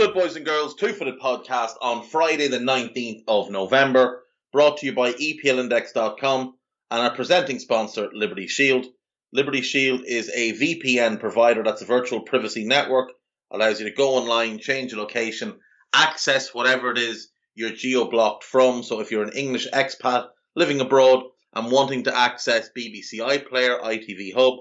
Good, 0.00 0.14
boys 0.14 0.34
and 0.34 0.46
girls? 0.46 0.74
Two 0.74 0.94
Footed 0.94 1.20
Podcast 1.20 1.72
on 1.82 2.02
Friday, 2.02 2.48
the 2.48 2.56
19th 2.56 3.22
of 3.28 3.50
November, 3.50 4.22
brought 4.50 4.78
to 4.78 4.86
you 4.86 4.94
by 4.94 5.12
EPLindex.com 5.12 6.54
and 6.90 7.02
our 7.02 7.14
presenting 7.14 7.58
sponsor, 7.58 8.08
Liberty 8.14 8.46
Shield. 8.46 8.86
Liberty 9.30 9.60
Shield 9.60 10.00
is 10.06 10.30
a 10.34 10.54
VPN 10.54 11.20
provider 11.20 11.62
that's 11.62 11.82
a 11.82 11.84
virtual 11.84 12.22
privacy 12.22 12.64
network, 12.64 13.10
allows 13.50 13.78
you 13.78 13.90
to 13.90 13.94
go 13.94 14.14
online, 14.14 14.58
change 14.58 14.90
your 14.90 15.02
location, 15.02 15.58
access 15.92 16.54
whatever 16.54 16.90
it 16.90 16.96
is 16.96 17.28
you're 17.54 17.68
geo 17.68 18.08
blocked 18.08 18.44
from. 18.44 18.82
So 18.82 19.00
if 19.00 19.10
you're 19.10 19.24
an 19.24 19.36
English 19.36 19.68
expat 19.70 20.28
living 20.56 20.80
abroad 20.80 21.24
and 21.54 21.70
wanting 21.70 22.04
to 22.04 22.16
access 22.16 22.70
BBC 22.74 23.18
iPlayer, 23.18 23.82
ITV 23.82 24.32
Hub, 24.34 24.60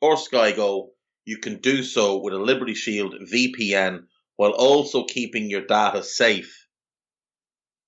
or 0.00 0.16
Sky 0.16 0.52
Go, 0.52 0.90
you 1.24 1.38
can 1.38 1.58
do 1.58 1.82
so 1.82 2.18
with 2.18 2.34
a 2.34 2.38
Liberty 2.38 2.74
Shield 2.74 3.16
VPN 3.32 4.04
while 4.36 4.52
also 4.52 5.04
keeping 5.04 5.50
your 5.50 5.66
data 5.66 6.02
safe. 6.02 6.66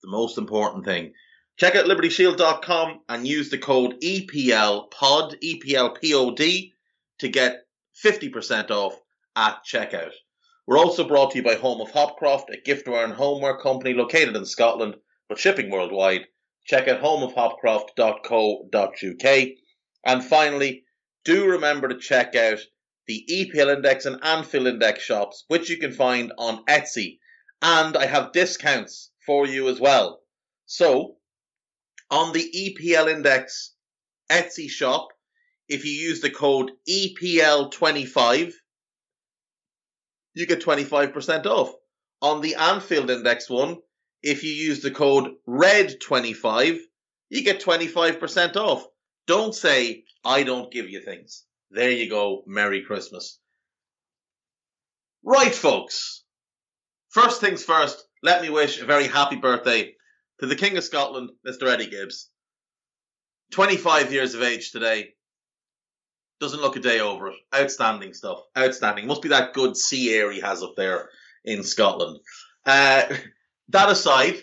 The 0.03 0.11
most 0.11 0.39
important 0.39 0.85
thing. 0.85 1.13
Check 1.59 1.75
out 1.75 1.87
libertyshield.com 1.87 3.01
and 3.09 3.27
use 3.27 3.51
the 3.51 3.59
code 3.59 4.01
EPLPOD, 4.01 5.35
EPLPOD, 5.43 6.73
to 7.19 7.29
get 7.29 7.65
50% 8.05 8.71
off 8.71 8.95
at 9.35 9.65
checkout. 9.65 10.13
We're 10.67 10.79
also 10.79 11.07
brought 11.07 11.33
to 11.33 11.39
you 11.39 11.45
by 11.45 11.55
Home 11.55 11.81
of 11.81 11.91
Hopcroft, 11.91 12.53
a 12.53 12.59
giftware 12.65 13.05
and 13.05 13.13
homeware 13.13 13.59
company 13.59 13.95
located 13.95 14.37
in 14.37 14.45
Scotland 14.45 14.97
but 15.29 15.39
shipping 15.39 15.71
worldwide. 15.71 16.27
Check 16.65 16.89
out 16.89 17.03
homeofhopcroft.co.uk. 17.03 19.49
And 20.05 20.25
finally, 20.25 20.85
do 21.25 21.47
remember 21.47 21.89
to 21.89 21.99
check 21.99 22.35
out 22.35 22.59
the 23.09 23.25
EPL 23.29 23.75
Index 23.75 24.05
and 24.05 24.23
Anfield 24.23 24.67
Index 24.67 25.03
shops, 25.03 25.45
which 25.49 25.71
you 25.71 25.79
can 25.79 25.93
find 25.93 26.33
on 26.37 26.65
Etsy. 26.67 27.19
And 27.63 27.97
I 27.97 28.07
have 28.07 28.33
discounts 28.33 29.11
for 29.25 29.47
you 29.47 29.69
as 29.69 29.81
well. 29.81 30.21
So, 30.67 31.17
on 32.11 32.33
the 32.33 32.45
EPL 32.55 33.11
Index 33.11 33.75
Etsy 34.31 34.69
shop, 34.69 35.09
if 35.69 35.85
you 35.85 35.93
use 35.93 36.21
the 36.21 36.31
code 36.31 36.71
EPL25, 36.89 38.53
you 40.35 40.47
get 40.47 40.63
25% 40.63 41.47
off. 41.47 41.73
On 42.21 42.43
the 42.43 42.55
Anfield 42.57 43.11
Index 43.11 43.49
one, 43.49 43.79
if 44.23 44.45
you 44.45 44.53
use 44.53 44.83
the 44.83 44.91
code 44.91 45.31
RED25, 45.49 46.79
you 47.31 47.43
get 47.43 47.63
25% 47.63 48.57
off. 48.57 48.87
Don't 49.27 49.55
say, 49.55 50.05
I 50.25 50.43
don't 50.43 50.71
give 50.71 50.89
you 50.89 51.01
things. 51.01 51.45
There 51.71 51.91
you 51.91 52.09
go. 52.09 52.43
Merry 52.47 52.83
Christmas. 52.83 53.39
Right, 55.23 55.55
folks. 55.55 56.25
First 57.11 57.41
things 57.41 57.65
first, 57.65 58.03
let 58.23 58.43
me 58.43 58.51
wish 58.51 58.81
a 58.81 58.87
very 58.87 59.07
happy 59.07 59.37
birthday 59.37 59.95
to 60.41 60.47
the 60.47 60.57
King 60.57 60.77
of 60.77 60.85
Scotland, 60.85 61.31
Mr. 61.47 61.69
Eddie 61.69 61.91
Gibbs. 61.91 62.31
25 63.53 64.13
years 64.13 64.35
of 64.35 64.43
age 64.43 64.71
today. 64.71 65.15
Doesn't 66.41 66.61
look 66.61 66.77
a 66.77 66.81
day 66.81 67.01
over 67.01 67.29
it. 67.29 67.35
Outstanding 67.55 68.15
stuff. 68.15 68.41
Outstanding. 68.57 69.07
Must 69.07 69.23
be 69.23 69.31
that 69.31 69.55
good 69.55 69.77
sea 69.77 70.15
air 70.15 70.31
he 70.31 70.41
has 70.41 70.63
up 70.63 70.75
there 70.77 71.09
in 71.45 71.65
Scotland. 71.65 72.21
Uh, 72.65 73.05
that 73.71 73.89
aside, 73.89 74.37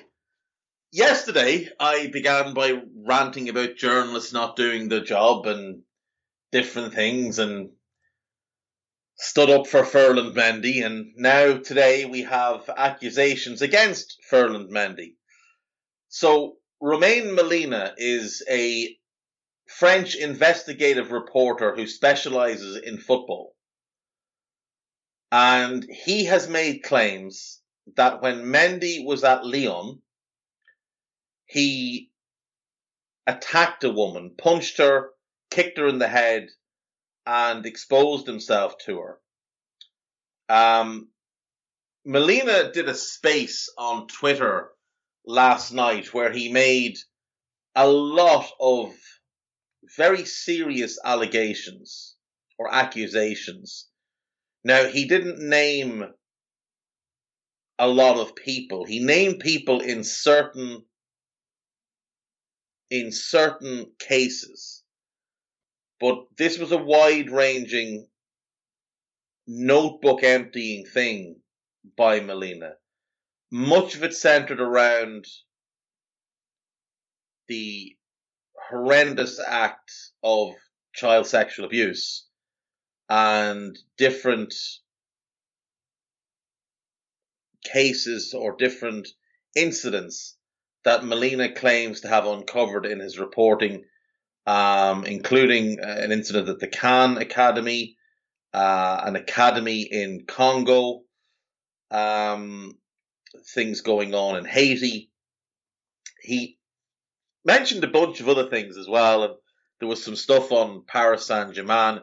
yesterday 0.91 1.69
I 1.79 2.07
began 2.07 2.53
by 2.53 2.81
ranting 3.07 3.49
about 3.49 3.77
journalists 3.77 4.33
not 4.33 4.55
doing 4.55 4.89
the 4.89 5.01
job 5.01 5.45
and 5.45 5.83
different 6.51 6.93
things 6.93 7.39
and 7.39 7.69
stood 9.17 9.49
up 9.49 9.67
for 9.67 9.85
Ferland 9.85 10.35
Mendy. 10.35 10.85
And 10.85 11.13
now 11.15 11.57
today 11.57 12.05
we 12.05 12.23
have 12.23 12.69
accusations 12.75 13.61
against 13.61 14.17
Ferland 14.29 14.71
Mendy. 14.71 15.15
So 16.09 16.57
Romain 16.81 17.33
Molina 17.33 17.93
is 17.97 18.43
a 18.49 18.95
French 19.67 20.15
investigative 20.15 21.11
reporter 21.11 21.75
who 21.75 21.87
specializes 21.87 22.77
in 22.77 22.99
football. 22.99 23.55
And 25.31 25.83
he 25.83 26.25
has 26.25 26.47
made 26.47 26.83
claims 26.83 27.61
that 27.95 28.21
when 28.21 28.45
Mendy 28.45 29.03
was 29.03 29.23
at 29.23 29.45
Lyon, 29.45 30.01
he 31.45 32.11
attacked 33.27 33.83
a 33.83 33.91
woman, 33.91 34.35
punched 34.37 34.77
her, 34.77 35.09
kicked 35.49 35.77
her 35.77 35.87
in 35.87 35.99
the 35.99 36.07
head 36.07 36.49
and 37.25 37.65
exposed 37.65 38.27
himself 38.27 38.77
to 38.85 38.99
her. 38.99 39.19
Um, 40.47 41.09
Molina 42.05 42.71
did 42.71 42.87
a 42.87 42.93
space 42.93 43.69
on 43.77 44.07
Twitter 44.07 44.69
last 45.25 45.71
night 45.71 46.13
where 46.13 46.31
he 46.31 46.51
made 46.51 46.97
a 47.75 47.87
lot 47.87 48.47
of 48.59 48.93
very 49.97 50.25
serious 50.25 50.99
allegations 51.03 52.15
or 52.57 52.73
accusations. 52.73 53.87
Now, 54.63 54.85
he 54.85 55.07
didn't 55.07 55.39
name 55.39 56.05
a 57.77 57.87
lot 57.87 58.17
of 58.17 58.35
people. 58.35 58.85
He 58.85 58.99
named 58.99 59.39
people 59.39 59.81
in 59.81 60.03
certain 60.03 60.83
in 62.89 63.11
certain 63.11 63.91
cases. 63.99 64.74
But 65.99 66.25
this 66.37 66.57
was 66.57 66.71
a 66.71 66.77
wide 66.77 67.29
ranging 67.29 68.07
notebook 69.47 70.23
emptying 70.23 70.85
thing 70.85 71.41
by 71.97 72.19
Molina. 72.19 72.73
Much 73.51 73.95
of 73.95 74.03
it 74.03 74.13
centered 74.13 74.59
around 74.59 75.25
the 77.47 77.95
horrendous 78.69 79.39
act 79.39 79.91
of 80.23 80.55
child 80.93 81.27
sexual 81.27 81.65
abuse 81.65 82.27
and 83.07 83.77
different 83.97 84.53
cases 87.63 88.33
or 88.33 88.55
different 88.55 89.07
incidents 89.55 90.37
that 90.83 91.03
Molina 91.03 91.53
claims 91.53 92.01
to 92.01 92.07
have 92.07 92.25
uncovered 92.25 92.85
in 92.85 92.99
his 92.99 93.19
reporting 93.19 93.85
um, 94.45 95.05
including 95.05 95.79
uh, 95.79 95.87
an 95.87 96.11
incident 96.11 96.49
at 96.49 96.59
the 96.59 96.67
Khan 96.67 97.17
Academy, 97.17 97.97
uh, 98.53 99.01
an 99.03 99.15
academy 99.15 99.81
in 99.81 100.25
Congo, 100.27 101.01
um, 101.91 102.77
things 103.53 103.81
going 103.81 104.13
on 104.13 104.37
in 104.37 104.45
Haiti. 104.45 105.11
He 106.21 106.57
mentioned 107.43 107.83
a 107.83 107.87
bunch 107.87 108.19
of 108.19 108.29
other 108.29 108.49
things 108.49 108.77
as 108.77 108.87
well, 108.87 109.23
and 109.23 109.33
there 109.79 109.89
was 109.89 110.03
some 110.03 110.15
stuff 110.15 110.51
on 110.51 110.83
Paris 110.87 111.25
Saint 111.25 111.53
Germain. 111.53 112.01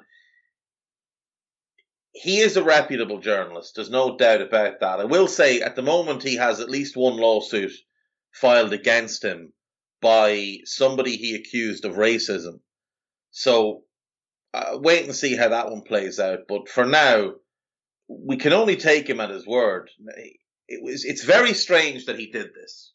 He 2.12 2.38
is 2.38 2.56
a 2.56 2.62
reputable 2.62 3.20
journalist, 3.20 3.76
there's 3.76 3.88
no 3.88 4.19
doubt 4.19 4.42
about 4.42 4.81
that. 4.81 5.00
I 5.00 5.04
will 5.04 5.28
say 5.28 5.62
at 5.62 5.76
the 5.76 5.82
moment 5.82 6.22
he 6.22 6.37
has 6.37 6.61
at 6.61 6.69
least 6.69 6.96
one 6.96 7.17
lawsuit 7.17 7.72
filed 8.32 8.72
against 8.75 9.25
him 9.25 9.52
by 10.02 10.58
somebody 10.64 11.16
he 11.16 11.34
accused 11.34 11.84
of 11.84 11.94
racism. 11.94 12.60
So 13.31 13.84
uh, 14.52 14.78
wait 14.81 15.04
and 15.04 15.14
see 15.14 15.37
how 15.37 15.49
that 15.49 15.70
one 15.70 15.82
plays 15.82 16.19
out. 16.19 16.40
But 16.49 16.69
for 16.69 16.84
now, 16.84 17.32
we 18.08 18.37
can 18.37 18.52
only 18.52 18.76
take 18.76 19.08
him 19.08 19.20
at 19.20 19.31
his 19.31 19.46
word. 19.46 19.88
It 20.69 20.82
was 20.82 21.04
it's 21.04 21.25
very 21.25 21.54
strange 21.54 22.06
that 22.06 22.19
he 22.19 22.31
did 22.31 22.49
this. 22.54 22.93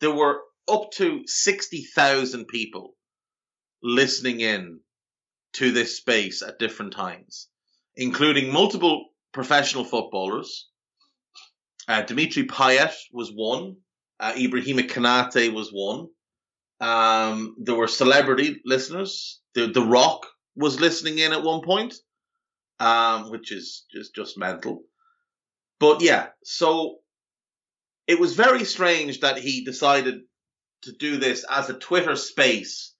There 0.00 0.12
were 0.12 0.40
up 0.68 0.90
to 0.92 1.22
sixty 1.26 1.84
thousand 1.84 2.48
people 2.48 2.94
listening 3.82 4.40
in 4.40 4.80
to 5.54 5.70
this 5.72 5.96
space 5.96 6.42
at 6.42 6.58
different 6.58 6.92
times, 6.92 7.48
including 7.96 8.52
multiple 8.52 9.06
professional 9.32 9.84
footballers. 9.84 10.68
Uh, 11.86 12.02
Dimitri 12.02 12.46
Payet 12.46 12.92
was 13.12 13.30
one. 13.30 13.76
Uh, 14.20 14.32
Ibrahima 14.32 14.88
Konate 14.88 15.52
was 15.52 15.70
one. 15.70 16.08
Um, 16.80 17.56
there 17.58 17.74
were 17.74 17.88
celebrity 17.88 18.60
listeners. 18.64 19.40
The, 19.54 19.66
the 19.66 19.82
Rock 19.82 20.26
was 20.56 20.80
listening 20.80 21.18
in 21.18 21.32
at 21.32 21.42
one 21.42 21.62
point, 21.62 21.94
um, 22.80 23.30
which 23.30 23.52
is 23.52 23.84
just, 23.92 24.14
just 24.14 24.38
mental. 24.38 24.82
But 25.80 26.02
yeah, 26.02 26.28
so 26.44 26.98
it 28.06 28.18
was 28.18 28.34
very 28.34 28.64
strange 28.64 29.20
that 29.20 29.38
he 29.38 29.64
decided 29.64 30.22
to 30.82 30.92
do 30.92 31.16
this 31.18 31.44
as 31.48 31.68
a 31.68 31.78
Twitter 31.78 32.16
space 32.16 32.94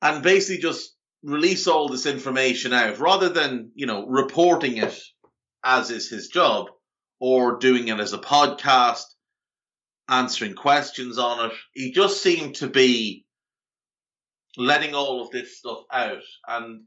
and 0.00 0.22
basically 0.22 0.60
just 0.60 0.94
release 1.22 1.68
all 1.68 1.88
this 1.88 2.06
information 2.06 2.72
out 2.72 2.98
rather 2.98 3.28
than, 3.28 3.70
you 3.74 3.86
know, 3.86 4.06
reporting 4.06 4.76
it 4.78 5.00
as 5.64 5.90
is 5.90 6.08
his 6.08 6.28
job 6.28 6.66
or 7.20 7.58
doing 7.58 7.88
it 7.88 8.00
as 8.00 8.12
a 8.12 8.18
podcast, 8.18 9.04
answering 10.12 10.54
questions 10.54 11.18
on 11.18 11.46
it. 11.46 11.56
He 11.72 11.92
just 11.92 12.22
seemed 12.22 12.56
to 12.56 12.68
be 12.68 13.24
letting 14.56 14.94
all 14.94 15.22
of 15.22 15.30
this 15.30 15.58
stuff 15.58 15.84
out. 15.90 16.22
And 16.46 16.82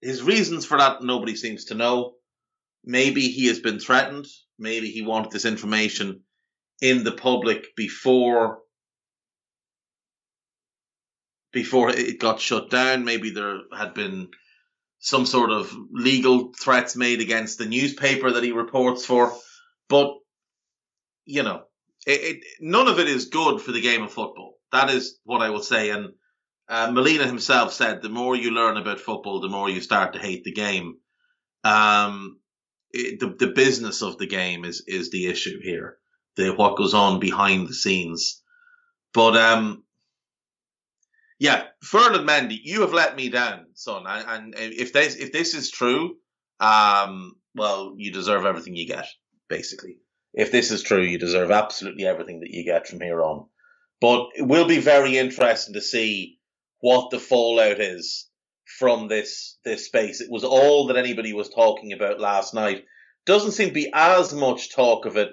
his 0.00 0.22
reasons 0.22 0.64
for 0.64 0.78
that, 0.78 1.02
nobody 1.02 1.34
seems 1.34 1.66
to 1.66 1.74
know. 1.74 2.14
Maybe 2.84 3.22
he 3.22 3.48
has 3.48 3.58
been 3.58 3.80
threatened. 3.80 4.26
Maybe 4.58 4.90
he 4.90 5.02
wanted 5.02 5.32
this 5.32 5.44
information 5.44 6.20
in 6.80 7.04
the 7.04 7.12
public 7.12 7.74
before 7.76 8.60
before 11.52 11.90
it 11.90 12.18
got 12.18 12.40
shut 12.40 12.70
down. 12.70 13.04
Maybe 13.04 13.30
there 13.30 13.58
had 13.76 13.92
been 13.94 14.28
some 15.00 15.26
sort 15.26 15.50
of 15.50 15.74
legal 15.90 16.52
threats 16.58 16.96
made 16.96 17.20
against 17.20 17.58
the 17.58 17.66
newspaper 17.66 18.30
that 18.32 18.42
he 18.42 18.52
reports 18.52 19.04
for. 19.04 19.36
But, 19.88 20.14
you 21.26 21.42
know, 21.42 21.64
it, 22.06 22.20
it, 22.36 22.44
none 22.60 22.88
of 22.88 22.98
it 22.98 23.08
is 23.08 23.26
good 23.26 23.60
for 23.60 23.72
the 23.72 23.80
game 23.80 24.02
of 24.02 24.12
football. 24.12 24.54
That 24.72 24.90
is 24.90 25.18
what 25.24 25.42
I 25.42 25.50
will 25.50 25.62
say. 25.62 25.90
And 25.90 26.14
uh, 26.68 26.90
Molina 26.90 27.26
himself 27.26 27.72
said 27.72 28.02
the 28.02 28.08
more 28.08 28.36
you 28.36 28.50
learn 28.50 28.76
about 28.76 29.00
football, 29.00 29.40
the 29.40 29.48
more 29.48 29.68
you 29.68 29.80
start 29.80 30.12
to 30.12 30.18
hate 30.18 30.44
the 30.44 30.52
game. 30.52 30.96
Um, 31.64 32.38
it, 32.90 33.20
the, 33.20 33.34
the 33.38 33.52
business 33.52 34.02
of 34.02 34.18
the 34.18 34.26
game 34.26 34.64
is, 34.64 34.82
is 34.86 35.10
the 35.10 35.26
issue 35.26 35.60
here. 35.62 35.98
The, 36.36 36.50
what 36.54 36.76
goes 36.76 36.94
on 36.94 37.20
behind 37.20 37.68
the 37.68 37.74
scenes. 37.74 38.42
But, 39.12 39.36
um, 39.36 39.84
yeah, 41.38 41.64
Ferland 41.82 42.28
Mendy, 42.28 42.58
you 42.62 42.82
have 42.82 42.92
let 42.92 43.16
me 43.16 43.28
down, 43.28 43.66
son. 43.74 44.04
And, 44.06 44.54
and 44.54 44.72
if 44.74 44.92
this 44.92 45.16
if 45.16 45.32
this 45.32 45.54
is 45.54 45.72
true, 45.72 46.14
um, 46.60 47.34
well, 47.56 47.94
you 47.96 48.12
deserve 48.12 48.46
everything 48.46 48.76
you 48.76 48.86
get, 48.86 49.06
basically. 49.48 49.96
If 50.34 50.50
this 50.50 50.70
is 50.70 50.82
true, 50.82 51.02
you 51.02 51.18
deserve 51.18 51.50
absolutely 51.50 52.06
everything 52.06 52.40
that 52.40 52.50
you 52.50 52.64
get 52.64 52.86
from 52.86 53.00
here 53.00 53.22
on. 53.22 53.46
But 54.00 54.28
it 54.34 54.42
will 54.42 54.66
be 54.66 54.78
very 54.78 55.18
interesting 55.18 55.74
to 55.74 55.80
see 55.80 56.38
what 56.80 57.10
the 57.10 57.20
fallout 57.20 57.80
is 57.80 58.28
from 58.78 59.08
this 59.08 59.58
this 59.64 59.86
space. 59.86 60.20
It 60.20 60.30
was 60.30 60.44
all 60.44 60.86
that 60.86 60.96
anybody 60.96 61.32
was 61.32 61.48
talking 61.48 61.92
about 61.92 62.18
last 62.18 62.54
night. 62.54 62.84
Doesn't 63.26 63.52
seem 63.52 63.68
to 63.68 63.74
be 63.74 63.92
as 63.94 64.32
much 64.32 64.74
talk 64.74 65.06
of 65.06 65.16
it 65.16 65.30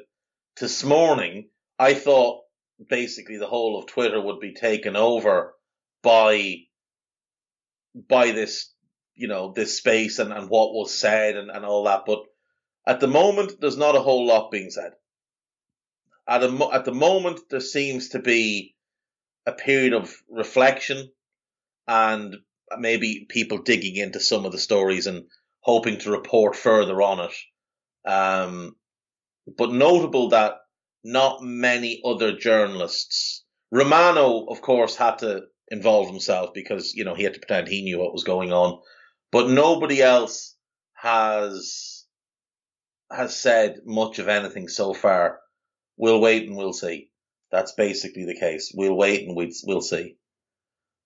this 0.60 0.84
morning. 0.84 1.50
I 1.80 1.94
thought 1.94 2.44
basically 2.88 3.38
the 3.38 3.48
whole 3.48 3.80
of 3.80 3.88
Twitter 3.88 4.22
would 4.22 4.40
be 4.40 4.54
taken 4.54 4.96
over 4.96 5.54
by 6.04 6.56
by 8.08 8.32
this 8.32 8.72
you 9.16 9.28
know 9.28 9.52
this 9.52 9.78
space 9.78 10.20
and, 10.20 10.32
and 10.32 10.50
what 10.50 10.74
was 10.74 10.94
said 10.94 11.36
and, 11.36 11.50
and 11.50 11.66
all 11.66 11.86
that 11.86 12.04
but 12.06 12.20
at 12.90 13.00
the 13.00 13.08
moment 13.08 13.62
there's 13.62 13.78
not 13.78 13.96
a 13.96 14.02
whole 14.02 14.26
lot 14.26 14.52
being 14.52 14.72
said. 14.72 14.94
At, 16.28 16.44
a, 16.44 16.70
at 16.74 16.86
the 16.86 16.94
moment 16.94 17.40
there 17.50 17.60
seems 17.60 18.10
to 18.10 18.20
be 18.20 18.76
a 19.46 19.52
period 19.52 19.94
of 19.94 20.14
reflection 20.30 21.10
and 21.88 22.36
maybe 22.78 23.26
people 23.30 23.60
digging 23.60 23.96
into 23.96 24.20
some 24.20 24.46
of 24.46 24.52
the 24.52 24.58
stories 24.58 25.08
and 25.08 25.26
hoping 25.62 26.00
to 26.00 26.12
report 26.12 26.56
further 26.56 27.02
on 27.02 27.30
it. 27.30 28.10
Um, 28.10 28.76
but 29.58 29.72
notable 29.72 30.30
that 30.30 30.56
not 31.04 31.42
many 31.42 32.02
other 32.04 32.36
journalists 32.38 33.46
romano 33.72 34.46
of 34.48 34.62
course 34.62 34.96
had 34.96 35.20
to 35.20 35.44
involve 35.70 36.10
himself 36.10 36.50
because 36.54 36.94
you 36.96 37.04
know 37.04 37.16
he 37.16 37.24
had 37.24 37.34
to 37.34 37.40
pretend 37.40 37.68
he 37.68 37.84
knew 37.84 38.00
what 38.00 38.14
was 38.14 38.24
going 38.24 38.52
on, 38.52 38.80
but 39.32 39.50
nobody 39.50 40.02
else 40.02 40.56
has 40.94 41.89
has 43.12 43.36
said 43.36 43.82
much 43.86 44.20
of 44.20 44.28
anything 44.28 44.68
so 44.68 44.94
far. 44.94 45.40
We'll 45.98 46.22
wait 46.22 46.48
and 46.48 46.56
we'll 46.56 46.74
see. 46.74 47.10
That's 47.52 47.72
basically 47.74 48.26
the 48.26 48.40
case. 48.40 48.72
We'll 48.74 48.96
wait 48.96 49.28
and 49.28 49.36
we'll, 49.36 49.50
we'll 49.64 49.82
see. 49.82 50.16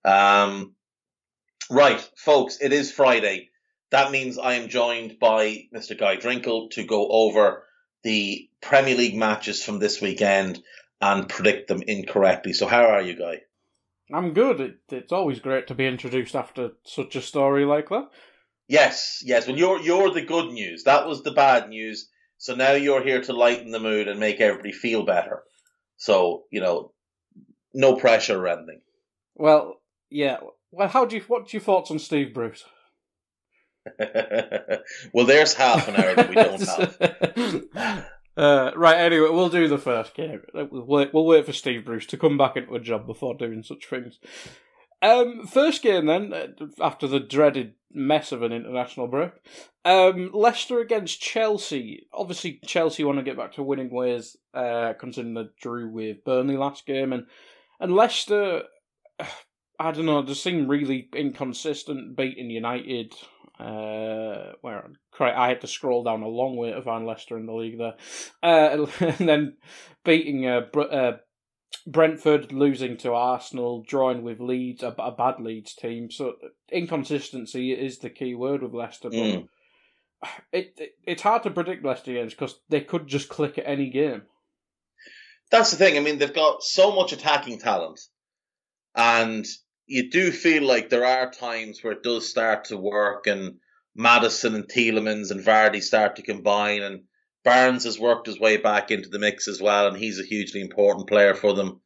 Um, 0.03 0.75
right, 1.69 1.99
folks, 2.15 2.57
it 2.61 2.73
is 2.73 2.91
Friday. 2.91 3.49
That 3.91 4.11
means 4.11 4.37
I 4.37 4.55
am 4.55 4.69
joined 4.69 5.19
by 5.19 5.67
Mr. 5.73 5.97
Guy 5.97 6.17
Drinkle 6.17 6.69
to 6.71 6.83
go 6.83 7.07
over 7.07 7.65
the 8.03 8.49
Premier 8.61 8.95
League 8.95 9.15
matches 9.15 9.63
from 9.63 9.79
this 9.79 10.01
weekend 10.01 10.61
and 10.99 11.29
predict 11.29 11.67
them 11.67 11.83
incorrectly. 11.83 12.53
So, 12.53 12.67
how 12.67 12.85
are 12.85 13.01
you, 13.01 13.15
Guy? 13.15 13.41
I'm 14.11 14.33
good. 14.33 14.59
It, 14.59 14.77
it's 14.89 15.13
always 15.13 15.39
great 15.39 15.67
to 15.67 15.75
be 15.75 15.87
introduced 15.87 16.35
after 16.35 16.71
such 16.83 17.15
a 17.15 17.21
story 17.21 17.65
like 17.65 17.89
that. 17.89 18.09
Yes, 18.67 19.21
yes. 19.25 19.47
Well, 19.47 19.57
you're 19.57 19.81
you're 19.81 20.11
the 20.11 20.21
good 20.21 20.51
news. 20.51 20.83
That 20.83 21.07
was 21.07 21.23
the 21.23 21.31
bad 21.31 21.69
news. 21.69 22.09
So 22.37 22.55
now 22.55 22.73
you're 22.73 23.03
here 23.03 23.21
to 23.21 23.33
lighten 23.33 23.71
the 23.71 23.79
mood 23.79 24.07
and 24.07 24.19
make 24.19 24.39
everybody 24.39 24.71
feel 24.71 25.03
better. 25.03 25.43
So 25.97 26.43
you 26.51 26.61
know, 26.61 26.93
no 27.73 27.95
pressure 27.95 28.41
or 28.41 28.47
anything. 28.47 28.81
Well, 29.35 29.81
yeah. 30.09 30.37
Well, 30.71 30.87
how 30.87 31.05
do 31.05 31.17
you? 31.17 31.23
What's 31.27 31.53
your 31.53 31.61
thoughts 31.61 31.91
on 31.91 31.99
Steve 31.99 32.33
Bruce? 32.33 32.63
well, 35.13 35.25
there's 35.25 35.53
half 35.53 35.87
an 35.87 35.95
hour 35.95 36.15
that 36.15 36.29
we 36.29 36.35
don't 36.35 37.71
have. 37.73 38.05
Uh, 38.35 38.71
right, 38.75 38.97
anyway, 38.97 39.29
we'll 39.29 39.49
do 39.49 39.67
the 39.67 39.77
first 39.77 40.15
game. 40.15 40.41
We'll 40.53 40.85
wait, 40.85 41.13
we'll 41.13 41.25
wait 41.25 41.45
for 41.45 41.53
Steve 41.53 41.85
Bruce 41.85 42.07
to 42.07 42.17
come 42.17 42.35
back 42.35 42.57
into 42.57 42.73
a 42.73 42.79
job 42.79 43.05
before 43.05 43.35
doing 43.35 43.61
such 43.61 43.85
things. 43.85 44.19
Um, 45.03 45.45
first 45.45 45.83
game 45.83 46.05
then, 46.05 46.33
uh, 46.33 46.47
after 46.81 47.07
the 47.07 47.19
dreaded 47.19 47.73
mess 47.91 48.31
of 48.31 48.41
an 48.41 48.51
international 48.51 49.07
break. 49.07 49.31
Um, 49.85 50.31
Leicester 50.33 50.79
against 50.79 51.21
Chelsea. 51.21 52.07
Obviously, 52.13 52.59
Chelsea 52.65 53.03
want 53.03 53.17
to 53.19 53.23
get 53.23 53.37
back 53.37 53.53
to 53.53 53.63
winning 53.63 53.91
ways, 53.91 54.37
uh, 54.53 54.93
considering 54.99 55.33
the 55.33 55.51
drew 55.59 55.89
with 55.89 56.23
Burnley 56.23 56.57
last 56.57 56.85
game, 56.85 57.13
and 57.13 57.25
and 57.79 57.93
Leicester, 57.93 58.63
I 59.79 59.91
don't 59.91 60.05
know, 60.05 60.21
they 60.21 60.33
seem 60.33 60.67
really 60.67 61.09
inconsistent, 61.13 62.15
beating 62.15 62.49
United, 62.49 63.13
uh, 63.59 64.53
where 64.61 64.89
I 65.19 65.49
had 65.49 65.61
to 65.61 65.67
scroll 65.67 66.03
down 66.03 66.21
a 66.21 66.27
long 66.27 66.55
way 66.55 66.71
to 66.71 66.81
find 66.81 67.05
Leicester 67.05 67.37
in 67.37 67.45
the 67.45 67.53
league 67.53 67.77
there, 67.77 67.95
uh, 68.41 68.85
and 68.99 69.27
then 69.27 69.57
beating 70.05 70.47
uh, 70.47 70.61
uh, 70.77 71.17
Brentford, 71.85 72.51
losing 72.51 72.97
to 72.97 73.13
Arsenal, 73.13 73.83
drawing 73.87 74.23
with 74.23 74.39
Leeds, 74.39 74.83
a, 74.83 74.95
a, 74.97 75.11
bad 75.11 75.39
Leeds 75.39 75.75
team. 75.75 76.09
So 76.09 76.35
inconsistency 76.71 77.71
is 77.71 77.99
the 77.99 78.09
key 78.09 78.35
word 78.35 78.61
with 78.61 78.73
Leicester. 78.73 79.09
But 79.09 79.17
mm. 79.17 79.47
it, 80.51 80.73
it, 80.77 80.91
it's 81.05 81.21
hard 81.21 81.43
to 81.43 81.51
predict 81.51 81.83
Leicester 81.83 82.13
games 82.13 82.33
because 82.33 82.59
they 82.69 82.81
could 82.81 83.07
just 83.07 83.29
click 83.29 83.57
at 83.57 83.67
any 83.67 83.89
game. 83.89 84.23
That's 85.51 85.71
the 85.71 85.77
thing. 85.77 85.97
I 85.97 85.99
mean, 85.99 86.17
they've 86.17 86.33
got 86.33 86.63
so 86.63 86.95
much 86.95 87.11
attacking 87.11 87.59
talent, 87.59 87.99
and 88.95 89.45
you 89.85 90.09
do 90.09 90.31
feel 90.31 90.63
like 90.63 90.89
there 90.89 91.05
are 91.05 91.29
times 91.29 91.83
where 91.83 91.93
it 91.93 92.03
does 92.03 92.29
start 92.29 92.65
to 92.65 92.77
work 92.77 93.27
and 93.27 93.57
Maddison 93.95 94.55
and 94.55 94.67
Tielemans 94.67 95.29
and 95.29 95.41
Vardy 95.41 95.81
start 95.81 96.15
to 96.15 96.23
combine 96.23 96.81
and 96.81 97.03
Barnes 97.43 97.83
has 97.83 97.99
worked 97.99 98.27
his 98.27 98.39
way 98.39 98.57
back 98.57 98.91
into 98.91 99.09
the 99.09 99.19
mix 99.19 99.47
as 99.47 99.61
well 99.61 99.87
and 99.87 99.97
he's 99.97 100.19
a 100.19 100.25
hugely 100.25 100.61
important 100.61 101.07
player 101.07 101.35
for 101.35 101.53
them. 101.53 101.81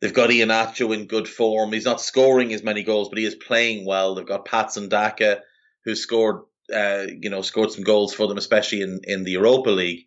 They've 0.00 0.14
got 0.14 0.30
Iheanacho 0.30 0.94
in 0.94 1.06
good 1.06 1.28
form. 1.28 1.72
He's 1.72 1.84
not 1.84 2.00
scoring 2.00 2.54
as 2.54 2.62
many 2.62 2.82
goals, 2.82 3.10
but 3.10 3.18
he 3.18 3.26
is 3.26 3.34
playing 3.34 3.84
well. 3.84 4.14
They've 4.14 4.26
got 4.26 4.46
Patson 4.46 4.88
Daka, 4.88 5.42
who 5.84 5.94
scored, 5.94 6.42
uh, 6.72 7.06
you 7.20 7.28
know, 7.28 7.42
scored 7.42 7.70
some 7.70 7.84
goals 7.84 8.14
for 8.14 8.26
them, 8.26 8.38
especially 8.38 8.80
in, 8.80 9.00
in 9.04 9.24
the 9.24 9.32
Europa 9.32 9.70
League. 9.70 10.06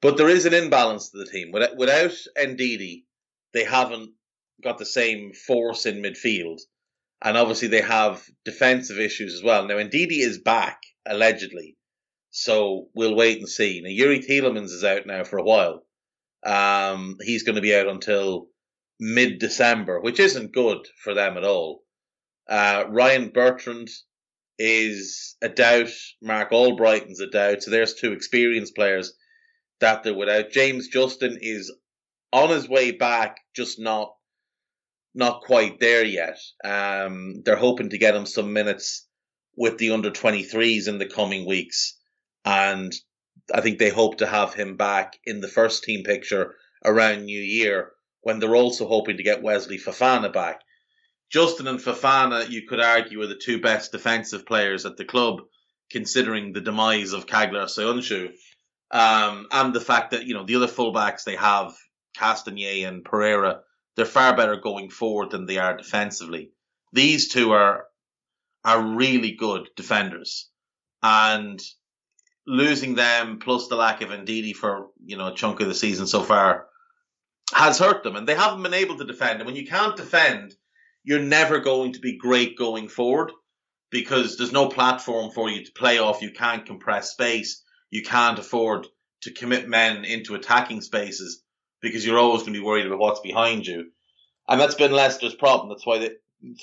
But 0.00 0.16
there 0.16 0.28
is 0.28 0.46
an 0.46 0.54
imbalance 0.54 1.10
to 1.10 1.18
the 1.18 1.26
team. 1.26 1.52
Without, 1.52 1.76
without 1.76 2.12
Ndidi, 2.38 3.04
they 3.52 3.64
haven't 3.64 4.12
got 4.62 4.78
the 4.78 4.86
same 4.86 5.32
force 5.32 5.84
in 5.84 6.02
midfield. 6.02 6.60
And 7.22 7.36
obviously 7.36 7.68
they 7.68 7.82
have 7.82 8.24
defensive 8.44 8.98
issues 8.98 9.34
as 9.34 9.42
well. 9.42 9.66
Now, 9.66 9.76
Ndidi 9.76 10.20
is 10.20 10.38
back, 10.38 10.82
allegedly. 11.06 11.75
So 12.38 12.90
we'll 12.94 13.14
wait 13.14 13.38
and 13.38 13.48
see. 13.48 13.80
Now, 13.80 13.88
Youri 13.88 14.22
Tielemans 14.22 14.70
is 14.70 14.84
out 14.84 15.06
now 15.06 15.24
for 15.24 15.38
a 15.38 15.42
while. 15.42 15.86
Um, 16.44 17.16
he's 17.22 17.44
going 17.44 17.56
to 17.56 17.62
be 17.62 17.74
out 17.74 17.88
until 17.88 18.48
mid 19.00 19.38
December, 19.38 20.02
which 20.02 20.20
isn't 20.20 20.52
good 20.52 20.86
for 21.02 21.14
them 21.14 21.38
at 21.38 21.44
all. 21.44 21.82
Uh, 22.46 22.84
Ryan 22.90 23.30
Bertrand 23.30 23.88
is 24.58 25.36
a 25.40 25.48
doubt. 25.48 25.88
Marc 26.20 26.50
Albrighton's 26.50 27.20
a 27.20 27.26
doubt. 27.26 27.62
So 27.62 27.70
there's 27.70 27.94
two 27.94 28.12
experienced 28.12 28.74
players 28.74 29.14
that 29.80 30.02
they're 30.02 30.12
without. 30.12 30.50
James 30.50 30.88
Justin 30.88 31.38
is 31.40 31.72
on 32.34 32.50
his 32.50 32.68
way 32.68 32.90
back, 32.90 33.38
just 33.54 33.80
not 33.80 34.14
not 35.14 35.40
quite 35.40 35.80
there 35.80 36.04
yet. 36.04 36.38
Um, 36.62 37.40
they're 37.46 37.56
hoping 37.56 37.88
to 37.90 37.98
get 37.98 38.14
him 38.14 38.26
some 38.26 38.52
minutes 38.52 39.08
with 39.56 39.78
the 39.78 39.92
under 39.92 40.10
23s 40.10 40.86
in 40.86 40.98
the 40.98 41.08
coming 41.08 41.46
weeks 41.46 41.96
and 42.46 42.94
I 43.52 43.60
think 43.60 43.78
they 43.78 43.90
hope 43.90 44.18
to 44.18 44.26
have 44.26 44.54
him 44.54 44.76
back 44.76 45.18
in 45.24 45.40
the 45.40 45.48
first 45.48 45.84
team 45.84 46.04
picture 46.04 46.54
around 46.84 47.24
New 47.24 47.40
Year 47.40 47.90
when 48.22 48.38
they're 48.38 48.56
also 48.56 48.86
hoping 48.86 49.16
to 49.16 49.22
get 49.22 49.42
Wesley 49.42 49.78
Fofana 49.78 50.32
back. 50.32 50.60
Justin 51.30 51.66
and 51.66 51.80
Fofana, 51.80 52.48
you 52.48 52.66
could 52.66 52.80
argue, 52.80 53.20
are 53.20 53.26
the 53.26 53.36
two 53.36 53.60
best 53.60 53.92
defensive 53.92 54.46
players 54.46 54.86
at 54.86 54.96
the 54.96 55.04
club, 55.04 55.40
considering 55.90 56.52
the 56.52 56.60
demise 56.60 57.12
of 57.12 57.26
Caglar 57.26 57.66
Soyuncu. 57.66 58.30
Um, 58.92 59.48
and 59.50 59.74
the 59.74 59.80
fact 59.80 60.12
that, 60.12 60.26
you 60.26 60.34
know, 60.34 60.44
the 60.44 60.56
other 60.56 60.68
fullbacks 60.68 61.24
they 61.24 61.34
have, 61.36 61.74
Castagne 62.16 62.86
and 62.86 63.04
Pereira, 63.04 63.60
they're 63.96 64.04
far 64.04 64.36
better 64.36 64.56
going 64.56 64.90
forward 64.90 65.30
than 65.30 65.46
they 65.46 65.58
are 65.58 65.76
defensively. 65.76 66.52
These 66.92 67.32
two 67.32 67.52
are 67.52 67.86
are 68.64 68.82
really 68.82 69.32
good 69.32 69.68
defenders. 69.76 70.48
And 71.02 71.60
losing 72.46 72.94
them 72.94 73.38
plus 73.38 73.68
the 73.68 73.76
lack 73.76 74.02
of 74.02 74.10
Ndidi 74.10 74.54
for, 74.54 74.88
you 75.04 75.16
know, 75.16 75.28
a 75.28 75.34
chunk 75.34 75.60
of 75.60 75.68
the 75.68 75.74
season 75.74 76.06
so 76.06 76.22
far 76.22 76.66
has 77.52 77.78
hurt 77.78 78.02
them. 78.02 78.16
And 78.16 78.26
they 78.26 78.34
haven't 78.34 78.62
been 78.62 78.74
able 78.74 78.98
to 78.98 79.04
defend. 79.04 79.40
And 79.40 79.46
when 79.46 79.56
you 79.56 79.66
can't 79.66 79.96
defend, 79.96 80.54
you're 81.04 81.20
never 81.20 81.60
going 81.60 81.92
to 81.92 82.00
be 82.00 82.16
great 82.16 82.56
going 82.56 82.88
forward 82.88 83.32
because 83.90 84.36
there's 84.36 84.52
no 84.52 84.68
platform 84.68 85.30
for 85.30 85.48
you 85.48 85.64
to 85.64 85.72
play 85.72 85.98
off. 85.98 86.22
You 86.22 86.32
can't 86.32 86.66
compress 86.66 87.12
space. 87.12 87.62
You 87.90 88.02
can't 88.02 88.38
afford 88.38 88.86
to 89.22 89.32
commit 89.32 89.68
men 89.68 90.04
into 90.04 90.34
attacking 90.34 90.80
spaces 90.80 91.42
because 91.80 92.04
you're 92.04 92.18
always 92.18 92.42
going 92.42 92.54
to 92.54 92.60
be 92.60 92.64
worried 92.64 92.86
about 92.86 92.98
what's 92.98 93.20
behind 93.20 93.66
you. 93.66 93.90
And 94.48 94.60
that's 94.60 94.74
been 94.74 94.92
Leicester's 94.92 95.34
problem. 95.34 95.68
That's 95.68 95.86
why 95.86 95.98
they, 95.98 96.10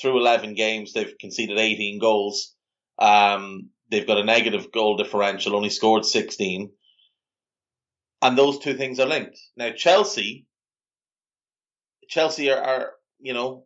through 0.01 0.19
11 0.19 0.55
games, 0.55 0.93
they've 0.93 1.17
conceded 1.19 1.57
18 1.57 1.99
goals. 1.99 2.53
Um, 2.99 3.69
they've 3.89 4.07
got 4.07 4.17
a 4.17 4.23
negative 4.23 4.71
goal 4.71 4.97
differential, 4.97 5.55
only 5.55 5.69
scored 5.69 6.05
16. 6.05 6.71
And 8.21 8.37
those 8.37 8.59
two 8.59 8.75
things 8.75 8.99
are 8.99 9.07
linked. 9.07 9.37
Now, 9.57 9.71
Chelsea, 9.71 10.47
Chelsea 12.07 12.51
are, 12.51 12.61
are 12.61 12.91
you 13.19 13.33
know, 13.33 13.65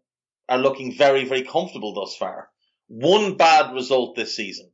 are 0.49 0.57
looking 0.57 0.95
very, 0.95 1.25
very 1.25 1.43
comfortable 1.43 1.93
thus 1.93 2.15
far. 2.15 2.49
One 2.87 3.35
bad 3.35 3.73
result 3.73 4.15
this 4.15 4.35
season, 4.35 4.71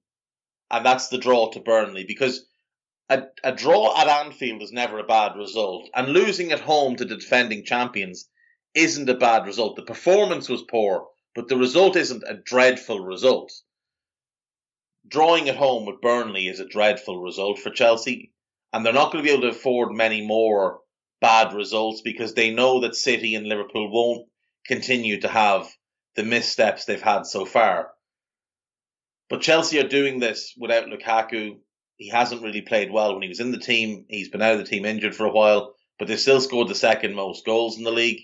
and 0.70 0.86
that's 0.86 1.08
the 1.08 1.18
draw 1.18 1.50
to 1.52 1.60
Burnley, 1.60 2.06
because 2.08 2.46
a, 3.10 3.24
a 3.44 3.52
draw 3.52 4.00
at 4.00 4.08
Anfield 4.08 4.62
is 4.62 4.72
never 4.72 5.00
a 5.00 5.04
bad 5.04 5.36
result, 5.36 5.90
and 5.96 6.10
losing 6.10 6.52
at 6.52 6.60
home 6.60 6.96
to 6.96 7.06
the 7.06 7.18
defending 7.18 7.66
champions 7.66 8.30
isn't 8.74 9.10
a 9.10 9.16
bad 9.16 9.46
result. 9.46 9.76
The 9.76 9.84
performance 9.84 10.48
was 10.48 10.64
poor, 10.64 11.08
but 11.36 11.48
the 11.48 11.58
result 11.58 11.96
isn't 11.96 12.24
a 12.28 12.36
dreadful 12.36 13.00
result. 13.00 13.52
Drawing 15.07 15.50
at 15.50 15.57
home 15.57 15.86
with 15.86 16.01
Burnley 16.01 16.48
is 16.48 16.60
a 16.60 16.67
dreadful 16.67 17.19
result 17.19 17.60
for 17.60 17.69
Chelsea, 17.69 18.31
and 18.72 18.86
they're 18.86 18.93
not 18.93 19.12
going 19.12 19.24
to 19.24 19.27
be 19.27 19.33
able 19.33 19.43
to 19.43 19.55
afford 19.55 19.91
many 19.91 20.25
more 20.25 20.79
bad 21.19 21.53
results 21.53 22.01
because 22.01 22.33
they 22.33 22.51
know 22.51 22.81
that 22.81 22.95
City 22.95 23.36
and 23.36 23.48
Liverpool 23.48 23.91
won't 23.91 24.29
continue 24.65 25.19
to 25.22 25.27
have 25.27 25.69
the 26.15 26.24
missteps 26.24 26.86
they've 26.86 27.01
had 27.01 27.25
so 27.25 27.45
far. 27.45 27.91
But 29.29 29.41
Chelsea 29.41 29.79
are 29.79 29.88
doing 29.88 30.19
this 30.19 30.53
without 30.57 30.88
Lukaku. 30.88 31.60
He 31.98 32.10
hasn't 32.10 32.41
really 32.41 32.62
played 32.62 32.91
well 32.91 33.13
when 33.13 33.24
he 33.24 33.29
was 33.29 33.39
in 33.39 33.51
the 33.51 33.60
team. 33.60 34.05
He's 34.10 34.29
been 34.29 34.41
out 34.41 34.53
of 34.53 34.60
the 34.60 34.65
team 34.65 34.86
injured 34.86 35.15
for 35.15 35.25
a 35.25 35.31
while, 35.31 35.75
but 36.00 36.07
they've 36.07 36.19
still 36.19 36.41
scored 36.41 36.67
the 36.67 36.75
second 36.75 37.13
most 37.13 37.45
goals 37.45 37.77
in 37.77 37.83
the 37.83 37.91
league. 37.91 38.22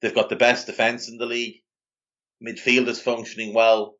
They've 0.00 0.14
got 0.14 0.28
the 0.28 0.36
best 0.36 0.66
defence 0.66 1.08
in 1.08 1.18
the 1.18 1.26
league. 1.26 1.56
Midfield 2.42 2.88
is 2.88 3.00
functioning 3.00 3.52
well. 3.52 3.97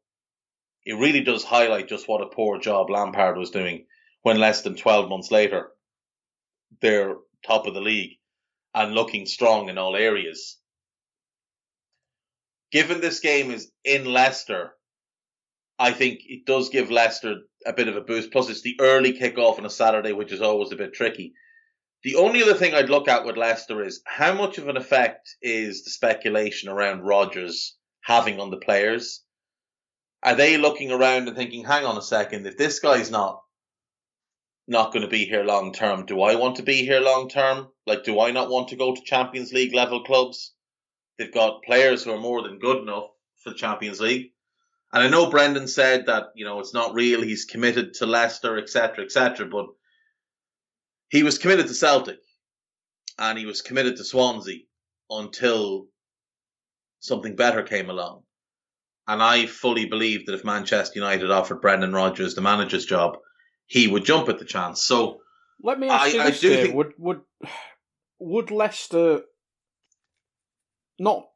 It 0.84 0.94
really 0.94 1.20
does 1.20 1.44
highlight 1.44 1.88
just 1.88 2.08
what 2.08 2.22
a 2.22 2.26
poor 2.26 2.58
job 2.58 2.90
Lampard 2.90 3.36
was 3.36 3.50
doing 3.50 3.86
when 4.22 4.38
less 4.38 4.62
than 4.62 4.76
12 4.76 5.08
months 5.08 5.30
later 5.30 5.70
they're 6.80 7.16
top 7.46 7.66
of 7.66 7.74
the 7.74 7.80
league 7.80 8.18
and 8.74 8.94
looking 8.94 9.26
strong 9.26 9.68
in 9.68 9.78
all 9.78 9.96
areas. 9.96 10.58
Given 12.70 13.00
this 13.00 13.20
game 13.20 13.50
is 13.50 13.70
in 13.84 14.04
Leicester, 14.04 14.74
I 15.78 15.92
think 15.92 16.20
it 16.26 16.44
does 16.44 16.68
give 16.68 16.90
Leicester 16.90 17.36
a 17.64 17.72
bit 17.72 17.88
of 17.88 17.96
a 17.96 18.00
boost. 18.00 18.30
Plus, 18.30 18.50
it's 18.50 18.62
the 18.62 18.76
early 18.80 19.12
kickoff 19.12 19.58
on 19.58 19.64
a 19.64 19.70
Saturday, 19.70 20.12
which 20.12 20.32
is 20.32 20.42
always 20.42 20.72
a 20.72 20.76
bit 20.76 20.92
tricky. 20.92 21.32
The 22.02 22.16
only 22.16 22.42
other 22.42 22.54
thing 22.54 22.74
I'd 22.74 22.90
look 22.90 23.08
at 23.08 23.24
with 23.24 23.36
Leicester 23.36 23.82
is 23.82 24.02
how 24.04 24.34
much 24.34 24.58
of 24.58 24.68
an 24.68 24.76
effect 24.76 25.36
is 25.40 25.84
the 25.84 25.90
speculation 25.90 26.68
around 26.68 27.02
Rodgers 27.02 27.76
having 28.02 28.38
on 28.38 28.50
the 28.50 28.58
players? 28.58 29.24
Are 30.22 30.34
they 30.34 30.56
looking 30.56 30.90
around 30.90 31.28
and 31.28 31.36
thinking, 31.36 31.64
hang 31.64 31.84
on 31.84 31.96
a 31.96 32.02
second, 32.02 32.46
if 32.46 32.56
this 32.56 32.80
guy's 32.80 33.10
not 33.10 33.42
not 34.66 34.92
going 34.92 35.02
to 35.02 35.08
be 35.08 35.24
here 35.24 35.44
long 35.44 35.72
term, 35.72 36.04
do 36.04 36.20
I 36.20 36.34
want 36.34 36.56
to 36.56 36.62
be 36.62 36.84
here 36.84 37.00
long 37.00 37.28
term? 37.28 37.68
Like, 37.86 38.04
do 38.04 38.20
I 38.20 38.32
not 38.32 38.50
want 38.50 38.68
to 38.68 38.76
go 38.76 38.94
to 38.94 39.00
Champions 39.02 39.50
League 39.52 39.72
level 39.72 40.04
clubs? 40.04 40.52
They've 41.16 41.32
got 41.32 41.62
players 41.62 42.04
who 42.04 42.12
are 42.12 42.20
more 42.20 42.42
than 42.42 42.58
good 42.58 42.82
enough 42.82 43.08
for 43.42 43.50
the 43.50 43.56
Champions 43.56 43.98
League. 43.98 44.32
And 44.92 45.02
I 45.02 45.08
know 45.08 45.30
Brendan 45.30 45.68
said 45.68 46.06
that, 46.06 46.26
you 46.34 46.44
know, 46.44 46.60
it's 46.60 46.74
not 46.74 46.94
real, 46.94 47.22
he's 47.22 47.46
committed 47.46 47.94
to 47.94 48.06
Leicester, 48.06 48.58
etc., 48.58 49.04
etc., 49.04 49.46
but 49.46 49.66
he 51.08 51.22
was 51.22 51.38
committed 51.38 51.66
to 51.68 51.74
Celtic 51.74 52.20
and 53.18 53.38
he 53.38 53.46
was 53.46 53.62
committed 53.62 53.96
to 53.96 54.04
Swansea 54.04 54.60
until 55.10 55.86
something 57.00 57.36
better 57.36 57.62
came 57.62 57.88
along. 57.88 58.22
And 59.08 59.22
I 59.22 59.46
fully 59.46 59.86
believe 59.86 60.26
that 60.26 60.34
if 60.34 60.44
Manchester 60.44 60.98
United 60.98 61.30
offered 61.30 61.62
Brendan 61.62 61.94
Rodgers 61.94 62.34
the 62.34 62.42
manager's 62.42 62.84
job, 62.84 63.16
he 63.66 63.88
would 63.88 64.04
jump 64.04 64.28
at 64.28 64.38
the 64.38 64.44
chance. 64.44 64.82
So 64.82 65.22
let 65.62 65.80
me 65.80 65.88
ask 65.88 66.14
I, 66.14 66.18
you 66.18 66.22
this: 66.24 66.40
Dave, 66.40 66.66
think... 66.66 66.74
would 66.74 66.92
would 66.98 67.20
would 68.18 68.50
Leicester 68.50 69.22
not 70.98 71.26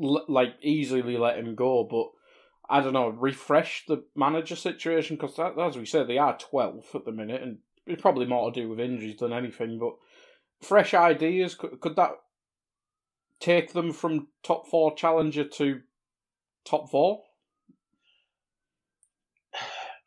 l- 0.00 0.24
like 0.28 0.54
easily 0.62 1.16
let 1.16 1.38
him 1.38 1.56
go, 1.56 1.82
but 1.90 2.10
I 2.72 2.80
don't 2.80 2.92
know, 2.92 3.08
refresh 3.08 3.84
the 3.86 4.04
manager 4.14 4.54
situation 4.54 5.16
because 5.16 5.38
as 5.58 5.76
we 5.76 5.84
said, 5.84 6.06
they 6.06 6.18
are 6.18 6.38
twelfth 6.38 6.94
at 6.94 7.04
the 7.04 7.10
minute, 7.10 7.42
and 7.42 7.58
it's 7.84 8.00
probably 8.00 8.26
more 8.26 8.52
to 8.52 8.60
do 8.60 8.68
with 8.68 8.78
injuries 8.78 9.18
than 9.18 9.32
anything. 9.32 9.80
But 9.80 9.94
fresh 10.64 10.94
ideas 10.94 11.56
could, 11.56 11.80
could 11.80 11.96
that 11.96 12.12
take 13.40 13.72
them 13.72 13.92
from 13.92 14.28
top 14.44 14.68
four 14.68 14.94
challenger 14.94 15.42
to 15.42 15.80
top 16.64 16.90
four? 16.90 17.22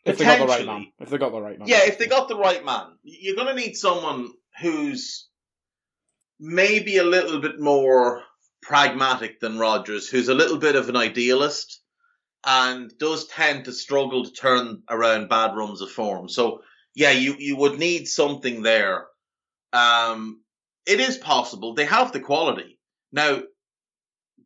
If 0.05 0.19
they 0.19 0.25
got 0.25 0.39
the 0.39 0.45
right 0.45 0.65
man. 0.65 0.87
If 0.99 1.09
they 1.09 1.17
got 1.17 1.31
the 1.31 1.41
right 1.41 1.57
man. 1.57 1.67
Yeah, 1.67 1.81
if 1.85 1.97
they 1.97 2.05
got 2.05 2.27
the 2.27 2.37
right 2.37 2.63
man. 2.63 2.97
You're 3.03 3.35
going 3.35 3.47
to 3.47 3.59
need 3.59 3.75
someone 3.75 4.29
who's 4.61 5.27
maybe 6.39 6.97
a 6.97 7.03
little 7.03 7.41
bit 7.41 7.59
more 7.59 8.21
pragmatic 8.61 9.39
than 9.39 9.57
Rodgers, 9.57 10.07
who's 10.07 10.29
a 10.29 10.35
little 10.35 10.57
bit 10.57 10.75
of 10.75 10.89
an 10.89 10.95
idealist 10.95 11.81
and 12.45 12.91
does 12.99 13.27
tend 13.27 13.65
to 13.65 13.73
struggle 13.73 14.25
to 14.25 14.31
turn 14.31 14.83
around 14.89 15.29
bad 15.29 15.55
runs 15.55 15.81
of 15.81 15.89
form. 15.89 16.29
So, 16.29 16.61
yeah, 16.93 17.11
you, 17.11 17.35
you 17.39 17.55
would 17.57 17.79
need 17.79 18.07
something 18.07 18.61
there. 18.61 19.07
Um, 19.73 20.41
it 20.85 20.99
is 20.99 21.17
possible. 21.17 21.73
They 21.73 21.85
have 21.85 22.11
the 22.11 22.19
quality. 22.19 22.79
Now, 23.11 23.41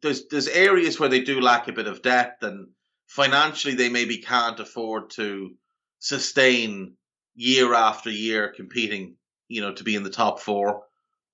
there's 0.01 0.27
there's 0.27 0.47
areas 0.47 0.99
where 0.99 1.09
they 1.09 1.21
do 1.21 1.41
lack 1.41 1.67
a 1.67 1.73
bit 1.73 1.87
of 1.87 2.01
depth, 2.01 2.43
and 2.43 2.69
financially 3.07 3.75
they 3.75 3.89
maybe 3.89 4.17
can't 4.17 4.59
afford 4.59 5.11
to 5.11 5.55
sustain 5.99 6.95
year 7.35 7.73
after 7.73 8.09
year 8.09 8.53
competing, 8.55 9.15
you 9.47 9.61
know, 9.61 9.73
to 9.73 9.83
be 9.83 9.95
in 9.95 10.03
the 10.03 10.09
top 10.09 10.39
four. 10.39 10.83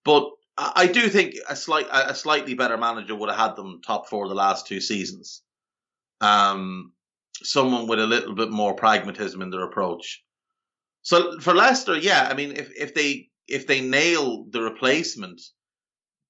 But 0.04 0.30
I 0.58 0.88
do 0.88 1.10
think 1.10 1.36
a 1.50 1.56
slight 1.56 1.88
a 1.92 2.16
slightly 2.16 2.54
better 2.54 2.78
manager 2.78 3.16
would 3.16 3.30
have 3.30 3.38
had 3.38 3.56
them 3.56 3.82
top 3.86 4.08
four 4.08 4.28
the 4.28 4.36
last 4.36 4.68
two 4.68 4.80
seasons. 4.80 5.42
Um, 6.22 6.94
someone 7.44 7.88
with 7.88 8.00
a 8.00 8.08
little 8.08 8.36
bit 8.36 8.50
more 8.50 8.76
pragmatism 8.76 9.42
in 9.42 9.50
their 9.50 9.66
approach. 9.66 10.24
So 11.02 11.40
for 11.40 11.54
Leicester, 11.54 11.98
yeah, 11.98 12.28
I 12.32 12.36
mean, 12.36 12.54
if 12.54 12.72
if 12.76 12.94
they 12.94 13.30
if 13.48 13.68
they 13.68 13.82
nail 13.82 14.46
the 14.50 14.62
replacement, 14.62 15.42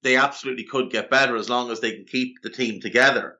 they 0.05 0.17
absolutely 0.17 0.65
could 0.65 0.91
get 0.91 1.09
better 1.09 1.35
as 1.35 1.49
long 1.49 1.71
as 1.71 1.81
they 1.81 1.91
can 1.91 2.05
keep 2.05 2.35
the 2.43 2.49
team 2.51 2.79
together. 2.79 3.39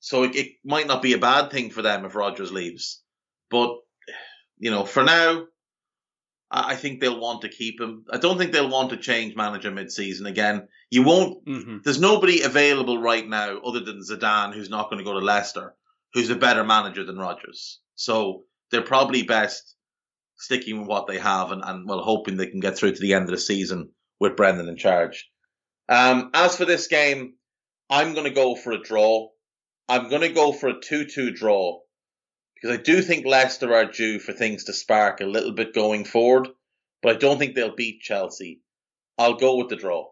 So 0.00 0.24
it, 0.24 0.34
it 0.34 0.48
might 0.64 0.88
not 0.88 1.00
be 1.00 1.12
a 1.12 1.18
bad 1.18 1.52
thing 1.52 1.70
for 1.70 1.80
them 1.80 2.04
if 2.04 2.16
Rodgers 2.16 2.50
leaves. 2.50 3.02
But, 3.50 3.76
you 4.58 4.72
know, 4.72 4.84
for 4.84 5.04
now, 5.04 5.44
I 6.50 6.74
think 6.74 7.00
they'll 7.00 7.20
want 7.20 7.42
to 7.42 7.48
keep 7.48 7.80
him. 7.80 8.04
I 8.12 8.18
don't 8.18 8.36
think 8.36 8.50
they'll 8.50 8.68
want 8.68 8.90
to 8.90 8.96
change 8.96 9.36
manager 9.36 9.70
mid-season 9.70 10.26
again. 10.26 10.66
You 10.90 11.04
won't. 11.04 11.46
Mm-hmm. 11.46 11.76
There's 11.84 12.00
nobody 12.00 12.42
available 12.42 13.00
right 13.00 13.26
now 13.26 13.58
other 13.60 13.80
than 13.80 14.00
Zidane 14.00 14.52
who's 14.52 14.70
not 14.70 14.90
going 14.90 14.98
to 14.98 15.04
go 15.04 15.18
to 15.18 15.24
Leicester, 15.24 15.76
who's 16.14 16.30
a 16.30 16.36
better 16.36 16.64
manager 16.64 17.04
than 17.04 17.16
Rodgers. 17.16 17.80
So 17.94 18.42
they're 18.72 18.82
probably 18.82 19.22
best 19.22 19.76
sticking 20.36 20.80
with 20.80 20.88
what 20.88 21.06
they 21.06 21.18
have 21.18 21.52
and, 21.52 21.62
and 21.64 21.88
well, 21.88 22.02
hoping 22.02 22.36
they 22.36 22.48
can 22.48 22.60
get 22.60 22.76
through 22.76 22.96
to 22.96 23.00
the 23.00 23.14
end 23.14 23.26
of 23.26 23.30
the 23.30 23.38
season 23.38 23.90
with 24.18 24.36
Brendan 24.36 24.68
in 24.68 24.76
charge. 24.76 25.28
Um, 25.92 26.30
as 26.32 26.56
for 26.56 26.64
this 26.64 26.86
game, 26.86 27.34
I'm 27.90 28.14
going 28.14 28.24
to 28.24 28.30
go 28.30 28.54
for 28.56 28.72
a 28.72 28.82
draw. 28.82 29.28
I'm 29.90 30.08
going 30.08 30.22
to 30.22 30.30
go 30.30 30.50
for 30.50 30.68
a 30.70 30.80
2 30.80 31.04
2 31.04 31.32
draw 31.32 31.80
because 32.54 32.78
I 32.78 32.82
do 32.82 33.02
think 33.02 33.26
Leicester 33.26 33.74
are 33.74 33.84
due 33.84 34.18
for 34.18 34.32
things 34.32 34.64
to 34.64 34.72
spark 34.72 35.20
a 35.20 35.26
little 35.26 35.52
bit 35.52 35.74
going 35.74 36.06
forward. 36.06 36.48
but 37.02 37.16
I 37.16 37.18
don't 37.18 37.38
think 37.38 37.54
they'll 37.54 37.76
beat 37.76 38.00
Chelsea. 38.00 38.62
I'll 39.18 39.34
go 39.34 39.56
with 39.56 39.68
the 39.68 39.76
draw. 39.76 40.06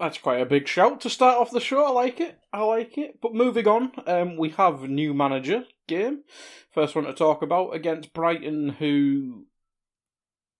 That's 0.00 0.16
quite 0.16 0.40
a 0.40 0.46
big 0.46 0.68
shout 0.68 1.02
to 1.02 1.10
start 1.10 1.36
off 1.36 1.50
the 1.50 1.60
show. 1.60 1.84
I 1.84 1.90
like 1.90 2.18
it. 2.18 2.38
I 2.50 2.62
like 2.62 2.96
it. 2.96 3.20
But 3.20 3.34
moving 3.34 3.68
on, 3.68 3.92
um, 4.06 4.38
we 4.38 4.48
have 4.50 4.88
new 4.88 5.12
manager 5.12 5.64
game. 5.86 6.22
First 6.72 6.94
one 6.94 7.04
to 7.04 7.12
talk 7.12 7.42
about 7.42 7.74
against 7.74 8.14
Brighton, 8.14 8.70
who 8.70 9.46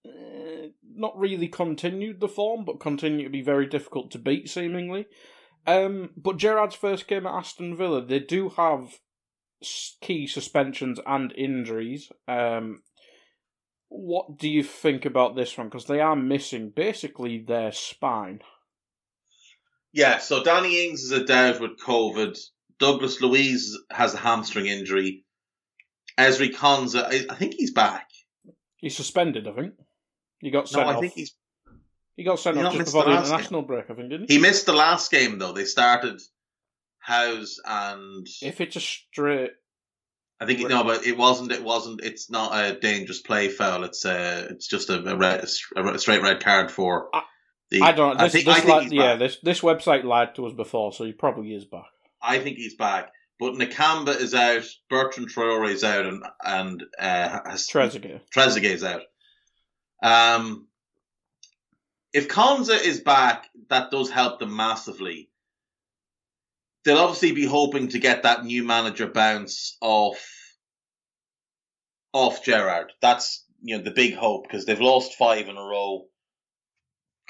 uh, 0.06 0.68
not 0.96 1.18
really 1.18 1.48
continued 1.48 2.20
the 2.20 2.28
form, 2.28 2.64
but 2.64 2.80
continue 2.80 3.24
to 3.24 3.30
be 3.30 3.42
very 3.42 3.66
difficult 3.66 4.10
to 4.12 4.18
beat, 4.18 4.48
seemingly. 4.48 5.06
Um, 5.66 6.10
but 6.16 6.38
Gerrard's 6.38 6.74
first 6.74 7.06
game 7.06 7.26
at 7.26 7.34
Aston 7.34 7.76
Villa, 7.76 8.04
they 8.04 8.18
do 8.18 8.50
have 8.50 8.98
key 10.00 10.26
suspensions 10.26 10.98
and 11.06 11.32
injuries. 11.36 12.10
Um, 12.26 12.82
what 13.88 14.38
do 14.38 14.48
you 14.48 14.62
think 14.62 15.04
about 15.04 15.36
this 15.36 15.56
one? 15.56 15.68
Because 15.68 15.86
they 15.86 16.00
are 16.00 16.16
missing 16.16 16.72
basically 16.74 17.44
their 17.46 17.72
spine. 17.72 18.40
Yeah, 19.92 20.18
so 20.18 20.42
Danny 20.42 20.86
Ings 20.86 21.02
is 21.02 21.12
a 21.12 21.24
doubt 21.24 21.60
with 21.60 21.78
COVID. 21.78 22.38
Douglas 22.78 23.20
Luiz 23.20 23.78
has 23.90 24.14
a 24.14 24.18
hamstring 24.18 24.66
injury. 24.66 25.24
Ezri 26.18 26.52
Konsa, 26.52 27.30
I 27.30 27.34
think 27.34 27.54
he's 27.54 27.72
back. 27.72 28.08
He's 28.76 28.96
suspended, 28.96 29.46
I 29.46 29.52
think. 29.52 29.74
He 30.42 30.50
got 30.50 30.68
sent 30.68 30.86
no, 30.86 30.92
I 30.92 31.00
think 31.00 31.14
he's. 31.14 31.34
He 32.16 32.24
got 32.24 32.38
sent 32.38 32.58
He 32.58 32.62
off 32.62 32.74
just 32.74 32.86
before 32.86 33.04
the 33.04 33.12
the 33.12 33.22
international 33.22 33.62
break, 33.62 33.86
I 33.88 33.94
think, 33.94 34.10
didn't 34.10 34.28
he? 34.28 34.36
He 34.36 34.42
missed 34.42 34.66
the 34.66 34.74
last 34.74 35.10
game 35.10 35.38
though. 35.38 35.52
They 35.52 35.64
started 35.64 36.20
Hause 36.98 37.60
and 37.64 38.26
If 38.42 38.60
it's 38.60 38.76
a 38.76 38.80
straight, 38.80 39.52
I 40.40 40.46
think 40.46 40.68
no, 40.68 40.82
but 40.82 41.06
it 41.06 41.16
wasn't. 41.16 41.52
It 41.52 41.62
wasn't. 41.62 42.02
It's 42.02 42.28
not 42.28 42.52
a 42.52 42.78
dangerous 42.78 43.20
play 43.20 43.48
foul. 43.48 43.84
It's 43.84 44.04
a. 44.04 44.48
It's 44.50 44.66
just 44.66 44.90
a, 44.90 45.00
a, 45.04 45.16
red, 45.16 45.44
a 45.44 45.98
straight 45.98 46.22
red 46.22 46.42
card 46.42 46.70
for 46.70 47.08
I- 47.14 47.22
the. 47.70 47.80
I 47.82 47.92
don't. 47.92 48.18
This, 48.18 48.24
I 48.24 48.28
think, 48.28 48.44
this 48.46 48.56
I 48.56 48.60
think 48.60 48.90
li- 48.90 48.98
yeah, 48.98 49.14
this 49.14 49.38
this 49.44 49.60
website 49.60 50.02
lied 50.02 50.34
to 50.34 50.46
us 50.46 50.52
before, 50.52 50.92
so 50.92 51.04
he 51.04 51.12
probably 51.12 51.54
is 51.54 51.64
back. 51.64 51.86
I 52.20 52.40
think 52.40 52.56
he's 52.56 52.74
back. 52.74 53.12
But 53.38 53.54
Nakamba 53.54 54.20
is 54.20 54.34
out. 54.34 54.64
Bertrand 54.90 55.30
Traore 55.30 55.70
is 55.70 55.84
out, 55.84 56.06
and 56.06 56.24
and 56.44 56.82
uh, 56.98 57.38
has, 57.48 57.68
Trezeguet. 57.68 58.20
Trezeguet 58.34 58.64
is 58.64 58.84
out. 58.84 59.02
Um, 60.02 60.66
if 62.12 62.28
Konsa 62.28 62.78
is 62.78 63.00
back, 63.00 63.48
that 63.70 63.90
does 63.90 64.10
help 64.10 64.38
them 64.38 64.54
massively. 64.54 65.30
They'll 66.84 66.98
obviously 66.98 67.32
be 67.32 67.46
hoping 67.46 67.88
to 67.88 67.98
get 67.98 68.24
that 68.24 68.44
new 68.44 68.64
manager 68.64 69.06
bounce 69.06 69.76
off 69.80 70.20
off 72.12 72.44
Gerrard. 72.44 72.92
That's 73.00 73.44
you 73.62 73.78
know 73.78 73.84
the 73.84 73.92
big 73.92 74.14
hope 74.14 74.44
because 74.44 74.66
they've 74.66 74.80
lost 74.80 75.14
five 75.14 75.48
in 75.48 75.56
a 75.56 75.62
row. 75.62 76.06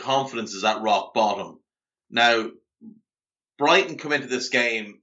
Confidence 0.00 0.54
is 0.54 0.64
at 0.64 0.80
rock 0.80 1.12
bottom. 1.14 1.60
Now, 2.10 2.50
Brighton 3.58 3.98
come 3.98 4.12
into 4.12 4.26
this 4.26 4.48
game. 4.48 5.00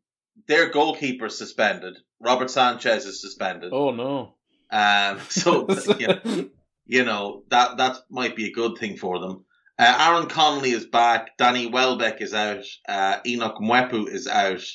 Their 0.48 0.70
goalkeeper 0.70 1.30
suspended. 1.30 1.98
Robert 2.20 2.50
Sanchez 2.50 3.06
is 3.06 3.22
suspended. 3.22 3.72
Oh 3.72 3.92
no! 3.92 4.34
Um, 4.72 5.20
so 5.30 5.68
you 6.00 6.08
know, 6.08 6.50
you 6.90 7.06
know 7.06 7.44
that 7.50 7.78
that 7.78 7.98
might 8.10 8.36
be 8.36 8.48
a 8.48 8.52
good 8.52 8.80
thing 8.80 8.98
for 8.98 9.20
them. 9.20 9.46
Uh, 9.78 9.96
Aaron 10.10 10.28
Connolly 10.28 10.72
is 10.72 10.88
back. 10.88 11.38
Danny 11.38 11.68
Welbeck 11.68 12.20
is 12.20 12.34
out. 12.34 12.66
Uh, 12.88 13.20
Enoch 13.26 13.58
Mwepu 13.62 14.10
is 14.10 14.28
out. 14.28 14.66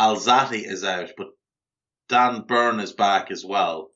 Alzate 0.00 0.64
is 0.64 0.82
out, 0.84 1.10
but 1.18 1.28
Dan 2.08 2.44
Burn 2.48 2.80
is 2.80 2.92
back 2.92 3.30
as 3.30 3.44
well. 3.44 3.90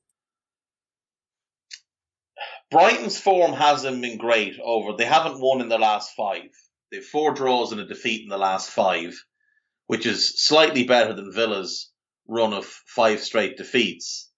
Brighton's 2.70 3.18
form 3.18 3.54
hasn't 3.54 4.02
been 4.02 4.18
great 4.18 4.60
over. 4.62 4.96
They 4.96 5.06
haven't 5.06 5.40
won 5.40 5.62
in 5.62 5.70
the 5.70 5.78
last 5.78 6.14
five. 6.14 6.50
They've 6.92 7.04
four 7.04 7.32
draws 7.32 7.72
and 7.72 7.80
a 7.80 7.86
defeat 7.86 8.22
in 8.22 8.28
the 8.28 8.36
last 8.36 8.68
five, 8.68 9.14
which 9.86 10.04
is 10.04 10.44
slightly 10.44 10.84
better 10.84 11.14
than 11.14 11.32
Villa's 11.32 11.90
run 12.26 12.52
of 12.52 12.66
five 12.66 13.20
straight 13.20 13.56
defeats. 13.56 14.30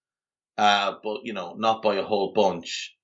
Uh, 0.57 0.95
but 1.03 1.23
you 1.25 1.33
know, 1.33 1.55
not 1.59 1.83
by 1.83 1.97
a 1.97 2.05
whole 2.05 2.33
bunch. 2.33 2.95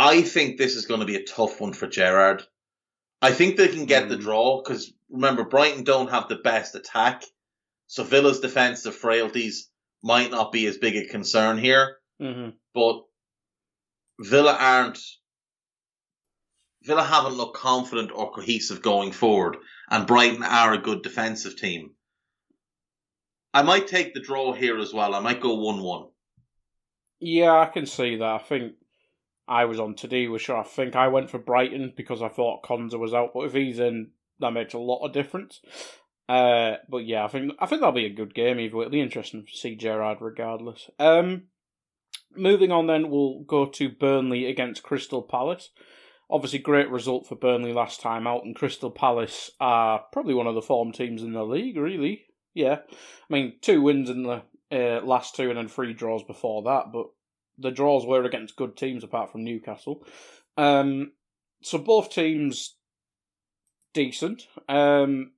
I 0.00 0.22
think 0.22 0.56
this 0.56 0.76
is 0.76 0.86
going 0.86 1.00
to 1.00 1.06
be 1.06 1.16
a 1.16 1.24
tough 1.24 1.60
one 1.60 1.72
for 1.72 1.88
Gerrard. 1.88 2.44
I 3.20 3.32
think 3.32 3.56
they 3.56 3.66
can 3.66 3.84
get 3.86 4.08
the 4.08 4.16
Mm. 4.16 4.20
draw 4.20 4.62
because 4.62 4.92
remember 5.10 5.42
Brighton 5.44 5.82
don't 5.82 6.10
have 6.10 6.28
the 6.28 6.36
best 6.36 6.76
attack, 6.76 7.24
so 7.88 8.04
Villa's 8.04 8.38
defensive 8.38 8.94
frailties 8.94 9.68
might 10.04 10.30
not 10.30 10.52
be 10.52 10.66
as 10.66 10.78
big 10.78 10.96
a 10.96 11.08
concern 11.08 11.58
here. 11.58 11.98
hmm 12.20 12.50
But 12.74 13.02
Villa 14.20 14.56
aren't. 14.58 15.00
Villa 16.84 17.02
haven't 17.02 17.34
looked 17.34 17.56
confident 17.56 18.12
or 18.14 18.30
cohesive 18.32 18.82
going 18.82 19.10
forward, 19.10 19.56
and 19.90 20.06
Brighton 20.06 20.44
are 20.44 20.72
a 20.74 20.78
good 20.78 21.02
defensive 21.02 21.56
team. 21.56 21.96
I 23.52 23.62
might 23.62 23.88
take 23.88 24.14
the 24.14 24.20
draw 24.20 24.52
here 24.52 24.78
as 24.78 24.94
well. 24.94 25.14
I 25.14 25.18
might 25.20 25.40
go 25.40 25.54
one-one. 25.54 26.08
Yeah, 27.18 27.58
I 27.58 27.66
can 27.66 27.86
see 27.86 28.14
that. 28.16 28.22
I 28.22 28.38
think 28.38 28.74
I 29.48 29.64
was 29.64 29.80
on 29.80 29.94
today 29.94 30.28
with 30.28 30.42
sure. 30.42 30.58
I 30.58 30.62
think 30.62 30.94
I 30.94 31.08
went 31.08 31.30
for 31.30 31.38
Brighton 31.38 31.94
because 31.96 32.22
I 32.22 32.28
thought 32.28 32.62
Konsa 32.62 32.98
was 32.98 33.14
out, 33.14 33.30
but 33.34 33.46
if 33.46 33.54
he's 33.54 33.78
in, 33.78 34.10
that 34.40 34.52
makes 34.52 34.74
a 34.74 34.78
lot 34.78 35.04
of 35.04 35.12
difference. 35.12 35.60
Uh, 36.28 36.76
but 36.88 37.06
yeah, 37.06 37.24
I 37.24 37.28
think 37.28 37.52
I 37.58 37.66
think 37.66 37.80
that'll 37.80 37.92
be 37.92 38.04
a 38.04 38.10
good 38.10 38.34
game. 38.34 38.60
Either 38.60 38.76
way, 38.76 38.82
it'll 38.82 38.92
be 38.92 39.00
interesting 39.00 39.46
to 39.46 39.56
see 39.56 39.74
Gerrard 39.74 40.18
regardless. 40.20 40.90
Um, 40.98 41.44
moving 42.36 42.70
on, 42.70 42.86
then 42.86 43.10
we'll 43.10 43.40
go 43.40 43.64
to 43.66 43.88
Burnley 43.88 44.46
against 44.46 44.82
Crystal 44.82 45.22
Palace. 45.22 45.70
Obviously, 46.30 46.58
great 46.58 46.90
result 46.90 47.26
for 47.26 47.34
Burnley 47.34 47.72
last 47.72 48.02
time 48.02 48.26
out, 48.26 48.44
and 48.44 48.54
Crystal 48.54 48.90
Palace 48.90 49.50
are 49.58 50.04
probably 50.12 50.34
one 50.34 50.46
of 50.46 50.54
the 50.54 50.60
form 50.60 50.92
teams 50.92 51.22
in 51.22 51.32
the 51.32 51.42
league. 51.42 51.78
Really, 51.78 52.26
yeah. 52.52 52.80
I 52.90 53.32
mean, 53.32 53.54
two 53.62 53.80
wins 53.80 54.10
in 54.10 54.24
the 54.24 54.42
uh, 54.70 55.00
last 55.02 55.34
two, 55.34 55.48
and 55.48 55.56
then 55.56 55.68
three 55.68 55.94
draws 55.94 56.22
before 56.22 56.64
that, 56.64 56.92
but 56.92 57.06
the 57.58 57.70
draws 57.70 58.06
were 58.06 58.24
against 58.24 58.56
good 58.56 58.76
teams 58.76 59.04
apart 59.04 59.32
from 59.32 59.44
Newcastle. 59.44 60.06
Um, 60.56 61.12
so 61.62 61.78
both 61.78 62.10
teams 62.10 62.76
decent. 63.92 64.46
Um, 64.68 65.32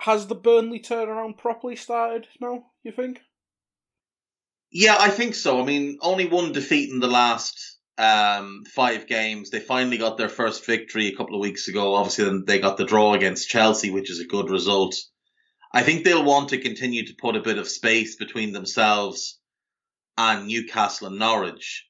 has 0.00 0.26
the 0.26 0.34
Burnley 0.34 0.80
turnaround 0.80 1.38
properly 1.38 1.76
started 1.76 2.26
now? 2.40 2.66
You 2.82 2.92
think? 2.92 3.20
Yeah, 4.70 4.96
I 4.98 5.10
think 5.10 5.34
so. 5.34 5.60
I 5.60 5.64
mean, 5.64 5.98
only 6.02 6.26
one 6.26 6.52
defeat 6.52 6.90
in 6.90 7.00
the 7.00 7.06
last 7.06 7.78
um, 7.98 8.64
five 8.74 9.06
games. 9.06 9.50
They 9.50 9.60
finally 9.60 9.96
got 9.96 10.18
their 10.18 10.28
first 10.28 10.66
victory 10.66 11.08
a 11.08 11.16
couple 11.16 11.34
of 11.34 11.40
weeks 11.40 11.68
ago. 11.68 11.94
Obviously, 11.94 12.24
then 12.24 12.44
they 12.46 12.58
got 12.58 12.76
the 12.76 12.84
draw 12.84 13.14
against 13.14 13.48
Chelsea, 13.48 13.90
which 13.90 14.10
is 14.10 14.20
a 14.20 14.26
good 14.26 14.50
result. 14.50 14.96
I 15.72 15.82
think 15.82 16.04
they'll 16.04 16.24
want 16.24 16.50
to 16.50 16.58
continue 16.58 17.06
to 17.06 17.16
put 17.18 17.36
a 17.36 17.42
bit 17.42 17.58
of 17.58 17.68
space 17.68 18.16
between 18.16 18.52
themselves 18.52 19.38
and 20.18 20.46
Newcastle 20.46 21.08
and 21.08 21.18
Norwich. 21.18 21.86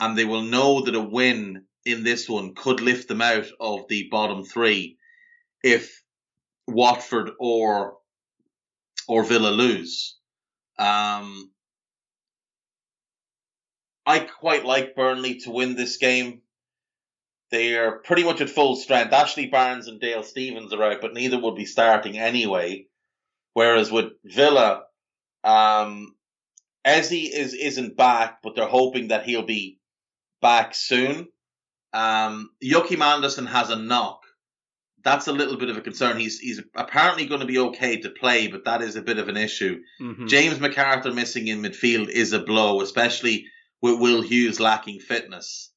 And 0.00 0.16
they 0.18 0.24
will 0.24 0.42
know 0.42 0.82
that 0.82 0.94
a 0.94 1.00
win 1.00 1.64
in 1.84 2.02
this 2.02 2.28
one 2.28 2.54
could 2.54 2.80
lift 2.80 3.08
them 3.08 3.22
out 3.22 3.46
of 3.60 3.88
the 3.88 4.08
bottom 4.10 4.44
three 4.44 4.98
if 5.62 6.02
Watford 6.66 7.30
or 7.38 7.98
or 9.06 9.22
Villa 9.22 9.50
lose. 9.50 10.16
Um, 10.78 11.50
I 14.06 14.20
quite 14.20 14.64
like 14.64 14.96
Burnley 14.96 15.40
to 15.40 15.50
win 15.50 15.76
this 15.76 15.98
game. 15.98 16.42
They 17.50 17.76
are 17.76 17.98
pretty 17.98 18.24
much 18.24 18.40
at 18.40 18.50
full 18.50 18.76
strength. 18.76 19.12
Ashley 19.12 19.46
Barnes 19.46 19.86
and 19.86 20.00
Dale 20.00 20.22
Stephens 20.22 20.72
are 20.72 20.82
out, 20.82 21.00
but 21.00 21.14
neither 21.14 21.38
would 21.38 21.54
be 21.54 21.66
starting 21.66 22.18
anyway. 22.18 22.86
Whereas 23.52 23.92
with 23.92 24.12
Villa, 24.24 24.84
um, 25.44 26.13
Eze 26.84 27.12
is 27.12 27.54
isn't 27.54 27.96
back, 27.96 28.40
but 28.42 28.54
they're 28.54 28.66
hoping 28.66 29.08
that 29.08 29.24
he'll 29.24 29.42
be 29.46 29.78
back 30.40 30.74
soon. 30.74 31.28
Um, 31.92 32.50
Joachim 32.60 33.02
Andersen 33.02 33.46
has 33.46 33.70
a 33.70 33.76
knock. 33.76 34.20
That's 35.02 35.28
a 35.28 35.32
little 35.32 35.56
bit 35.56 35.68
of 35.70 35.76
a 35.76 35.80
concern. 35.82 36.18
He's 36.18 36.38
he's 36.38 36.60
apparently 36.74 37.26
going 37.26 37.40
to 37.40 37.46
be 37.46 37.58
okay 37.58 38.00
to 38.00 38.10
play, 38.10 38.48
but 38.48 38.64
that 38.64 38.82
is 38.82 38.96
a 38.96 39.02
bit 39.02 39.18
of 39.18 39.28
an 39.28 39.36
issue. 39.36 39.80
Mm-hmm. 40.00 40.26
James 40.26 40.58
McArthur 40.58 41.14
missing 41.14 41.48
in 41.48 41.62
midfield 41.62 42.08
is 42.08 42.32
a 42.32 42.40
blow, 42.40 42.80
especially 42.80 43.46
with 43.80 44.00
Will 44.00 44.22
Hughes 44.22 44.60
lacking 44.60 45.00
fitness. 45.00 45.70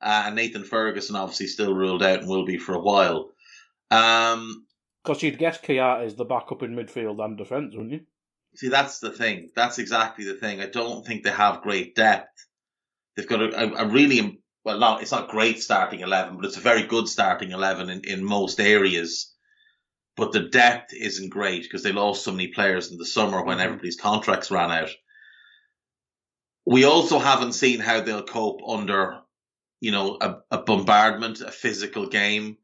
Uh, 0.00 0.24
and 0.26 0.36
Nathan 0.36 0.64
Ferguson 0.64 1.16
obviously 1.16 1.46
still 1.48 1.74
ruled 1.74 2.02
out 2.02 2.20
and 2.20 2.28
will 2.28 2.44
be 2.44 2.58
for 2.58 2.74
a 2.74 2.80
while. 2.80 3.30
Um, 3.90 4.66
Because 5.02 5.22
you'd 5.22 5.38
guess 5.38 5.58
Kouyate 5.60 6.06
is 6.06 6.14
the 6.14 6.24
backup 6.24 6.62
in 6.62 6.76
midfield 6.76 7.24
and 7.24 7.36
defence, 7.36 7.74
wouldn't 7.74 7.92
you? 7.92 8.00
See, 8.54 8.68
that's 8.68 8.98
the 8.98 9.10
thing. 9.10 9.50
That's 9.54 9.78
exactly 9.78 10.24
the 10.24 10.34
thing. 10.34 10.60
I 10.60 10.66
don't 10.66 11.06
think 11.06 11.22
they 11.24 11.30
have 11.30 11.62
great 11.62 11.94
depth. 11.94 12.46
They've 13.16 13.26
got 13.28 13.42
a, 13.42 13.64
a, 13.64 13.84
a 13.84 13.88
really, 13.88 14.40
well, 14.64 14.78
not, 14.78 15.02
it's 15.02 15.12
not 15.12 15.28
great 15.28 15.62
starting 15.62 16.00
11, 16.00 16.36
but 16.36 16.44
it's 16.46 16.56
a 16.56 16.60
very 16.60 16.84
good 16.84 17.08
starting 17.08 17.50
11 17.52 17.90
in, 17.90 18.00
in 18.04 18.24
most 18.24 18.60
areas. 18.60 19.34
But 20.16 20.32
the 20.32 20.48
depth 20.48 20.92
isn't 20.92 21.30
great 21.30 21.62
because 21.62 21.82
they 21.84 21.92
lost 21.92 22.24
so 22.24 22.32
many 22.32 22.48
players 22.48 22.90
in 22.90 22.98
the 22.98 23.06
summer 23.06 23.42
when 23.44 23.58
Mhm. 23.58 23.62
everybody's 23.64 23.96
contracts 24.00 24.50
ran 24.50 24.70
out. 24.72 24.90
We 26.66 26.84
also 26.84 27.18
haven't 27.18 27.52
seen 27.52 27.80
how 27.80 28.00
they'll 28.00 28.24
cope 28.24 28.60
under, 28.66 29.20
you 29.80 29.90
know, 29.92 30.18
a, 30.20 30.40
a 30.50 30.58
bombardment, 30.58 31.40
a 31.40 31.50
physical 31.50 32.08
game. 32.08 32.58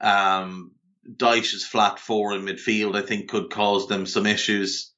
Um, 0.00 0.72
Dyche's 1.16 1.64
flat 1.66 1.98
four 1.98 2.34
in 2.34 2.42
midfield, 2.42 2.96
I 2.96 3.02
think, 3.06 3.28
could 3.28 3.50
cause 3.50 3.86
them 3.86 4.06
some 4.06 4.26
issues. 4.26 4.93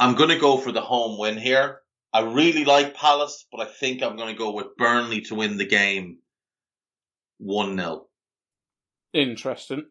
I'm 0.00 0.14
going 0.14 0.30
to 0.30 0.38
go 0.38 0.56
for 0.58 0.72
the 0.72 0.80
home 0.80 1.18
win 1.18 1.36
here. 1.38 1.80
I 2.12 2.20
really 2.22 2.64
like 2.64 2.94
Palace, 2.94 3.46
but 3.52 3.60
I 3.60 3.70
think 3.70 4.02
I'm 4.02 4.16
going 4.16 4.32
to 4.34 4.38
go 4.38 4.52
with 4.52 4.76
Burnley 4.76 5.20
to 5.22 5.34
win 5.34 5.56
the 5.58 5.66
game 5.66 6.18
1 7.38 7.76
0. 7.76 8.06
Interesting. 9.12 9.86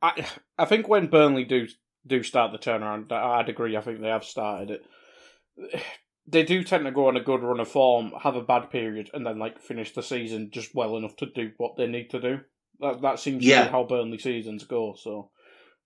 I 0.00 0.26
I 0.58 0.64
think 0.64 0.88
when 0.88 1.06
Burnley 1.08 1.44
do 1.44 1.66
do 2.06 2.22
start 2.22 2.52
the 2.52 2.58
turnaround, 2.58 3.12
I'd 3.12 3.48
agree. 3.48 3.76
I 3.76 3.80
think 3.80 4.00
they 4.00 4.08
have 4.08 4.24
started 4.24 4.70
it. 4.70 5.82
They 6.26 6.44
do 6.44 6.62
tend 6.64 6.84
to 6.84 6.90
go 6.92 7.08
on 7.08 7.16
a 7.16 7.20
good 7.22 7.42
run 7.42 7.60
of 7.60 7.68
form, 7.68 8.12
have 8.22 8.36
a 8.36 8.42
bad 8.42 8.70
period, 8.70 9.10
and 9.12 9.26
then 9.26 9.38
like 9.38 9.60
finish 9.60 9.92
the 9.92 10.02
season 10.02 10.50
just 10.52 10.74
well 10.74 10.96
enough 10.96 11.16
to 11.16 11.26
do 11.26 11.50
what 11.56 11.76
they 11.76 11.86
need 11.86 12.10
to 12.10 12.20
do. 12.20 12.40
That 12.80 13.02
that 13.02 13.18
seems 13.20 13.44
Yeah. 13.44 13.60
to 13.60 13.64
be 13.66 13.70
how 13.72 13.84
Burnley 13.84 14.18
seasons 14.18 14.64
go. 14.64 14.94
So 14.98 15.30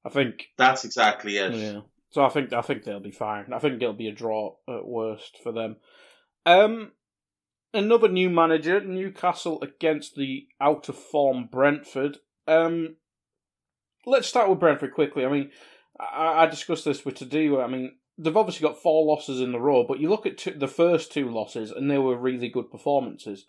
I 0.04 0.10
think 0.10 0.46
That's 0.56 0.84
exactly 0.84 1.36
it. 1.38 1.52
yeah. 1.54 1.80
So 2.10 2.24
I 2.24 2.28
think 2.28 2.52
I 2.52 2.62
think 2.62 2.84
they'll 2.84 3.00
be 3.00 3.10
fine. 3.10 3.52
I 3.52 3.58
think 3.58 3.82
it'll 3.82 3.92
be 3.92 4.08
a 4.08 4.12
draw 4.12 4.56
at 4.68 4.86
worst 4.86 5.38
for 5.42 5.52
them. 5.52 5.76
Um, 6.44 6.92
another 7.74 8.08
new 8.08 8.30
manager, 8.30 8.80
Newcastle 8.80 9.60
against 9.62 10.14
the 10.14 10.46
out 10.60 10.88
of 10.88 10.96
form 10.96 11.48
Brentford. 11.50 12.18
Um, 12.46 12.96
let's 14.06 14.28
start 14.28 14.48
with 14.48 14.60
Brentford 14.60 14.94
quickly. 14.94 15.24
I 15.24 15.28
mean, 15.28 15.50
I, 15.98 16.44
I 16.44 16.46
discussed 16.46 16.84
this 16.84 17.04
with 17.04 17.16
Tadu. 17.16 17.62
I 17.62 17.66
mean, 17.66 17.96
they've 18.16 18.36
obviously 18.36 18.66
got 18.66 18.80
four 18.80 19.04
losses 19.04 19.40
in 19.40 19.54
a 19.54 19.60
row, 19.60 19.84
but 19.86 20.00
you 20.00 20.08
look 20.08 20.26
at 20.26 20.38
two, 20.38 20.52
the 20.52 20.68
first 20.68 21.12
two 21.12 21.28
losses, 21.28 21.70
and 21.70 21.90
they 21.90 21.98
were 21.98 22.16
really 22.16 22.48
good 22.48 22.70
performances. 22.70 23.44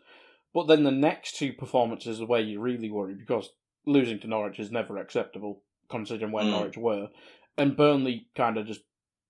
But 0.54 0.68
then 0.68 0.84
the 0.84 0.92
next 0.92 1.36
two 1.36 1.54
performances 1.54 2.20
are 2.22 2.26
where 2.26 2.42
you 2.42 2.60
really 2.60 2.90
worry 2.90 3.14
because 3.14 3.52
losing 3.86 4.20
to 4.22 4.28
Norwich 4.28 4.60
is 4.60 4.72
never 4.72 4.98
acceptable, 4.98 5.62
considering 5.90 6.32
where 6.32 6.44
Mm. 6.44 6.52
Norwich 6.52 6.78
were, 6.78 7.10
and 7.58 7.78
Burnley 7.78 8.28
kind 8.36 8.58
of 8.58 8.68
just 8.68 8.82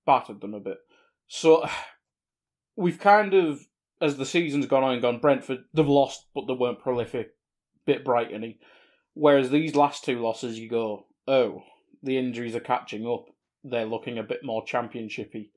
battered 0.06 0.42
them 0.42 0.54
a 0.54 0.60
bit. 0.60 0.78
So 1.28 1.68
we've 2.76 3.00
kind 3.00 3.34
of, 3.34 3.66
as 4.02 4.18
the 4.18 4.26
season's 4.26 4.66
gone 4.66 4.84
on, 4.84 4.94
and 4.94 5.02
gone 5.02 5.20
Brentford. 5.20 5.60
They've 5.74 5.88
lost, 5.88 6.26
but 6.36 6.46
they 6.48 6.54
weren't 6.54 6.80
prolific, 6.80 7.32
bit 7.86 8.06
Brightony. 8.06 8.58
Whereas 9.14 9.50
these 9.50 9.76
last 9.76 10.04
two 10.04 10.20
losses, 10.22 10.60
you 10.60 10.70
go, 10.70 11.08
oh, 11.28 11.64
the 12.04 12.18
injuries 12.18 12.56
are 12.56 12.60
catching 12.60 13.08
up. 13.08 13.26
They're 13.64 13.86
looking 13.86 14.20
a 14.20 14.24
bit 14.24 14.44
more 14.44 14.64
championshipy. 14.64 15.50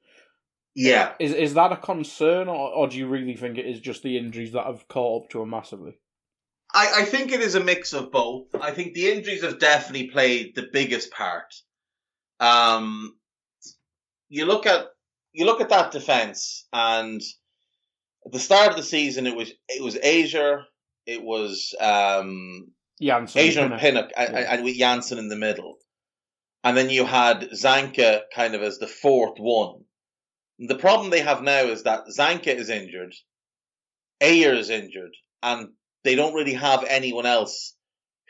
Yeah. 0.74 1.12
Is 1.18 1.34
is 1.34 1.54
that 1.54 1.72
a 1.72 1.76
concern, 1.76 2.48
or, 2.48 2.72
or 2.72 2.88
do 2.88 2.96
you 2.96 3.06
really 3.06 3.36
think 3.36 3.58
it 3.58 3.66
is 3.66 3.80
just 3.80 4.02
the 4.02 4.16
injuries 4.16 4.52
that 4.52 4.66
have 4.66 4.88
caught 4.88 5.24
up 5.24 5.30
to 5.30 5.40
them 5.40 5.50
massively? 5.50 5.98
I, 6.72 7.00
I 7.00 7.04
think 7.04 7.32
it 7.32 7.40
is 7.40 7.56
a 7.56 7.60
mix 7.62 7.92
of 7.92 8.12
both. 8.12 8.54
I 8.54 8.70
think 8.70 8.94
the 8.94 9.10
injuries 9.10 9.42
have 9.42 9.58
definitely 9.58 10.08
played 10.08 10.54
the 10.54 10.68
biggest 10.72 11.10
part. 11.10 11.52
Um, 12.40 13.14
you 14.28 14.46
look 14.46 14.66
at 14.66 14.86
you 15.32 15.44
look 15.44 15.60
at 15.60 15.68
that 15.68 15.92
defense, 15.92 16.66
and 16.72 17.20
at 18.26 18.32
the 18.32 18.38
start 18.38 18.70
of 18.70 18.76
the 18.76 18.82
season, 18.82 19.26
it 19.26 19.36
was 19.36 19.52
it 19.68 19.82
was 19.82 19.96
Asia, 20.02 20.64
it 21.06 21.22
was 21.22 21.74
um, 21.80 22.72
Janssen, 23.00 23.40
Asia 23.40 23.64
and 23.64 23.80
Pinnock. 23.80 24.10
And, 24.16 24.32
Yeah. 24.32 24.54
and 24.54 24.64
with 24.64 24.76
Janssen 24.76 25.18
in 25.18 25.28
the 25.28 25.36
middle, 25.36 25.76
and 26.64 26.76
then 26.76 26.90
you 26.90 27.04
had 27.04 27.50
Zanka 27.50 28.22
kind 28.34 28.54
of 28.54 28.62
as 28.62 28.78
the 28.78 28.88
fourth 28.88 29.38
one. 29.38 29.84
The 30.58 30.76
problem 30.76 31.10
they 31.10 31.20
have 31.20 31.42
now 31.42 31.62
is 31.64 31.84
that 31.84 32.04
Zanka 32.08 32.54
is 32.54 32.68
injured, 32.68 33.14
Ajer 34.20 34.56
is 34.56 34.70
injured, 34.70 35.16
and 35.42 35.68
they 36.04 36.14
don't 36.14 36.34
really 36.34 36.54
have 36.54 36.84
anyone 36.84 37.26
else 37.26 37.74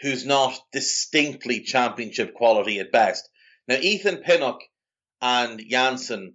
who's 0.01 0.25
not 0.25 0.59
distinctly 0.73 1.61
championship 1.63 2.35
quality 2.35 2.79
at 2.79 2.93
best. 2.93 3.29
Now, 3.71 3.77
Ethan 3.77 4.17
Pinnock 4.17 4.63
and 5.23 5.63
Janssen, 5.71 6.35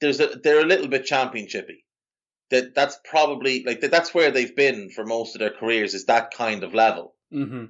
there's 0.00 0.18
a, 0.18 0.26
they're 0.42 0.64
a 0.64 0.66
little 0.66 0.88
bit 0.88 1.06
championshipy. 1.06 1.84
That 2.50 2.74
that's 2.74 2.98
probably 3.08 3.62
like 3.62 3.82
that, 3.82 3.92
that's 3.92 4.12
where 4.12 4.32
they've 4.32 4.56
been 4.56 4.90
for 4.90 5.06
most 5.06 5.36
of 5.36 5.38
their 5.38 5.52
careers 5.52 5.94
is 5.94 6.06
that 6.06 6.32
kind 6.34 6.64
of 6.64 6.74
level. 6.74 7.14
Mhm. 7.32 7.68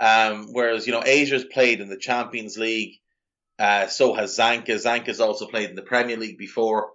Um, 0.00 0.46
whereas 0.54 0.86
you 0.86 0.94
know 0.94 1.02
Asia's 1.04 1.44
played 1.44 1.82
in 1.82 1.90
the 1.90 1.98
Champions 1.98 2.56
League, 2.56 2.94
uh, 3.58 3.88
so 3.88 4.14
has 4.14 4.34
Zanka. 4.34 4.76
Zanka's 4.82 5.20
also 5.20 5.46
played 5.46 5.68
in 5.68 5.76
the 5.76 5.82
Premier 5.82 6.16
League 6.16 6.38
before, 6.38 6.92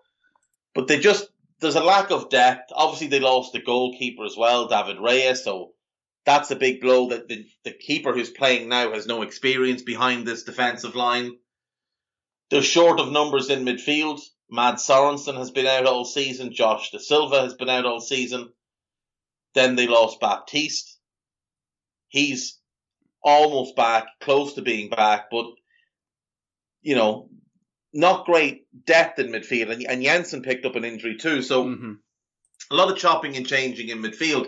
but 0.73 0.87
they 0.87 0.97
just 0.97 1.29
there's 1.59 1.75
a 1.75 1.83
lack 1.83 2.09
of 2.09 2.31
depth. 2.31 2.71
Obviously, 2.73 3.09
they 3.09 3.19
lost 3.19 3.53
the 3.53 3.61
goalkeeper 3.61 4.25
as 4.25 4.35
well, 4.35 4.67
David 4.67 4.97
Raya. 4.97 5.37
So 5.37 5.73
that's 6.27 6.51
a 6.51 6.55
big 6.57 6.81
blow. 6.81 7.09
That 7.09 7.29
the, 7.29 7.47
the 7.63 7.71
keeper 7.71 8.13
who's 8.13 8.29
playing 8.29 8.67
now 8.67 8.91
has 8.91 9.07
no 9.07 9.21
experience 9.21 9.81
behind 9.81 10.27
this 10.27 10.43
defensive 10.43 10.93
line. 10.93 11.37
They're 12.51 12.61
short 12.61 12.99
of 12.99 13.11
numbers 13.11 13.49
in 13.49 13.63
midfield. 13.65 14.19
Mad 14.49 14.75
Sorensen 14.75 15.37
has 15.37 15.51
been 15.51 15.65
out 15.65 15.85
all 15.85 16.05
season. 16.05 16.53
Josh 16.53 16.91
De 16.91 16.99
Silva 16.99 17.41
has 17.41 17.53
been 17.53 17.69
out 17.69 17.85
all 17.85 18.01
season. 18.01 18.49
Then 19.55 19.75
they 19.75 19.87
lost 19.87 20.19
Baptiste. 20.19 20.97
He's 22.09 22.59
almost 23.23 23.75
back, 23.75 24.05
close 24.21 24.53
to 24.53 24.61
being 24.61 24.89
back, 24.89 25.29
but 25.31 25.45
you 26.81 26.95
know, 26.95 27.29
not 27.93 28.25
great 28.25 28.67
depth 28.85 29.19
in 29.19 29.27
midfield. 29.27 29.71
And, 29.71 29.83
and 29.87 30.03
Jensen 30.03 30.41
picked 30.41 30.65
up 30.65 30.75
an 30.75 30.85
injury 30.85 31.17
too, 31.17 31.41
so 31.41 31.65
Mhm. 31.65 31.97
a 32.69 32.75
lot 32.75 32.91
of 32.91 32.97
chopping 32.97 33.35
and 33.37 33.47
changing 33.47 33.89
in 33.89 34.01
midfield, 34.01 34.47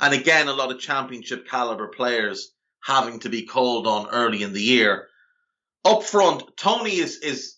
and 0.00 0.14
again, 0.14 0.48
a 0.48 0.52
lot 0.52 0.70
of 0.70 0.80
championship 0.80 1.48
caliber 1.48 1.88
players 1.88 2.52
having 2.80 3.20
to 3.20 3.28
be 3.28 3.42
called 3.42 3.86
on 3.86 4.08
early 4.08 4.42
in 4.42 4.52
the 4.52 4.62
year. 4.62 5.08
Up 5.84 6.02
front, 6.02 6.56
Toney 6.56 6.96
is 6.96 7.18
is 7.18 7.56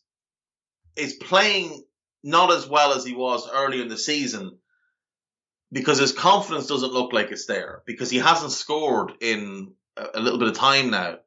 is 0.96 1.14
playing 1.14 1.84
not 2.22 2.52
as 2.52 2.66
well 2.68 2.92
as 2.92 3.04
he 3.04 3.14
was 3.14 3.48
earlier 3.50 3.82
in 3.82 3.88
the 3.88 3.98
season 3.98 4.58
because 5.72 5.98
his 5.98 6.12
confidence 6.12 6.66
doesn't 6.66 6.92
look 6.92 7.12
like 7.12 7.30
it's 7.30 7.46
there 7.46 7.82
because 7.86 8.10
he 8.10 8.18
hasn't 8.18 8.52
scored 8.52 9.12
in 9.20 9.72
a, 9.96 10.20
little 10.20 10.38
bit 10.38 10.48
of 10.48 10.54
time 10.54 10.90
now. 10.90 11.18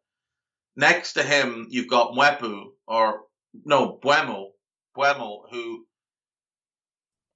Next 0.75 1.13
to 1.13 1.23
him, 1.23 1.67
you've 1.69 1.89
got 1.89 2.13
Mwepu 2.13 2.65
or 2.87 3.21
no 3.65 3.99
Mbeumo, 4.03 4.47
Mbeumo, 4.97 5.49
who 5.51 5.85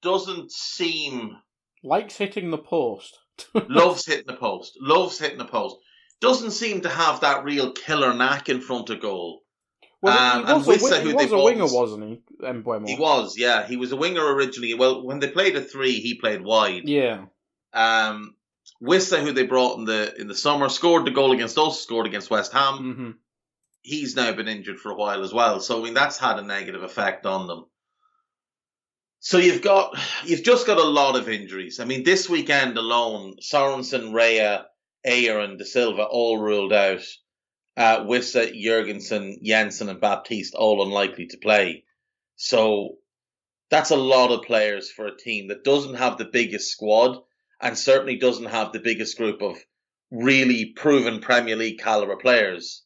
doesn't 0.01 0.51
seem 0.51 1.37
Likes 1.83 2.17
hitting 2.17 2.49
the 2.49 2.57
post. 2.57 3.17
loves 3.69 4.05
hitting 4.05 4.27
the 4.27 4.33
post, 4.35 4.77
loves 4.79 5.19
hitting 5.19 5.37
the 5.37 5.45
post. 5.45 5.75
Doesn't 6.21 6.51
seem 6.51 6.81
to 6.81 6.89
have 6.89 7.21
that 7.21 7.43
real 7.43 7.71
killer 7.73 8.13
knack 8.13 8.49
in 8.49 8.61
front 8.61 8.89
of 8.89 9.01
goal. 9.01 9.43
Well, 10.01 10.17
Um, 10.17 10.45
he 10.45 10.51
and 10.53 10.65
was, 10.65 10.91
a, 10.91 11.01
he 11.01 11.13
was 11.13 11.31
a 11.31 11.37
winger, 11.43 11.63
was- 11.63 11.73
wasn't 11.73 12.03
he? 12.03 12.21
Mbeumo. 12.41 12.87
He 12.87 12.95
was, 12.95 13.35
yeah, 13.37 13.65
he 13.67 13.77
was 13.77 13.91
a 13.91 13.95
winger 13.95 14.23
originally. 14.25 14.73
Well, 14.75 15.03
when 15.03 15.19
they 15.19 15.29
played 15.29 15.55
a 15.55 15.61
three, 15.61 15.93
he 15.99 16.15
played 16.15 16.43
wide. 16.43 16.83
Yeah. 16.87 17.25
Um, 17.73 18.35
Wissa, 18.81 19.19
who 19.21 19.31
they 19.31 19.43
brought 19.45 19.77
in 19.79 19.85
the 19.85 20.13
in 20.19 20.27
the 20.27 20.35
summer, 20.35 20.69
scored 20.69 21.05
the 21.05 21.11
goal 21.11 21.31
against 21.31 21.57
us, 21.57 21.81
scored 21.81 22.05
against 22.05 22.29
West 22.29 22.53
Ham. 22.53 22.77
hmm 22.77 23.11
He's 23.81 24.15
now 24.17 24.33
been 24.33 24.47
injured 24.49 24.79
for 24.79 24.91
a 24.91 24.95
while 24.95 25.23
as 25.23 25.33
well, 25.33 25.61
so 25.61 25.79
I 25.79 25.83
mean 25.83 25.93
that's 25.93 26.17
had 26.17 26.37
a 26.39 26.41
negative 26.41 26.83
effect 26.83 27.25
on 27.25 27.47
them. 27.47 27.65
So 29.27 29.39
you've 29.39 29.61
got 29.61 29.99
you've 30.23 30.43
just 30.43 30.65
got 30.65 30.77
a 30.77 30.83
lot 30.85 31.17
of 31.17 31.27
injuries. 31.27 31.81
I 31.81 31.83
mean, 31.83 32.03
this 32.05 32.29
weekend 32.29 32.77
alone, 32.77 33.35
Sorensen, 33.41 34.13
Raya, 34.13 34.63
Ajer, 35.05 35.43
and 35.43 35.59
De 35.59 35.65
Silva 35.65 36.03
all 36.03 36.37
ruled 36.37 36.71
out. 36.71 37.01
Uh, 37.75 38.05
Wissa, 38.05 38.53
Jurgensen, 38.55 39.43
Jensen, 39.43 39.89
and 39.89 39.99
Baptiste 39.99 40.55
all 40.55 40.81
unlikely 40.81 41.25
to 41.25 41.37
play. 41.39 41.83
So 42.37 42.99
that's 43.69 43.89
a 43.89 43.97
lot 43.97 44.31
of 44.31 44.45
players 44.45 44.89
for 44.89 45.07
a 45.07 45.17
team 45.17 45.49
that 45.49 45.65
doesn't 45.65 45.95
have 45.95 46.17
the 46.17 46.31
biggest 46.31 46.71
squad 46.71 47.17
and 47.59 47.77
certainly 47.77 48.15
doesn't 48.15 48.45
have 48.45 48.71
the 48.71 48.79
biggest 48.79 49.17
group 49.17 49.41
of 49.41 49.57
really 50.09 50.67
proven 50.67 51.19
Premier 51.19 51.57
League 51.57 51.79
caliber 51.79 52.15
players. 52.15 52.85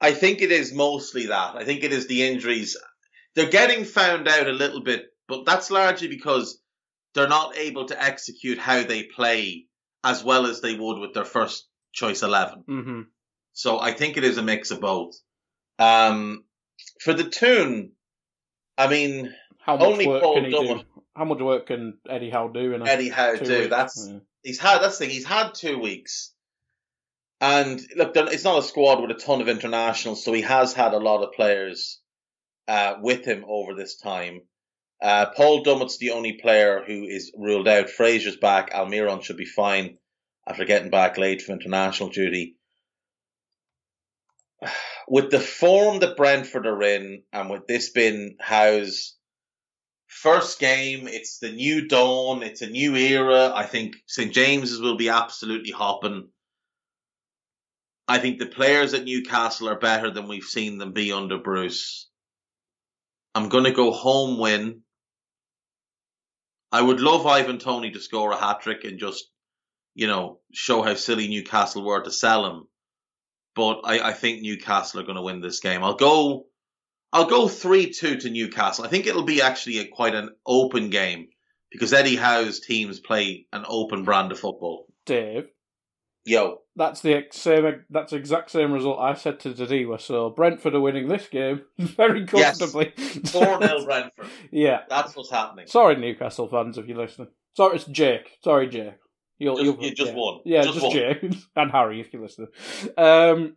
I 0.00 0.14
think 0.14 0.42
it 0.42 0.50
is 0.50 0.72
mostly 0.72 1.26
that. 1.26 1.54
I 1.54 1.64
think 1.64 1.84
it 1.84 1.92
is 1.92 2.08
the 2.08 2.24
injuries. 2.26 2.76
They're 3.34 3.50
getting 3.50 3.84
found 3.84 4.28
out 4.28 4.48
a 4.48 4.52
little 4.52 4.82
bit, 4.82 5.06
but 5.28 5.44
that's 5.44 5.70
largely 5.70 6.08
because 6.08 6.60
they're 7.14 7.28
not 7.28 7.56
able 7.56 7.86
to 7.86 8.02
execute 8.02 8.58
how 8.58 8.82
they 8.82 9.04
play 9.04 9.66
as 10.04 10.24
well 10.24 10.46
as 10.46 10.60
they 10.60 10.74
would 10.74 10.98
with 10.98 11.14
their 11.14 11.24
first 11.24 11.66
choice 11.92 12.22
11. 12.22 12.64
hmm 12.66 13.00
So 13.52 13.78
I 13.78 13.92
think 13.92 14.16
it 14.16 14.24
is 14.24 14.38
a 14.38 14.42
mix 14.42 14.70
of 14.70 14.80
both. 14.80 15.14
Um, 15.78 16.44
for 17.00 17.12
the 17.12 17.24
tune, 17.28 17.92
I 18.76 18.88
mean, 18.88 19.34
How 19.58 19.76
much 19.76 19.86
Only 19.86 20.06
work 20.06 20.22
Paul 20.22 20.34
can 20.34 20.44
he 20.44 20.50
do? 20.50 20.80
How 21.14 21.24
much 21.24 21.40
work 21.40 21.66
can 21.66 21.98
Eddie 22.08 22.30
Howe 22.30 22.48
do 22.48 22.72
in 22.74 22.82
a 22.82 22.86
Eddie 22.86 23.08
Howe 23.08 23.34
do. 23.34 23.58
weeks? 23.58 23.70
That's 23.70 24.08
Yeah. 24.08 24.18
he's 24.42 24.58
had 24.60 24.78
that's 24.78 24.98
the 24.98 25.04
thing. 25.04 25.14
He's 25.14 25.26
had 25.26 25.54
two 25.54 25.78
weeks, 25.78 26.32
and 27.40 27.80
look, 27.96 28.12
it's 28.16 28.44
not 28.44 28.60
a 28.60 28.62
squad 28.62 29.00
with 29.00 29.10
a 29.10 29.14
ton 29.20 29.40
of 29.40 29.48
internationals, 29.48 30.24
so 30.24 30.32
he 30.32 30.42
has 30.42 30.72
had 30.72 30.94
a 30.94 30.98
lot 30.98 31.24
of 31.24 31.32
players 31.32 32.00
uh, 32.68 32.96
with 33.00 33.24
him 33.24 33.44
over 33.48 33.74
this 33.74 33.96
time. 33.96 34.42
Uh, 35.00 35.26
Paul 35.34 35.64
Dummett's 35.64 35.98
the 35.98 36.10
only 36.10 36.34
player 36.34 36.84
who 36.86 37.04
is 37.04 37.32
ruled 37.36 37.66
out. 37.66 37.88
Fraser's 37.88 38.36
back. 38.36 38.72
Almiron 38.72 39.22
should 39.22 39.36
be 39.36 39.46
fine 39.46 39.98
after 40.46 40.64
getting 40.64 40.90
back 40.90 41.18
late 41.18 41.42
from 41.42 41.54
international 41.54 42.10
duty. 42.10 42.56
With 45.08 45.30
the 45.30 45.40
form 45.40 46.00
that 46.00 46.18
Brentford 46.18 46.66
are 46.66 46.82
in, 46.82 47.22
and 47.32 47.48
with 47.48 47.66
this 47.66 47.88
being 47.88 48.36
Howe's 48.38 49.16
first 50.06 50.58
game, 50.58 51.08
it's 51.08 51.38
the 51.38 51.50
new 51.50 51.88
dawn, 51.88 52.42
it's 52.42 52.60
a 52.60 52.68
new 52.68 52.94
era. 52.94 53.50
I 53.54 53.64
think 53.64 53.96
St 54.06 54.34
James's 54.34 54.82
will 54.82 54.98
be 54.98 55.08
absolutely 55.08 55.70
hopping. 55.70 56.28
I 58.06 58.18
think 58.18 58.38
the 58.38 58.44
players 58.46 58.92
at 58.92 59.04
Newcastle 59.04 59.70
are 59.70 59.78
better 59.78 60.10
than 60.10 60.28
we've 60.28 60.44
seen 60.44 60.76
them 60.76 60.92
be 60.92 61.10
under 61.10 61.38
Bruce. 61.38 62.07
I'm 63.34 63.48
going 63.48 63.64
to 63.64 63.72
go 63.72 63.90
home 63.90 64.38
win. 64.38 64.82
I 66.70 66.82
would 66.82 67.00
love 67.00 67.26
Ivan 67.26 67.58
Toney 67.58 67.90
to 67.92 68.00
score 68.00 68.32
a 68.32 68.36
hat 68.36 68.60
trick 68.60 68.84
and 68.84 68.98
just, 68.98 69.30
you 69.94 70.06
know, 70.06 70.40
show 70.52 70.82
how 70.82 70.94
silly 70.94 71.28
Newcastle 71.28 71.84
were 71.84 72.02
to 72.02 72.10
sell 72.10 72.46
him. 72.46 72.64
But 73.54 73.80
I, 73.84 74.10
I 74.10 74.12
think 74.12 74.42
Newcastle 74.42 75.00
are 75.00 75.04
going 75.04 75.16
to 75.16 75.22
win 75.22 75.40
this 75.40 75.60
game. 75.60 75.82
I'll 75.82 75.94
go, 75.94 76.46
I'll 77.12 77.28
go 77.28 77.48
three 77.48 77.90
two 77.90 78.16
to 78.16 78.30
Newcastle. 78.30 78.84
I 78.84 78.88
think 78.88 79.06
it'll 79.06 79.24
be 79.24 79.42
actually 79.42 79.78
a, 79.78 79.88
quite 79.88 80.14
an 80.14 80.30
open 80.46 80.90
game 80.90 81.28
because 81.70 81.92
Eddie 81.92 82.16
Howe's 82.16 82.60
teams 82.60 83.00
play 83.00 83.46
an 83.52 83.64
open 83.66 84.04
brand 84.04 84.32
of 84.32 84.38
football. 84.38 84.86
Dave, 85.06 85.48
Yo, 86.28 86.58
that's 86.76 87.00
the 87.00 87.14
ex- 87.14 87.38
same. 87.38 87.84
That's 87.90 88.10
the 88.12 88.18
exact 88.18 88.50
same 88.50 88.72
result 88.72 88.98
I 89.00 89.14
said 89.14 89.40
to 89.40 89.52
Dadiwa. 89.54 90.00
So 90.00 90.30
Brentford 90.30 90.74
are 90.74 90.80
winning 90.80 91.08
this 91.08 91.26
game 91.28 91.62
very 91.78 92.26
comfortably. 92.26 92.92
four 93.26 93.60
0 93.62 93.84
Brentford. 93.84 94.26
yeah. 94.50 94.80
That's 94.88 95.16
what's 95.16 95.30
happening. 95.30 95.66
Sorry, 95.66 95.96
Newcastle 95.96 96.48
fans, 96.48 96.76
if 96.78 96.86
you're 96.86 96.98
listening. 96.98 97.28
Sorry, 97.56 97.76
it's 97.76 97.84
Jake. 97.86 98.38
Sorry, 98.44 98.68
Jake. 98.68 98.94
You'll, 99.38 99.54
Just- 99.56 99.64
you'll, 99.64 99.84
you 99.84 99.94
just 99.94 100.10
yeah. 100.12 100.16
won. 100.18 100.40
Yeah, 100.44 100.62
Just 100.62 100.74
just, 100.74 100.86
won. 100.86 100.92
Jake 100.94 101.22
and 101.56 101.70
Harry, 101.70 102.00
if 102.00 102.12
you're 102.12 102.22
listening. 102.22 102.48
Um, 102.96 103.56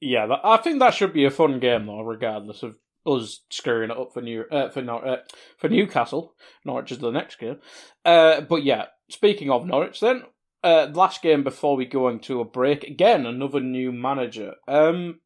yeah, 0.00 0.26
that, 0.26 0.40
I 0.44 0.56
think 0.58 0.78
that 0.80 0.94
should 0.94 1.12
be 1.12 1.24
a 1.24 1.30
fun 1.30 1.60
game 1.60 1.86
though, 1.86 2.00
regardless 2.02 2.62
of 2.62 2.76
us 3.06 3.40
screwing 3.50 3.90
it 3.90 3.96
up 3.98 4.12
for 4.12 4.20
New 4.22 4.44
uh, 4.50 4.68
for 4.70 4.82
Nor- 4.82 5.06
uh, 5.06 5.16
for 5.58 5.68
Newcastle. 5.68 6.34
Norwich 6.64 6.92
is 6.92 6.98
the 6.98 7.10
next 7.10 7.38
game. 7.38 7.58
Uh, 8.04 8.40
but 8.42 8.62
yeah, 8.64 8.86
speaking 9.10 9.50
of 9.50 9.66
Norwich, 9.66 10.00
then 10.00 10.22
uh, 10.64 10.88
last 10.92 11.22
game 11.22 11.44
before 11.44 11.76
we 11.76 11.86
go 11.86 12.08
into 12.08 12.40
a 12.40 12.44
break, 12.44 12.84
again 12.84 13.26
another 13.26 13.60
new 13.60 13.92
manager. 13.92 14.54
Um, 14.66 15.20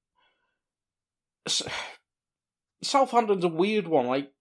S- 1.46 1.62
Southampton's 2.82 3.44
a 3.44 3.48
weird 3.48 3.86
one. 3.88 4.06
Like 4.06 4.32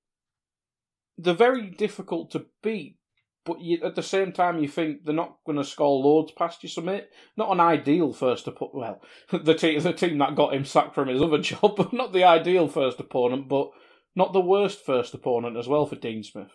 they're 1.17 1.33
very 1.33 1.69
difficult 1.69 2.31
to 2.31 2.45
beat, 2.61 2.97
but 3.45 3.61
you, 3.61 3.79
at 3.83 3.95
the 3.95 4.03
same 4.03 4.31
time, 4.31 4.61
you 4.61 4.67
think 4.67 5.05
they're 5.05 5.13
not 5.13 5.37
going 5.45 5.57
to 5.57 5.63
score 5.63 6.03
loads 6.03 6.31
past 6.31 6.63
you. 6.63 6.69
Submit 6.69 7.09
not 7.37 7.51
an 7.51 7.59
ideal 7.59 8.13
first 8.13 8.47
opponent. 8.47 8.75
Well, 8.75 9.01
the 9.43 9.53
team 9.53 9.81
the 9.81 9.93
team 9.93 10.17
that 10.17 10.35
got 10.35 10.53
him 10.53 10.65
sacked 10.65 10.95
from 10.95 11.07
his 11.07 11.21
other 11.21 11.37
job, 11.41 11.75
but 11.77 11.93
not 11.93 12.13
the 12.13 12.23
ideal 12.23 12.67
first 12.67 12.99
opponent, 12.99 13.47
but 13.47 13.69
not 14.15 14.33
the 14.33 14.41
worst 14.41 14.85
first 14.85 15.13
opponent 15.13 15.57
as 15.57 15.67
well 15.67 15.85
for 15.85 15.95
Dean 15.95 16.23
Smith. 16.23 16.51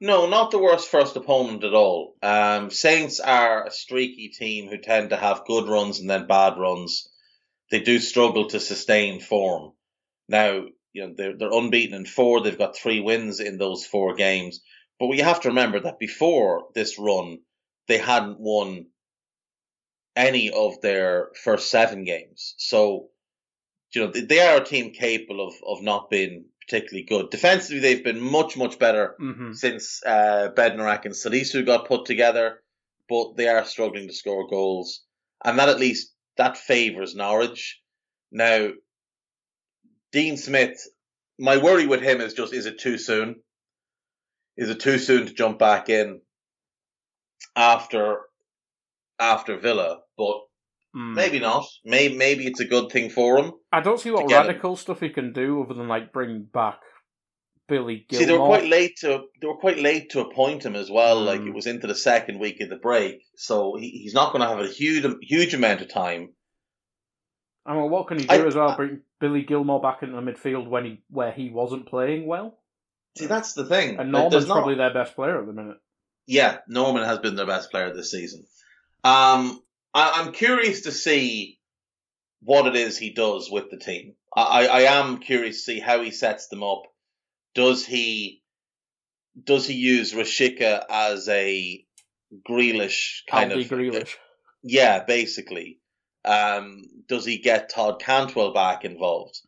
No, 0.00 0.26
not 0.26 0.50
the 0.50 0.58
worst 0.58 0.88
first 0.88 1.14
opponent 1.16 1.62
at 1.62 1.74
all. 1.74 2.16
Um, 2.22 2.70
Saints 2.70 3.20
are 3.20 3.66
a 3.66 3.70
streaky 3.70 4.28
team 4.28 4.68
who 4.68 4.78
tend 4.78 5.10
to 5.10 5.16
have 5.16 5.44
good 5.44 5.68
runs 5.68 6.00
and 6.00 6.08
then 6.08 6.26
bad 6.26 6.56
runs. 6.58 7.10
They 7.70 7.80
do 7.80 7.98
struggle 7.98 8.48
to 8.48 8.60
sustain 8.60 9.20
form. 9.20 9.72
Now, 10.26 10.64
you 10.92 11.06
know, 11.06 11.14
they're, 11.14 11.36
they're 11.36 11.52
unbeaten 11.52 11.94
in 11.94 12.06
four. 12.06 12.40
They've 12.40 12.56
got 12.56 12.76
three 12.76 13.00
wins 13.00 13.40
in 13.40 13.58
those 13.58 13.84
four 13.84 14.14
games. 14.14 14.60
But 14.98 15.08
we 15.08 15.18
have 15.18 15.42
to 15.42 15.48
remember 15.48 15.80
that 15.80 15.98
before 15.98 16.68
this 16.74 16.98
run, 16.98 17.40
they 17.86 17.98
hadn't 17.98 18.40
won 18.40 18.86
any 20.16 20.50
of 20.50 20.80
their 20.80 21.28
first 21.42 21.70
seven 21.70 22.04
games. 22.04 22.54
So, 22.56 23.08
you 23.94 24.02
know, 24.02 24.10
they, 24.10 24.22
they 24.22 24.40
are 24.40 24.62
a 24.62 24.64
team 24.64 24.92
capable 24.92 25.46
of, 25.46 25.54
of 25.66 25.82
not 25.82 26.10
being 26.10 26.46
particularly 26.70 27.04
good. 27.04 27.30
Defensively, 27.30 27.80
they've 27.80 28.04
been 28.04 28.20
much, 28.20 28.56
much 28.56 28.78
better 28.78 29.16
Mm-hmm. 29.20 29.52
since 29.52 30.00
uh, 30.06 30.50
Bednarek 30.56 31.04
and 31.04 31.14
Salisu 31.14 31.66
got 31.66 31.88
put 31.88 32.06
together, 32.06 32.62
but 33.08 33.36
they 33.36 33.48
are 33.48 33.64
struggling 33.64 34.06
to 34.06 34.14
score 34.14 34.48
goals, 34.48 35.02
and 35.44 35.58
that 35.58 35.68
at 35.68 35.80
least 35.80 36.14
that 36.36 36.56
favours 36.56 37.14
Norwich. 37.14 37.80
Now, 38.30 38.70
Dean 40.12 40.36
Smith, 40.36 40.78
my 41.38 41.56
worry 41.56 41.86
with 41.86 42.02
him 42.02 42.20
is 42.20 42.34
just: 42.34 42.52
is 42.52 42.66
it 42.66 42.78
too 42.78 42.98
soon? 42.98 43.36
Is 44.56 44.70
it 44.70 44.80
too 44.80 44.98
soon 44.98 45.26
to 45.26 45.34
jump 45.34 45.58
back 45.58 45.88
in 45.88 46.20
after 47.56 48.18
after 49.18 49.58
Villa? 49.58 50.00
But 50.16 50.36
Mm. 50.96 51.14
maybe 51.14 51.38
not. 51.38 51.64
Maybe 51.84 52.16
maybe 52.16 52.46
it's 52.46 52.60
a 52.60 52.64
good 52.64 52.90
thing 52.90 53.10
for 53.10 53.38
him. 53.38 53.52
I 53.72 53.80
don't 53.80 54.00
see 54.00 54.10
what 54.10 54.28
get 54.28 54.40
him. 54.42 54.46
radical 54.48 54.76
stuff 54.76 55.00
he 55.00 55.10
can 55.10 55.32
do 55.32 55.62
other 55.62 55.74
than 55.74 55.86
like 55.88 56.12
bring 56.12 56.42
back 56.52 56.80
Billy 57.68 58.06
Gilmour. 58.08 58.18
See, 58.18 58.24
they 58.24 58.36
were 58.36 58.46
quite 58.46 58.64
late 58.68 58.96
to 59.02 59.22
they 59.40 59.46
were 59.46 59.56
quite 59.58 59.78
late 59.78 60.10
to 60.10 60.20
appoint 60.20 60.64
him 60.66 60.74
as 60.74 60.90
well. 60.90 61.20
Like 61.22 61.40
Mm. 61.42 61.48
it 61.50 61.54
was 61.54 61.66
into 61.68 61.86
the 61.86 61.94
second 61.94 62.40
week 62.40 62.60
of 62.60 62.68
the 62.70 62.76
break, 62.76 63.22
so 63.36 63.76
he, 63.78 63.90
he's 63.90 64.14
not 64.14 64.32
going 64.32 64.42
to 64.42 64.48
have 64.48 64.58
a 64.58 64.66
huge 64.68 65.06
huge 65.22 65.54
amount 65.54 65.80
of 65.80 65.88
time. 65.92 66.34
I 67.64 67.74
mean, 67.76 67.90
what 67.90 68.08
can 68.08 68.18
he 68.18 68.26
do 68.26 68.34
I- 68.34 68.46
as 68.46 68.54
well? 68.56 68.70
I- 68.70 68.76
Bring 68.76 69.00
Billy 69.20 69.42
Gilmour 69.42 69.80
back 69.80 70.02
into 70.02 70.16
the 70.16 70.22
midfield 70.22 70.68
when 70.68 70.84
he 70.84 71.02
where 71.08 71.30
he 71.30 71.50
wasn't 71.50 71.86
playing 71.86 72.26
well, 72.26 72.58
See, 73.16 73.26
that's 73.26 73.52
the 73.52 73.66
thing. 73.66 73.90
and 73.90 74.10
Like, 74.10 74.22
Norman's 74.22 74.48
not- 74.48 74.54
probably 74.54 74.74
their 74.76 74.92
best 74.92 75.14
player 75.14 75.38
at 75.38 75.46
the 75.46 75.52
minute. 75.52 75.76
yeah, 76.26 76.58
Norman 76.66 77.04
has 77.04 77.18
been 77.20 77.36
their 77.36 77.46
best 77.46 77.70
player 77.70 77.94
this 77.94 78.10
season. 78.10 78.44
Um, 79.04 79.60
I, 79.94 80.20
I'm 80.20 80.32
curious 80.32 80.82
to 80.82 80.92
see 80.92 81.58
what 82.42 82.66
it 82.66 82.76
is 82.76 82.96
he 82.96 83.12
does 83.12 83.50
with 83.50 83.70
the 83.70 83.76
team. 83.76 84.14
I, 84.34 84.66
I, 84.66 84.80
am 84.98 85.18
curious 85.18 85.56
to 85.56 85.62
see 85.72 85.80
how 85.80 86.02
he 86.02 86.10
sets 86.10 86.48
them 86.48 86.62
up. 86.62 86.82
Does 87.54 87.84
he 87.84 88.42
does 89.42 89.66
he 89.66 89.74
use 89.74 90.12
Rashica 90.12 90.84
as 90.88 91.28
a 91.28 91.84
Grealish 92.48 93.22
kind 93.28 93.52
Aldi 93.52 93.62
of 93.62 93.70
Grealish. 93.70 94.16
Yeah, 94.62 95.04
basically. 95.04 95.80
Um, 96.24 96.82
does 97.08 97.24
he 97.24 97.38
get 97.38 97.70
Todd 97.70 98.00
Cantwell 98.00 98.52
back 98.52 98.84
involved? 98.84 99.40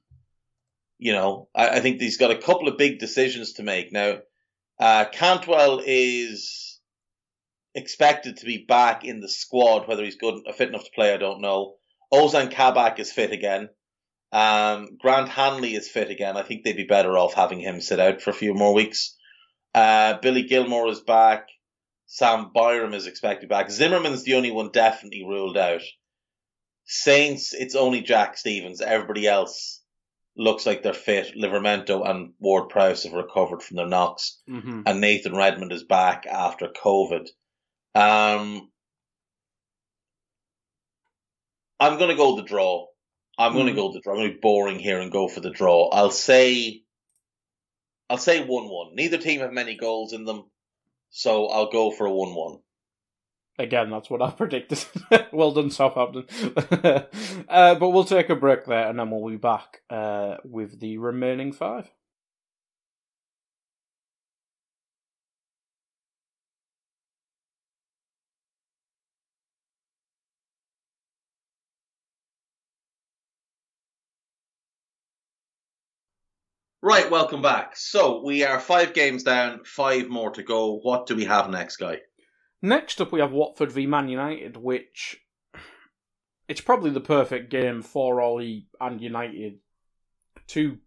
You 0.98 1.12
know, 1.12 1.48
I, 1.54 1.68
I 1.68 1.80
think 1.80 2.00
he's 2.00 2.16
got 2.16 2.30
a 2.30 2.38
couple 2.38 2.68
of 2.68 2.78
big 2.78 2.98
decisions 2.98 3.54
to 3.54 3.62
make 3.62 3.92
now. 3.92 4.18
Uh, 4.78 5.04
Cantwell 5.12 5.82
is 5.84 6.71
expected 7.74 8.38
to 8.38 8.46
be 8.46 8.64
back 8.66 9.04
in 9.04 9.20
the 9.20 9.28
squad. 9.28 9.88
Whether 9.88 10.04
he's 10.04 10.16
good, 10.16 10.42
fit 10.54 10.68
enough 10.68 10.84
to 10.84 10.90
play, 10.94 11.12
I 11.12 11.18
don't 11.18 11.40
know. 11.40 11.76
Ozan 12.12 12.50
Kabak 12.50 12.98
is 12.98 13.12
fit 13.12 13.32
again. 13.32 13.70
Um, 14.32 14.96
Grant 14.98 15.28
Hanley 15.28 15.74
is 15.74 15.90
fit 15.90 16.10
again. 16.10 16.36
I 16.36 16.42
think 16.42 16.64
they'd 16.64 16.76
be 16.76 16.84
better 16.84 17.16
off 17.18 17.34
having 17.34 17.60
him 17.60 17.80
sit 17.80 18.00
out 18.00 18.22
for 18.22 18.30
a 18.30 18.34
few 18.34 18.54
more 18.54 18.74
weeks. 18.74 19.16
Uh, 19.74 20.18
Billy 20.20 20.42
Gilmour 20.42 20.88
is 20.90 21.00
back. 21.00 21.48
Sam 22.06 22.50
Byram 22.52 22.92
is 22.94 23.06
expected 23.06 23.48
back. 23.48 23.70
Zimmerman's 23.70 24.24
the 24.24 24.34
only 24.34 24.50
one 24.50 24.70
definitely 24.70 25.24
ruled 25.26 25.56
out. 25.56 25.82
Saints, 26.84 27.54
it's 27.54 27.74
only 27.74 28.02
Jack 28.02 28.36
Stephens. 28.36 28.80
Everybody 28.80 29.26
else 29.26 29.82
looks 30.36 30.66
like 30.66 30.82
they're 30.82 30.92
fit. 30.92 31.34
Livramento 31.36 32.06
and 32.08 32.32
Ward 32.38 32.68
Prowse 32.68 33.04
have 33.04 33.12
recovered 33.12 33.62
from 33.62 33.76
their 33.76 33.86
knocks, 33.86 34.40
hmm 34.46 34.82
and 34.84 35.00
Nathan 35.00 35.34
Redmond 35.36 35.72
is 35.72 35.84
back 35.84 36.26
after 36.26 36.68
COVID. 36.68 37.28
Um, 37.94 38.70
I'm 41.78 41.98
going 41.98 42.10
to 42.10 42.16
go 42.16 42.36
the 42.36 42.42
draw. 42.42 42.86
I'm 43.38 43.54
going 43.54 43.66
to 43.66 43.74
go 43.74 43.92
the 43.92 44.00
draw. 44.00 44.14
I'm 44.14 44.20
going 44.20 44.30
to 44.30 44.34
be 44.34 44.40
boring 44.40 44.78
here 44.78 45.00
and 45.00 45.10
go 45.10 45.28
for 45.28 45.40
the 45.40 45.50
draw. 45.50 45.88
I'll 45.88 46.10
say, 46.10 46.82
I'll 48.08 48.18
say 48.18 48.44
one-one. 48.44 48.94
Neither 48.94 49.18
team 49.18 49.40
have 49.40 49.52
many 49.52 49.76
goals 49.76 50.12
in 50.12 50.24
them, 50.24 50.44
so 51.10 51.46
I'll 51.46 51.70
go 51.70 51.90
for 51.90 52.06
a 52.06 52.12
one-one. 52.12 52.58
Again, 53.58 53.90
that's 53.90 54.08
what 54.08 54.22
I 54.22 54.30
predicted. 54.36 54.84
well 55.32 55.52
done, 55.52 55.70
Southampton. 55.70 56.24
uh, 57.48 57.74
but 57.74 57.90
we'll 57.90 58.04
take 58.04 58.30
a 58.30 58.36
break 58.36 58.64
there, 58.64 58.88
and 58.88 58.98
then 58.98 59.10
we'll 59.10 59.30
be 59.30 59.36
back 59.36 59.80
uh, 59.90 60.36
with 60.44 60.78
the 60.80 60.98
remaining 60.98 61.52
five. 61.52 61.90
Right, 76.84 77.08
welcome 77.08 77.42
back. 77.42 77.76
So 77.76 78.24
we 78.24 78.42
are 78.42 78.58
five 78.58 78.92
games 78.92 79.22
down, 79.22 79.60
five 79.64 80.08
more 80.08 80.32
to 80.32 80.42
go. 80.42 80.80
What 80.80 81.06
do 81.06 81.14
we 81.14 81.24
have 81.26 81.48
next, 81.48 81.76
guy? 81.76 82.00
Next 82.60 83.00
up, 83.00 83.12
we 83.12 83.20
have 83.20 83.30
Watford 83.30 83.70
v 83.70 83.86
Man 83.86 84.08
United, 84.08 84.56
which 84.56 85.16
it's 86.48 86.60
probably 86.60 86.90
the 86.90 87.00
perfect 87.00 87.52
game 87.52 87.82
for 87.82 88.20
Ole 88.20 88.62
and 88.80 89.00
United 89.00 89.60
to 90.48 90.78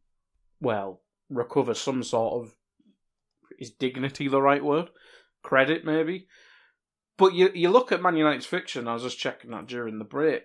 well, 0.60 1.02
recover 1.30 1.74
some 1.74 2.04
sort 2.04 2.44
of 2.44 2.56
is 3.58 3.72
dignity 3.72 4.28
the 4.28 4.42
right 4.42 4.66
word? 4.66 4.90
Credit 5.44 5.86
maybe. 5.86 6.28
But 7.16 7.36
you 7.36 7.52
you 7.54 7.70
look 7.70 7.94
at 7.94 8.02
Man 8.02 8.18
United's 8.18 8.46
fiction. 8.46 8.90
I 8.90 8.96
was 8.96 9.04
just 9.04 9.18
checking 9.18 9.52
that 9.52 9.68
during 9.68 10.00
the 10.00 10.04
break. 10.04 10.44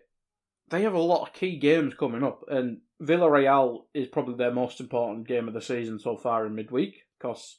They 0.68 0.82
have 0.82 0.94
a 0.94 1.00
lot 1.00 1.26
of 1.26 1.34
key 1.34 1.58
games 1.58 1.94
coming 1.94 2.22
up, 2.22 2.44
and 2.46 2.82
Villarreal 3.02 3.84
is 3.94 4.08
probably 4.08 4.34
their 4.34 4.52
most 4.52 4.80
important 4.80 5.26
game 5.26 5.48
of 5.48 5.54
the 5.54 5.62
season 5.62 5.98
so 5.98 6.16
far 6.16 6.46
in 6.46 6.54
midweek 6.54 7.02
because, 7.18 7.58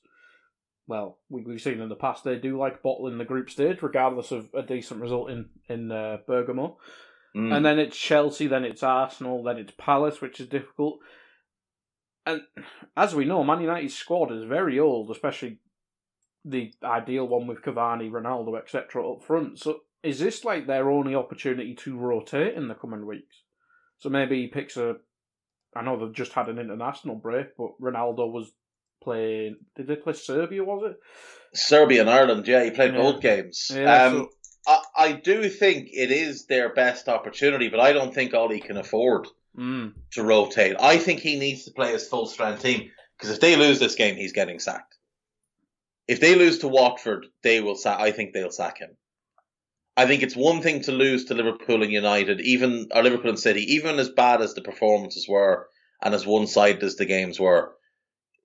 well, 0.88 1.20
we, 1.30 1.44
we've 1.44 1.62
seen 1.62 1.82
in 1.82 1.90
the 1.90 1.96
past 1.96 2.24
they 2.24 2.38
do 2.38 2.58
like 2.58 2.84
bottling 2.84 3.18
the 3.18 3.26
group 3.26 3.50
stage 3.50 3.82
regardless 3.82 4.32
of 4.32 4.50
a 4.54 4.62
decent 4.62 5.02
result 5.02 5.32
in 5.32 5.50
in 5.68 5.92
uh, 5.92 6.18
Bergamo. 6.28 6.78
Mm. 7.36 7.56
And 7.56 7.66
then 7.66 7.80
it's 7.80 7.98
Chelsea, 7.98 8.48
then 8.48 8.66
it's 8.66 8.84
Arsenal, 8.84 9.44
then 9.44 9.58
it's 9.58 9.74
Palace, 9.78 10.22
which 10.22 10.40
is 10.40 10.48
difficult. 10.48 11.00
And 12.26 12.42
as 12.96 13.16
we 13.16 13.26
know, 13.26 13.44
Man 13.44 13.62
United's 13.62 13.96
squad 13.96 14.32
is 14.32 14.44
very 14.44 14.80
old, 14.80 15.10
especially 15.10 15.60
the 16.44 16.74
ideal 16.84 17.28
one 17.28 17.48
with 17.48 17.62
Cavani, 17.62 18.12
Ronaldo, 18.12 18.58
etc. 18.60 19.10
up 19.10 19.24
front. 19.24 19.60
So 19.60 19.82
is 20.04 20.20
this 20.20 20.44
like 20.44 20.68
their 20.68 20.90
only 20.90 21.16
opportunity 21.16 21.76
to 21.76 21.98
rotate 21.98 22.56
in 22.56 22.68
the 22.68 22.76
coming 22.76 23.06
weeks? 23.06 23.44
So 24.00 24.10
maybe 24.10 24.42
he 24.42 24.48
picks 24.48 24.78
a. 24.78 24.98
I 25.76 25.82
know 25.82 25.98
they've 25.98 26.14
just 26.14 26.34
had 26.34 26.50
an 26.50 26.60
international 26.60 27.16
break, 27.16 27.56
but 27.58 27.80
Ronaldo 27.82 28.32
was 28.32 28.52
playing. 29.04 29.58
Did 29.76 29.88
they 29.88 29.96
play 29.96 30.14
Serbia? 30.14 30.64
Was 30.64 30.92
it? 30.92 31.00
Serbia 31.54 32.02
and 32.02 32.10
Ireland, 32.10 32.48
yeah, 32.48 32.64
he 32.64 32.72
played 32.72 32.94
Yeah. 32.94 32.98
both 33.02 33.22
games. 33.22 33.72
Yeah, 33.74 34.06
um, 34.06 34.12
so- 34.14 34.30
I, 34.68 34.82
I 34.96 35.12
do 35.14 35.50
think 35.50 35.90
it 35.92 36.12
is 36.12 36.46
their 36.46 36.74
best 36.74 37.10
opportunity, 37.10 37.70
but 37.70 37.80
I 37.80 37.94
don't 37.94 38.14
think 38.14 38.34
Ole 38.34 38.60
can 38.60 38.78
afford 38.78 39.28
Mm, 39.58 39.94
to 40.12 40.24
rotate. 40.24 40.78
I 40.80 40.98
think 40.98 41.20
he 41.20 41.38
needs 41.38 41.66
to 41.66 41.72
play 41.72 41.92
his 41.92 42.08
full 42.08 42.26
strength 42.26 42.62
team 42.62 42.90
because 43.18 43.32
if 43.32 43.42
they 43.42 43.58
lose 43.58 43.80
this 43.80 43.96
game, 43.96 44.16
he's 44.16 44.32
getting 44.32 44.60
sacked. 44.60 44.96
If 46.08 46.22
they 46.22 46.36
lose 46.36 46.60
to 46.60 46.70
Watford, 46.70 47.26
they 47.44 47.60
will 47.60 47.76
sack. 47.76 48.00
I 48.00 48.12
think 48.12 48.34
they'll 48.34 48.52
sack 48.52 48.78
him. 48.80 48.96
I 50.02 50.08
think 50.08 50.24
it's 50.24 50.36
one 50.36 50.64
thing 50.64 50.82
to 50.84 50.92
lose 50.92 51.26
to 51.26 51.36
Liverpool 51.36 51.84
and 51.84 51.92
United, 51.92 52.42
even 52.42 52.88
or 52.92 53.04
Liverpool 53.04 53.30
and 53.30 53.40
City, 53.40 53.76
even 53.76 54.00
as 54.00 54.10
bad 54.10 54.42
as 54.42 54.56
the 54.56 54.62
performances 54.64 55.28
were 55.30 55.68
and 56.02 56.16
as 56.16 56.26
one-sided 56.26 56.82
as 56.82 56.96
the 56.96 57.06
games 57.06 57.40
were. 57.40 57.76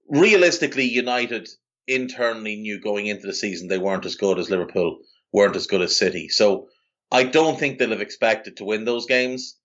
Realistically, 0.06 0.84
United 0.84 1.48
internally 1.86 2.56
knew 2.56 2.78
going 2.78 3.06
into 3.06 3.26
the 3.26 3.32
season 3.32 3.68
they 3.68 3.78
weren't 3.78 4.04
as 4.04 4.16
good 4.16 4.38
as 4.38 4.50
Liverpool, 4.50 4.98
weren't 5.32 5.56
as 5.56 5.66
good 5.66 5.80
as 5.80 5.96
City. 5.96 6.28
So 6.28 6.68
I 7.10 7.22
don't 7.22 7.58
think 7.58 7.78
they'll 7.78 7.88
have 7.88 8.02
expected 8.02 8.58
to 8.58 8.66
win 8.66 8.84
those 8.84 9.06
games. 9.06 9.56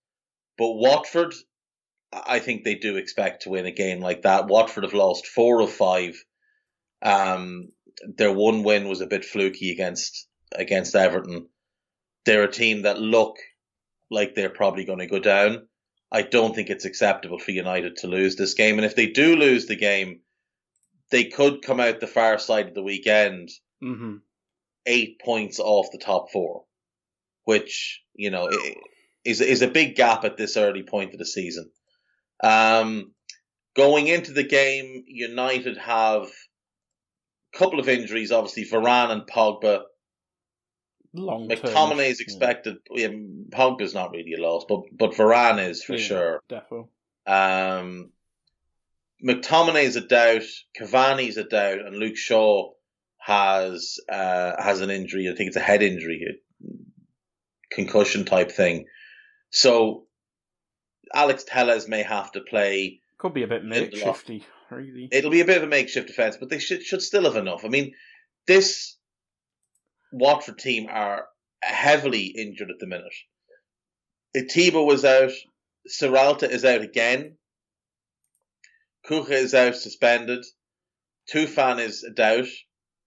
But 0.57 0.71
Watford, 0.75 1.33
I 2.13 2.39
think 2.39 2.63
they 2.63 2.75
do 2.75 2.95
expect 2.95 3.43
to 3.43 3.49
win 3.49 3.65
a 3.65 3.71
game 3.71 3.99
like 3.99 4.21
that. 4.21 4.47
Watford 4.47 4.85
have 4.85 4.93
lost 4.93 5.27
four 5.27 5.59
of 5.59 5.73
five. 5.73 6.23
Um, 7.01 7.67
their 8.17 8.31
one 8.31 8.63
win 8.63 8.87
was 8.87 9.01
a 9.01 9.07
bit 9.07 9.25
fluky 9.25 9.71
against 9.71 10.29
against 10.53 10.95
Everton. 10.95 11.47
They're 12.25 12.43
a 12.43 12.51
team 12.51 12.83
that 12.83 12.99
look 12.99 13.37
like 14.09 14.35
they're 14.35 14.49
probably 14.49 14.85
going 14.85 14.99
to 14.99 15.07
go 15.07 15.19
down. 15.19 15.67
I 16.11 16.23
don't 16.23 16.53
think 16.53 16.69
it's 16.69 16.85
acceptable 16.85 17.39
for 17.39 17.51
United 17.51 17.97
to 17.97 18.07
lose 18.07 18.35
this 18.35 18.53
game, 18.53 18.77
and 18.77 18.85
if 18.85 18.95
they 18.95 19.07
do 19.07 19.35
lose 19.35 19.65
the 19.65 19.77
game, 19.77 20.21
they 21.09 21.25
could 21.25 21.61
come 21.61 21.79
out 21.79 21.99
the 21.99 22.07
far 22.07 22.37
side 22.37 22.67
of 22.67 22.73
the 22.73 22.83
weekend 22.83 23.49
hmm 23.81 24.17
eight 24.85 25.21
points 25.23 25.59
off 25.59 25.91
the 25.91 25.97
top 25.99 26.31
four, 26.31 26.63
which 27.43 28.01
you 28.15 28.31
know 28.31 28.49
is 29.23 29.41
is 29.41 29.61
a 29.61 29.67
big 29.67 29.95
gap 29.95 30.23
at 30.25 30.37
this 30.37 30.57
early 30.57 30.83
point 30.83 31.13
of 31.13 31.19
the 31.19 31.25
season. 31.25 31.69
Um, 32.43 33.13
going 33.75 34.07
into 34.07 34.33
the 34.33 34.43
game, 34.43 35.03
United 35.07 35.77
have 35.77 36.23
a 36.23 37.57
couple 37.57 37.79
of 37.79 37.89
injuries. 37.89 38.31
Obviously, 38.31 38.65
Varane 38.65 39.11
and 39.11 39.27
Pogba. 39.27 39.83
Long. 41.13 41.49
McTominay 41.49 42.09
is 42.09 42.21
expected. 42.21 42.77
Yeah, 42.89 43.09
Pogba's 43.49 43.93
not 43.93 44.11
really 44.11 44.33
a 44.33 44.41
loss, 44.41 44.65
but 44.67 44.83
but 44.93 45.11
Varane 45.11 45.67
is 45.69 45.83
for 45.83 45.95
Yeah. 45.95 45.99
sure. 45.99 46.43
Defo. 46.49 46.87
Um, 47.27 48.11
McTominay's 49.23 49.95
a 49.97 50.01
doubt, 50.01 50.43
Cavani 50.79 51.27
is 51.27 51.37
a 51.37 51.43
doubt, 51.43 51.79
and 51.85 51.95
Luke 51.97 52.17
Shaw 52.17 52.71
has 53.17 53.99
uh, 54.09 54.61
has 54.61 54.81
an 54.81 54.89
injury. 54.89 55.29
I 55.29 55.35
think 55.35 55.49
it's 55.49 55.57
a 55.57 55.61
head 55.61 55.83
injury, 55.83 56.25
a 56.27 57.75
concussion 57.75 58.25
type 58.25 58.51
thing. 58.51 58.85
So 59.49 60.07
Alex 61.13 61.43
Telles 61.45 61.87
may 61.87 62.03
have 62.03 62.31
to 62.31 62.41
play. 62.41 63.01
Could 63.17 63.33
be 63.33 63.43
a 63.43 63.47
bit 63.47 63.63
makeshifty, 63.63 64.43
really. 64.71 65.09
It'll 65.11 65.29
be 65.29 65.41
a 65.41 65.45
bit 65.45 65.57
of 65.57 65.63
a 65.63 65.67
makeshift 65.67 66.07
defense, 66.07 66.37
but 66.37 66.49
they 66.49 66.59
should 66.59 66.81
should 66.83 67.01
still 67.01 67.25
have 67.25 67.35
enough. 67.35 67.63
I 67.65 67.67
mean, 67.67 67.93
this 68.47 68.97
Watford 70.11 70.57
team 70.59 70.87
are 70.89 71.25
heavily 71.61 72.25
injured 72.25 72.69
at 72.69 72.79
the 72.79 72.87
minute. 72.87 73.13
Etebo 74.35 74.85
was 74.85 75.05
out. 75.05 75.31
Sierralta 75.89 76.49
is 76.49 76.63
out 76.65 76.81
again. 76.81 77.37
Kucka 79.07 79.31
is 79.31 79.53
out 79.53 79.75
suspended. 79.75 80.45
Tufan 81.31 81.79
is 81.79 82.03
a 82.03 82.11
doubt. 82.11 82.47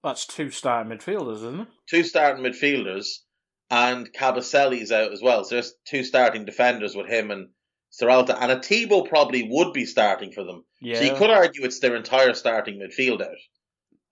That's 0.03 0.27
two 0.27 0.51
starting 0.51 0.93
midfielders, 0.93 1.37
isn't 1.37 1.61
it? 1.61 1.69
Two 1.88 2.05
starting 2.05 2.45
midfielders. 2.45 3.07
And 3.71 4.12
Kabasele 4.12 4.81
is 4.81 4.93
out 4.93 5.12
as 5.12 5.23
well. 5.23 5.45
So 5.45 5.57
there's 5.57 5.75
two 5.87 6.05
starting 6.05 6.45
defenders 6.45 6.95
with 6.95 7.09
him 7.09 7.31
and 7.31 7.49
Sierralta. 7.90 8.37
And 8.38 8.61
Etebo 8.61 9.09
probably 9.09 9.49
would 9.51 9.73
be 9.73 9.87
starting 9.87 10.33
for 10.33 10.45
them. 10.45 10.64
Yeah. 10.81 10.97
So 10.97 11.05
you 11.05 11.14
could 11.14 11.31
argue 11.31 11.64
it's 11.64 11.81
their 11.81 11.97
entire 11.97 12.35
starting 12.35 12.79
midfield 12.79 13.23
out. 13.23 13.37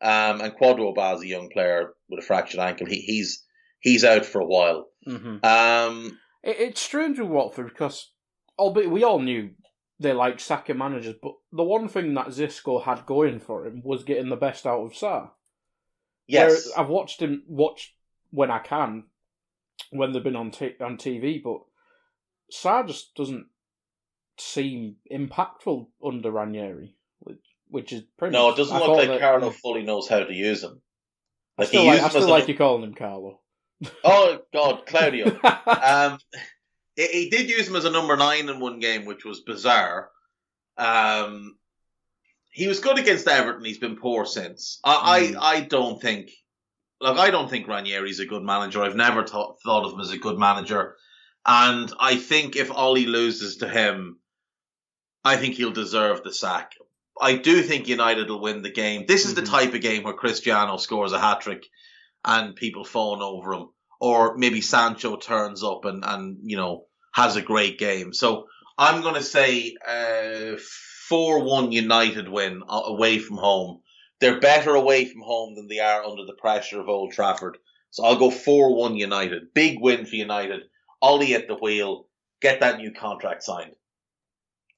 Um, 0.03 0.41
and 0.41 0.53
Kwadwo 0.55 1.15
is 1.17 1.23
a 1.23 1.27
young 1.27 1.49
player 1.51 1.95
with 2.09 2.19
a 2.19 2.27
fractured 2.27 2.61
ankle. 2.61 2.87
He, 2.87 2.97
he's 3.01 3.45
he's 3.81 4.05
out 4.05 4.25
for 4.27 4.41
a 4.41 4.47
while. 4.47 4.89
hmm 5.05 5.37
Um, 5.45 6.19
It, 6.43 6.57
it's 6.59 6.81
strange 6.83 7.19
with 7.19 7.29
Watford 7.29 7.69
because, 7.69 8.11
albeit 8.59 8.91
we 8.91 9.05
all 9.05 9.21
knew 9.21 9.51
they 10.01 10.13
liked 10.13 10.41
sacking 10.41 10.79
managers, 10.79 11.15
but 11.23 11.35
the 11.53 11.63
one 11.63 11.87
thing 11.87 12.15
that 12.15 12.27
Xisco 12.29 12.83
had 12.83 13.07
going 13.07 13.39
for 13.39 13.65
him 13.67 13.83
was 13.85 14.03
getting 14.03 14.29
the 14.31 14.37
best 14.37 14.67
out 14.67 14.81
of 14.85 14.93
Sarr. 14.93 15.31
yes, 16.27 16.67
Where 16.75 16.81
I've 16.85 16.91
watched 16.91 17.23
him 17.23 17.45
watch 17.47 17.95
when 18.31 18.51
I 18.51 18.59
can, 18.59 19.05
when 19.91 20.11
they've 20.13 20.25
been 20.25 20.35
on 20.35 20.51
t- 20.51 20.75
on 20.81 20.97
TV, 20.97 21.41
but 21.41 21.61
Sarr 22.53 22.87
just 22.89 23.15
doesn't 23.15 23.47
seem 24.39 24.97
impactful 25.13 25.87
under 26.05 26.31
Ranieri, 26.33 26.97
which, 27.73 27.93
is 27.93 28.03
pretty. 28.19 28.33
no, 28.35 28.51
it 28.51 28.57
doesn't 28.57 28.77
I 28.77 28.79
look 28.81 28.97
like 28.97 29.09
that- 29.09 29.21
Carlo 29.21 29.51
fully 29.51 29.83
knows 29.83 30.09
how 30.09 30.21
to 30.21 30.33
use 30.33 30.63
him. 30.63 30.81
I 31.59 31.63
Like 31.63 31.69
still 31.69 31.83
he 31.83 31.89
like, 31.89 32.03
I 32.03 32.09
still 32.09 32.29
like 32.29 32.49
you 32.49 32.57
calling 32.57 32.85
him 32.85 32.95
Carlo. 32.95 33.41
oh 34.05 34.39
God, 34.55 34.87
Claudio. 34.87 35.27
um, 35.67 36.19
he, 36.97 37.07
he 37.07 37.31
did 37.31 37.51
use 37.51 37.67
him 37.69 37.77
as 37.77 37.85
a 37.85 37.91
number 37.91 38.17
nine 38.17 38.49
in 38.49 38.61
one 38.61 38.79
game, 38.79 39.05
which 39.05 39.25
was 39.25 39.41
bizarre. 39.41 40.09
Um, 40.79 41.57
he 42.51 42.69
was 42.69 42.81
good 42.81 42.99
against 42.99 43.27
Everton. 43.29 43.65
He's 43.65 43.79
been 43.79 43.97
poor 43.97 44.25
since. 44.25 44.79
I, 44.85 45.21
Mm. 45.33 45.37
I, 45.41 45.57
I 45.57 45.61
don't 45.61 46.01
think. 46.01 46.31
Look, 47.01 47.19
I 47.19 47.31
don't 47.31 47.51
think 47.51 47.67
Ranieri's 47.67 48.21
a 48.21 48.27
good 48.27 48.43
manager. 48.43 48.83
I've 48.83 48.95
never 48.97 49.27
thought 49.27 49.57
thought 49.65 49.85
of 49.85 49.95
him 49.95 50.01
as 50.01 50.13
a 50.13 50.19
good 50.19 50.39
manager, 50.39 50.97
and 51.45 51.93
I 51.99 52.15
think 52.17 52.55
if 52.55 52.71
Ole 52.71 52.95
loses 53.01 53.57
to 53.59 53.69
him, 53.69 54.19
I 55.25 55.37
think 55.37 55.57
he'll 55.57 55.73
deserve 55.73 56.23
the 56.23 56.33
sack. 56.33 56.73
I 57.21 57.37
do 57.37 57.63
think 57.63 57.89
United 57.89 58.29
will 58.29 58.41
win 58.41 58.63
the 58.63 58.71
game. 58.71 59.05
This 59.07 59.27
is 59.27 59.35
the 59.35 59.43
Mhm. 59.43 59.51
type 59.51 59.75
of 59.75 59.81
game 59.81 60.03
where 60.03 60.15
Cristiano 60.15 60.77
scores 60.79 61.13
a 61.13 61.21
hat 61.21 61.41
trick, 61.43 61.67
and 62.25 62.57
people 62.57 62.85
fawn 62.85 63.23
over 63.23 63.53
him 63.53 63.69
or 64.03 64.37
maybe 64.37 64.61
Sancho 64.61 65.17
turns 65.17 65.63
up 65.63 65.85
and, 65.85 66.05
and 66.05 66.39
you 66.43 66.57
know 66.57 66.87
has 67.15 67.37
a 67.37 67.43
great 67.43 67.79
game. 67.79 68.13
So 68.13 68.49
I'm 68.77 69.01
going 69.01 69.15
to 69.15 69.23
say 69.23 69.77
uh, 69.87 70.59
four 71.09 71.45
one 71.45 71.71
United 71.71 72.29
win 72.29 72.63
uh, 72.69 72.83
away 72.87 73.21
from 73.21 73.37
home. 73.37 73.81
They're 74.21 74.41
better 74.41 74.75
away 74.75 75.05
from 75.05 75.23
home 75.23 75.55
than 75.55 75.69
they 75.69 75.79
are 75.79 76.05
under 76.05 76.25
the 76.27 76.35
pressure 76.35 76.81
of 76.81 76.89
Old 76.89 77.13
Trafford. 77.13 77.59
So 77.91 78.03
I'll 78.05 78.19
go 78.19 78.31
four 78.31 78.75
one 78.75 78.97
United. 78.97 79.55
Big 79.55 79.79
win 79.81 80.05
for 80.05 80.17
United. 80.17 80.63
Ole 81.01 81.35
at 81.35 81.47
the 81.47 81.55
wheel. 81.55 82.09
Get 82.41 82.59
that 82.59 82.79
new 82.79 82.91
contract 82.91 83.45
signed. 83.45 83.77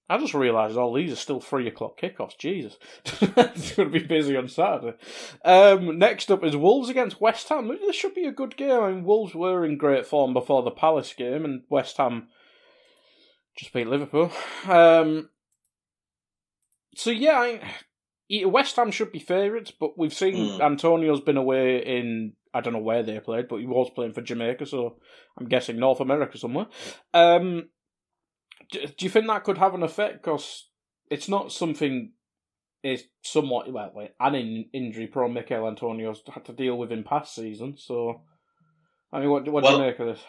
I 0.08 0.18
just 0.18 0.34
realised 0.34 0.76
all 0.76 0.92
these 0.92 1.12
are 1.12 1.16
still 1.16 1.40
three 1.40 1.66
o'clock 1.66 1.98
kickoffs. 1.98 2.36
Jesus, 2.36 2.78
it's 3.04 3.74
going 3.74 3.90
to 3.90 4.00
be 4.00 4.06
busy 4.06 4.36
on 4.36 4.48
Saturday. 4.48 4.96
Um, 5.44 5.98
next 5.98 6.30
up 6.30 6.44
is 6.44 6.56
Wolves 6.56 6.90
against 6.90 7.20
West 7.20 7.48
Ham. 7.48 7.68
This 7.68 7.96
should 7.96 8.14
be 8.14 8.26
a 8.26 8.32
good 8.32 8.56
game. 8.56 8.82
I 8.82 8.90
mean, 8.90 9.04
Wolves 9.04 9.34
were 9.34 9.64
in 9.64 9.78
great 9.78 10.06
form 10.06 10.34
before 10.34 10.62
the 10.62 10.70
Palace 10.70 11.14
game, 11.14 11.44
and 11.44 11.62
West 11.70 11.96
Ham 11.96 12.28
just 13.56 13.72
beat 13.72 13.86
Liverpool. 13.86 14.30
Um, 14.68 15.30
so 16.96 17.10
yeah, 17.10 17.38
I, 18.30 18.46
West 18.46 18.76
Ham 18.76 18.90
should 18.90 19.10
be 19.12 19.18
favourites, 19.20 19.70
but 19.70 19.98
we've 19.98 20.14
seen 20.14 20.34
Mm. 20.34 20.60
Antonio's 20.60 21.20
been 21.20 21.36
away 21.36 21.78
in 21.78 22.34
I 22.52 22.60
don't 22.60 22.72
know 22.72 22.78
where 22.78 23.02
they 23.02 23.18
played, 23.18 23.48
but 23.48 23.56
he 23.56 23.66
was 23.66 23.90
playing 23.94 24.12
for 24.12 24.22
Jamaica, 24.22 24.66
so 24.66 24.96
I'm 25.36 25.48
guessing 25.48 25.76
North 25.76 26.00
America 26.00 26.38
somewhere. 26.38 26.66
Um, 27.12 27.68
do, 28.80 29.04
you 29.04 29.10
think 29.10 29.26
that 29.26 29.44
could 29.44 29.58
have 29.58 29.74
an 29.74 29.82
effect? 29.82 30.22
Because 30.22 30.68
it's 31.10 31.28
not 31.28 31.52
something 31.52 32.12
is 32.82 33.04
somewhat 33.22 33.72
well, 33.72 34.08
an 34.20 34.34
in, 34.34 34.66
injury 34.72 35.06
prone 35.06 35.32
Michail 35.32 35.66
Antonio's 35.66 36.22
had 36.30 36.44
to 36.44 36.52
deal 36.52 36.76
with 36.76 36.92
in 36.92 37.02
past 37.02 37.34
seasons. 37.34 37.82
So, 37.86 38.20
I 39.12 39.20
mean, 39.20 39.30
what 39.30 39.48
what 39.48 39.64
well, 39.64 39.78
do 39.78 39.82
you 39.82 39.90
make 39.90 39.98
of 39.98 40.06
this? 40.08 40.24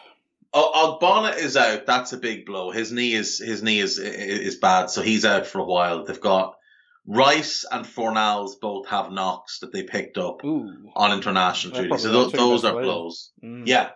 Ogbonna 0.54 1.36
is 1.36 1.56
out. 1.56 1.84
That's 1.84 2.14
a 2.14 2.18
big 2.18 2.46
blow. 2.46 2.70
His 2.70 2.92
knee 2.92 3.12
is 3.12 3.38
his 3.38 3.62
knee 3.62 3.80
is 3.80 3.98
is 3.98 4.56
bad, 4.56 4.90
so 4.90 5.02
he's 5.02 5.24
out 5.24 5.46
for 5.46 5.58
a 5.58 5.64
while. 5.64 6.04
They've 6.04 6.20
got 6.20 6.56
Rice 7.06 7.64
and 7.70 7.84
Fornals 7.84 8.58
both 8.60 8.88
have 8.88 9.12
knocks 9.12 9.60
that 9.60 9.72
they 9.72 9.84
picked 9.84 10.18
up 10.18 10.44
Ooh. 10.44 10.90
on 10.94 11.12
international 11.12 11.74
duty. 11.74 11.98
So 11.98 12.10
those, 12.10 12.32
those 12.32 12.64
are 12.64 12.80
blows. 12.80 13.32
Mm. 13.44 13.62
Yeah. 13.66 13.90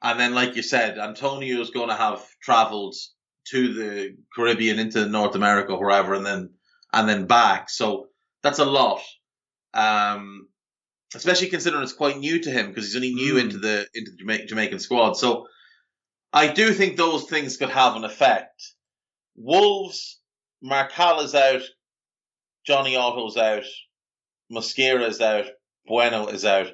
And 0.00 0.18
then, 0.18 0.34
like 0.34 0.56
you 0.56 0.62
said, 0.62 0.98
Antonio 0.98 1.60
is 1.60 1.70
going 1.70 1.88
to 1.88 1.94
have 1.94 2.24
travelled 2.40 2.94
to 3.50 3.74
the 3.74 4.16
Caribbean, 4.34 4.78
into 4.78 5.06
North 5.06 5.34
America, 5.34 5.76
wherever, 5.76 6.14
and 6.14 6.24
then 6.24 6.50
and 6.92 7.08
then 7.08 7.26
back. 7.26 7.70
So 7.70 8.08
that's 8.42 8.58
a 8.58 8.64
lot. 8.64 9.00
Um, 9.74 10.48
especially 11.14 11.48
considering 11.48 11.82
it's 11.82 11.92
quite 11.92 12.18
new 12.18 12.40
to 12.40 12.50
him 12.50 12.68
because 12.68 12.86
he's 12.86 12.96
only 12.96 13.14
new 13.14 13.34
mm. 13.34 13.40
into 13.42 13.58
the 13.58 13.86
into 13.94 14.10
the 14.12 14.46
Jamaican 14.46 14.78
squad. 14.78 15.14
So 15.14 15.46
I 16.32 16.48
do 16.48 16.72
think 16.72 16.96
those 16.96 17.24
things 17.24 17.56
could 17.56 17.70
have 17.70 17.96
an 17.96 18.04
effect. 18.04 18.62
Wolves, 19.36 20.20
Marcal 20.62 21.20
is 21.20 21.34
out, 21.34 21.62
Jonny 22.66 22.96
Otto's 22.96 23.36
out, 23.36 23.64
Mosquera 24.52 25.08
is 25.08 25.20
out, 25.20 25.46
Bueno 25.86 26.26
is 26.26 26.44
out, 26.44 26.68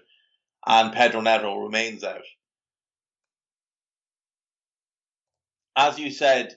and 0.67 0.93
Pedro 0.93 1.21
Neto 1.21 1.57
remains 1.57 2.03
out. 2.03 2.25
As 5.77 5.99
you 5.99 6.11
said, 6.11 6.57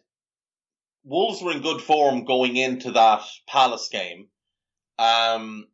Wolves 1.08 1.42
were 1.42 1.54
in 1.54 1.62
good 1.62 1.82
form 1.82 2.26
going 2.26 2.58
into 2.58 2.92
that 2.92 3.22
Palace 3.48 3.88
game. 3.88 4.28
Um, 5.00 5.68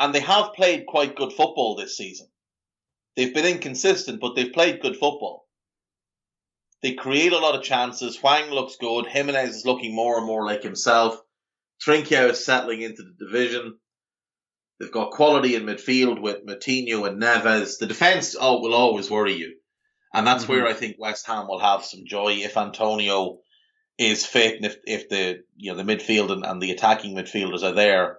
and 0.00 0.14
they 0.14 0.20
have 0.20 0.54
played 0.54 0.86
quite 0.86 1.14
good 1.14 1.34
football 1.34 1.76
this 1.76 1.98
season. 1.98 2.28
They've 3.16 3.34
been 3.34 3.44
inconsistent, 3.44 4.18
but 4.18 4.34
they've 4.34 4.52
played 4.52 4.80
good 4.80 4.94
football. 4.94 5.46
They 6.82 6.94
create 6.94 7.32
a 7.32 7.38
lot 7.38 7.54
of 7.54 7.64
chances. 7.64 8.16
Hwang 8.16 8.50
looks 8.50 8.76
good. 8.76 9.06
Jimenez 9.06 9.56
is 9.56 9.66
looking 9.66 9.94
more 9.94 10.16
and 10.16 10.26
more 10.26 10.46
like 10.46 10.62
himself. 10.62 11.20
Trincao 11.86 12.30
is 12.30 12.42
settling 12.42 12.80
into 12.80 13.02
the 13.02 13.26
division. 13.26 13.78
They've 14.80 14.90
got 14.92 15.10
quality 15.10 15.54
in 15.54 15.64
midfield 15.64 16.20
with 16.20 16.46
Moutinho 16.46 17.06
and 17.06 17.20
Neves. 17.20 17.78
The 17.78 17.86
defence 17.86 18.36
oh, 18.38 18.60
will 18.62 18.74
always 18.74 19.10
worry 19.10 19.34
you. 19.34 19.56
And 20.14 20.26
that's 20.26 20.44
mm-hmm. 20.44 20.52
where 20.52 20.66
I 20.66 20.72
think 20.72 20.96
West 20.98 21.26
Ham 21.26 21.46
will 21.46 21.58
have 21.58 21.84
some 21.84 22.06
joy 22.06 22.32
if 22.36 22.56
Antonio 22.56 23.40
is 23.98 24.26
fit 24.26 24.56
and 24.56 24.66
if, 24.66 24.76
if 24.84 25.08
the 25.08 25.42
you 25.56 25.72
know 25.72 25.82
the 25.82 25.96
midfield 25.96 26.30
and, 26.30 26.44
and 26.44 26.60
the 26.60 26.70
attacking 26.70 27.14
midfielders 27.16 27.62
are 27.62 27.72
there, 27.72 28.18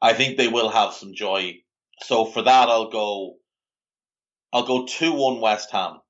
I 0.00 0.12
think 0.12 0.36
they 0.36 0.48
will 0.48 0.68
have 0.68 0.92
some 0.92 1.14
joy. 1.14 1.58
So 2.02 2.24
for 2.24 2.42
that, 2.42 2.68
I'll 2.68 2.90
go. 2.90 3.36
I'll 4.52 4.66
go 4.66 4.86
two 4.86 5.12
one 5.12 5.40
West 5.40 5.70
Ham. 5.72 6.00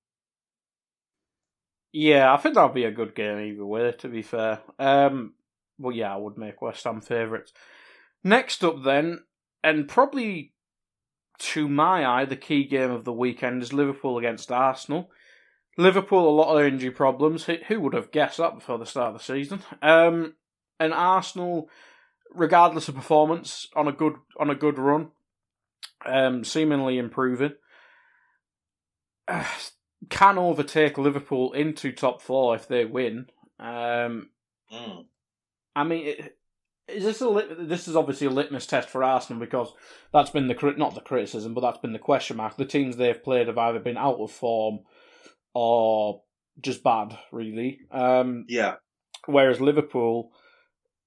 Yeah, 1.93 2.33
I 2.33 2.37
think 2.37 2.55
that'll 2.55 2.71
be 2.71 2.85
a 2.85 2.91
good 2.91 3.15
game 3.15 3.41
either 3.41 3.65
way. 3.65 3.93
To 3.93 4.09
be 4.09 4.23
fair, 4.23 4.61
um, 4.79 5.35
well, 5.79 5.95
yeah, 5.95 6.13
I 6.13 6.17
would 6.17 6.37
make 6.37 6.61
West 6.61 6.85
Ham 6.85 7.01
favourites. 7.01 7.53
Next 8.23 8.65
up, 8.65 8.83
then, 8.85 9.21
and 9.63 9.89
probably 9.89 10.53
to 11.39 11.69
my 11.69 12.05
eye, 12.05 12.25
the 12.25 12.37
key 12.37 12.65
game 12.65 12.91
of 12.91 13.05
the 13.05 13.13
weekend 13.13 13.63
is 13.63 13.73
Liverpool 13.73 14.19
against 14.19 14.51
Arsenal. 14.51 15.11
Liverpool, 15.77 16.29
a 16.29 16.31
lot 16.31 16.57
of 16.57 16.65
injury 16.65 16.91
problems. 16.91 17.45
Who 17.45 17.81
would 17.81 17.95
have 17.95 18.11
guessed 18.11 18.39
that 18.39 18.55
before 18.55 18.79
the 18.79 18.87
start 18.87 19.15
of 19.15 19.19
the 19.19 19.25
season? 19.25 19.63
Um, 19.83 20.35
and 20.81 20.95
Arsenal, 20.95 21.69
regardless 22.33 22.89
of 22.89 22.95
performance, 22.95 23.69
on 23.77 23.89
a 23.89 23.93
good 23.93 24.15
on 24.39 24.51
a 24.51 24.55
good 24.55 24.79
run, 24.79 25.11
um, 26.05 26.45
seemingly 26.45 26.99
improving, 26.99 27.53
uh, 29.29 29.45
can 30.09 30.39
overtake 30.39 30.99
Liverpool 30.99 31.53
into 31.53 31.93
top 31.93 32.23
four 32.23 32.55
if 32.55 32.69
they 32.69 32.85
win. 32.85 33.27
Um, 33.59 34.31
mm. 34.73 35.05
I 35.75 35.85
mean, 35.85 36.07
it, 36.07 36.39
is 36.89 37.05
this 37.05 37.21
a 37.21 37.57
this 37.59 37.89
is 37.89 37.97
obviously 37.97 38.29
a 38.29 38.31
litmus 38.31 38.67
test 38.67 38.89
for 38.89 39.03
Arsenal 39.03 39.41
because 39.41 39.73
that's 40.13 40.31
been 40.31 40.47
the 40.47 40.75
not 40.77 40.95
the 40.95 41.01
criticism, 41.01 41.53
but 41.53 41.61
that's 41.61 41.79
been 41.79 41.93
the 41.93 41.99
question 41.99 42.37
mark. 42.37 42.57
The 42.57 42.65
teams 42.65 42.97
they've 42.97 43.23
played 43.23 43.49
have 43.49 43.59
either 43.59 43.81
been 43.81 43.97
out 43.97 44.21
of 44.21 44.31
form 44.31 44.81
or 45.59 46.21
just 46.61 46.85
bad, 46.85 47.17
really. 47.33 47.79
Um, 47.91 48.45
yeah. 48.47 48.75
Whereas 49.25 49.59
Liverpool, 49.59 50.33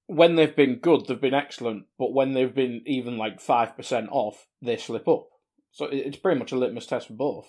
when 0.08 0.36
they've 0.36 0.56
been 0.56 0.80
good, 0.80 1.06
they've 1.06 1.22
been 1.22 1.36
excellent, 1.36 1.84
but 2.00 2.14
when 2.14 2.34
they've 2.34 2.54
been 2.54 2.82
even 2.88 3.20
like 3.20 3.40
5% 3.40 4.08
off, 4.10 4.48
they 4.64 4.78
slip 4.78 5.08
up. 5.08 5.28
So 5.72 5.86
it's 5.86 6.18
pretty 6.18 6.40
much 6.40 6.52
a 6.52 6.56
litmus 6.56 6.88
test 6.88 7.08
for 7.08 7.14
both. 7.14 7.48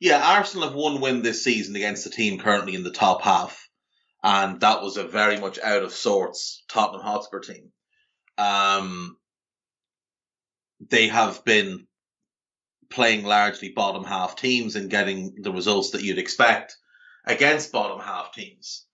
Yeah, 0.00 0.20
Arsenal 0.20 0.66
have 0.66 0.76
one 0.76 1.00
win 1.00 1.22
this 1.22 1.44
season 1.44 1.76
against 1.76 2.02
the 2.02 2.10
team 2.10 2.40
currently 2.40 2.74
in 2.74 2.82
the 2.82 2.90
top 2.90 3.22
half, 3.22 3.68
and 4.24 4.60
that 4.62 4.82
was 4.82 4.96
a 4.96 5.06
very 5.06 5.38
much 5.38 5.60
out 5.60 5.84
of 5.84 5.92
sorts 5.92 6.64
Tottenham 6.68 7.02
Hotspur 7.02 7.40
team. 7.40 7.70
Um, 8.36 9.16
they 10.80 11.06
have 11.06 11.44
been 11.44 11.86
playing 12.90 13.24
largely 13.24 13.70
bottom 13.70 14.04
half 14.04 14.36
teams 14.36 14.76
and 14.76 14.90
getting 14.90 15.42
the 15.42 15.52
results 15.52 15.90
that 15.90 16.02
you'd 16.02 16.18
expect 16.18 16.76
against 17.24 17.72
bottom 17.72 18.00
half 18.00 18.32
teams. 18.32 18.86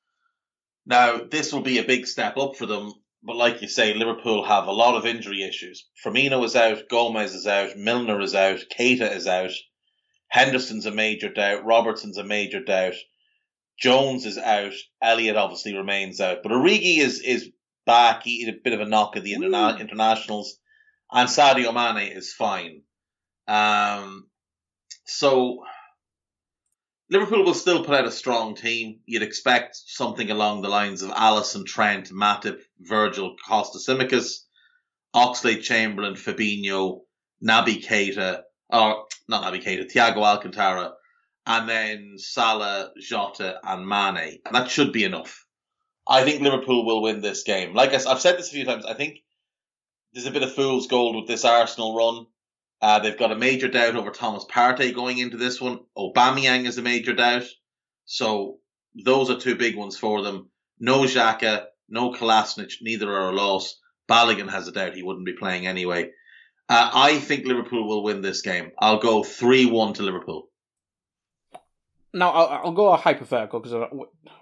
Now, 0.87 1.21
this 1.31 1.53
will 1.53 1.61
be 1.61 1.79
a 1.79 1.85
big 1.85 2.07
step 2.07 2.37
up 2.37 2.57
for 2.57 2.67
them, 2.67 2.93
but 3.23 3.37
like 3.37 3.63
you 3.63 3.69
say, 3.69 3.95
Liverpool 3.95 4.45
have 4.45 4.67
a 4.67 4.73
lot 4.73 4.97
of 4.97 5.07
injury 5.07 5.43
issues. 5.43 5.87
Firmino 6.05 6.45
is 6.45 6.57
out, 6.57 6.89
Gomez 6.89 7.35
is 7.35 7.47
out, 7.47 7.77
Milner 7.77 8.21
is 8.21 8.35
out, 8.35 8.61
Keita 8.77 9.15
is 9.15 9.27
out, 9.27 9.53
Henderson's 10.29 10.87
a 10.87 10.91
major 10.91 11.29
doubt, 11.29 11.65
Robertson's 11.65 12.19
a 12.19 12.25
major 12.25 12.63
doubt, 12.65 12.95
Jones 13.79 14.27
is 14.27 14.39
out, 14.39 14.73
Elliot 15.01 15.37
obviously 15.37 15.77
remains 15.77 16.21
out, 16.21 16.43
but 16.43 16.53
Origi 16.53 16.99
is 16.99 17.21
is 17.21 17.51
back. 17.85 18.23
He 18.23 18.45
had 18.45 18.55
a 18.55 18.59
bit 18.63 18.73
of 18.73 18.81
a 18.81 18.87
knock 18.87 19.17
at 19.17 19.25
the 19.25 19.35
interna- 19.35 19.81
internationals, 19.81 20.59
and 21.11 21.29
Sadio 21.29 21.73
Mane 21.75 22.13
is 22.13 22.33
fine. 22.33 22.83
Um, 23.49 24.29
so 25.05 25.65
Liverpool 27.11 27.45
will 27.45 27.55
still 27.55 27.85
put 27.85 27.95
out 27.95 28.07
a 28.07 28.11
strong 28.11 28.55
team. 28.55 29.01
You'd 29.05 29.23
expect 29.23 29.77
something 29.77 30.31
along 30.31 30.63
the 30.63 30.69
lines 30.69 31.03
of 31.03 31.11
Alisson, 31.11 31.67
Trent, 31.67 32.11
Matip, 32.11 32.61
Virgil, 32.81 33.37
Kostas 33.47 33.87
Tsimikas, 33.87 34.45
Oxlade, 35.15 35.63
Chamberlain, 35.63 36.15
Fabinho, 36.15 37.01
Naby 37.47 37.85
Keita, 37.85 38.43
or 38.71 39.07
not 39.29 39.45
Naby 39.45 39.63
Keita, 39.63 39.93
Thiago 39.93 40.25
Alcantara, 40.25 40.93
and 41.47 41.69
then 41.69 42.15
Salah, 42.17 42.93
Jota, 42.99 43.59
and 43.63 43.87
Mane. 43.87 44.39
And 44.47 44.55
that 44.55 44.71
should 44.71 44.93
be 44.93 45.05
enough. 45.05 45.45
I 46.09 46.25
think 46.25 46.41
Liverpool 46.41 46.87
will 46.87 47.03
win 47.03 47.21
this 47.21 47.43
game. 47.43 47.75
Like 47.75 47.91
I, 47.91 48.11
I've 48.11 48.21
said 48.21 48.39
this 48.39 48.49
a 48.49 48.55
few 48.55 48.65
times, 48.65 48.87
I 48.87 48.95
think 48.95 49.19
there's 50.13 50.27
a 50.27 50.31
bit 50.31 50.43
of 50.43 50.55
fool's 50.55 50.87
gold 50.87 51.17
with 51.17 51.29
this 51.29 51.45
Arsenal 51.45 51.95
run. 51.95 52.27
Uh, 52.83 52.99
they've 52.99 53.19
got 53.19 53.31
a 53.31 53.37
major 53.37 53.69
doubt 53.69 53.95
over 53.95 54.11
Thomas 54.11 54.45
Partey 54.45 54.93
going 54.93 55.19
into 55.19 55.37
this 55.37 55.61
one. 55.61 55.79
Aubameyang 55.97 56.67
is 56.67 56.79
a 56.79 56.83
major 56.83 57.15
doubt. 57.15 57.45
So 58.07 58.59
those 59.05 59.31
are 59.31 59.39
two 59.39 59.55
big 59.55 59.77
ones 59.77 59.97
for 59.97 60.23
them. 60.23 60.51
No 60.81 61.03
Xhaka, 61.03 61.67
no 61.89 62.13
Kolasinac, 62.13 62.73
neither 62.83 63.09
are 63.09 63.31
a 63.31 63.35
loss. 63.35 63.79
Balogun 64.11 64.51
has 64.51 64.67
a 64.67 64.73
doubt 64.73 64.97
he 64.97 65.05
wouldn't 65.05 65.25
be 65.25 65.35
playing 65.35 65.69
anyway. 65.69 66.11
Uh, 66.69 66.91
I 66.93 67.19
think 67.19 67.47
Liverpool 67.47 67.87
will 67.87 68.03
win 68.03 68.21
this 68.21 68.43
game. 68.43 68.73
I'll 68.81 68.99
go 68.99 69.23
3 69.23 69.67
1 69.67 69.95
to 69.95 70.03
Liverpool. 70.03 70.49
Now, 72.13 72.31
I'll, 72.31 72.49
I'll 72.65 72.73
go 72.73 72.93
a 72.93 72.97
hypothetical 72.97 73.61
because 73.61 73.91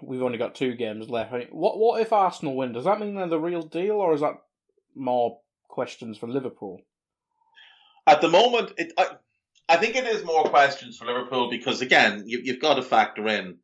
we've 0.01 0.23
only 0.23 0.39
got 0.39 0.55
two 0.55 0.75
games 0.75 1.09
left. 1.09 1.31
What, 1.51 1.77
what 1.77 2.01
if 2.01 2.11
Arsenal 2.11 2.55
win? 2.55 2.73
Does 2.73 2.85
that 2.85 2.99
mean 2.99 3.15
they're 3.15 3.27
the 3.27 3.39
real 3.39 3.61
deal, 3.61 3.95
or 3.95 4.13
is 4.15 4.21
that 4.21 4.41
more 4.95 5.39
questions 5.69 6.17
for 6.17 6.27
Liverpool? 6.27 6.81
At 8.07 8.21
the 8.21 8.29
moment, 8.29 8.73
it, 8.77 8.93
I, 8.97 9.09
I 9.69 9.77
think 9.77 9.95
it 9.95 10.05
is 10.05 10.23
more 10.23 10.43
questions 10.43 10.97
for 10.97 11.05
Liverpool 11.05 11.49
because 11.49 11.81
again, 11.81 12.23
you, 12.25 12.41
you've 12.43 12.61
got 12.61 12.75
to 12.75 12.81
factor 12.81 13.27
in 13.27 13.57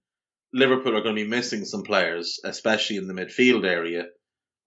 Liverpool 0.53 0.95
are 0.95 1.01
going 1.01 1.15
to 1.15 1.23
be 1.23 1.29
missing 1.29 1.65
some 1.65 1.83
players, 1.83 2.39
especially 2.43 2.97
in 2.97 3.07
the 3.07 3.13
midfield 3.13 3.65
area, 3.65 4.05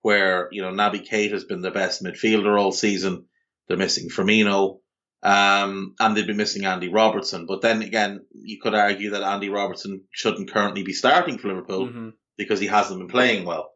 where 0.02 0.48
you 0.52 0.62
know 0.62 0.70
Naby 0.70 1.08
Keita 1.08 1.32
has 1.32 1.44
been 1.44 1.62
the 1.62 1.70
best 1.70 2.02
midfielder 2.02 2.60
all 2.60 2.72
season. 2.72 3.26
They're 3.68 3.76
missing 3.76 4.08
Firmino, 4.08 4.80
um, 5.22 5.94
and 5.98 6.16
they'd 6.16 6.26
be 6.26 6.34
missing 6.34 6.64
Andy 6.64 6.88
Robertson. 6.88 7.46
But 7.46 7.62
then 7.62 7.82
again, 7.82 8.26
you 8.32 8.58
could 8.60 8.74
argue 8.74 9.10
that 9.10 9.22
Andy 9.22 9.48
Robertson 9.48 10.02
shouldn't 10.10 10.52
currently 10.52 10.82
be 10.82 10.92
starting 10.92 11.38
for 11.38 11.48
Liverpool 11.48 11.86
mm-hmm. 11.86 12.08
because 12.36 12.60
he 12.60 12.66
hasn't 12.66 12.98
been 12.98 13.08
playing 13.08 13.46
well. 13.46 13.70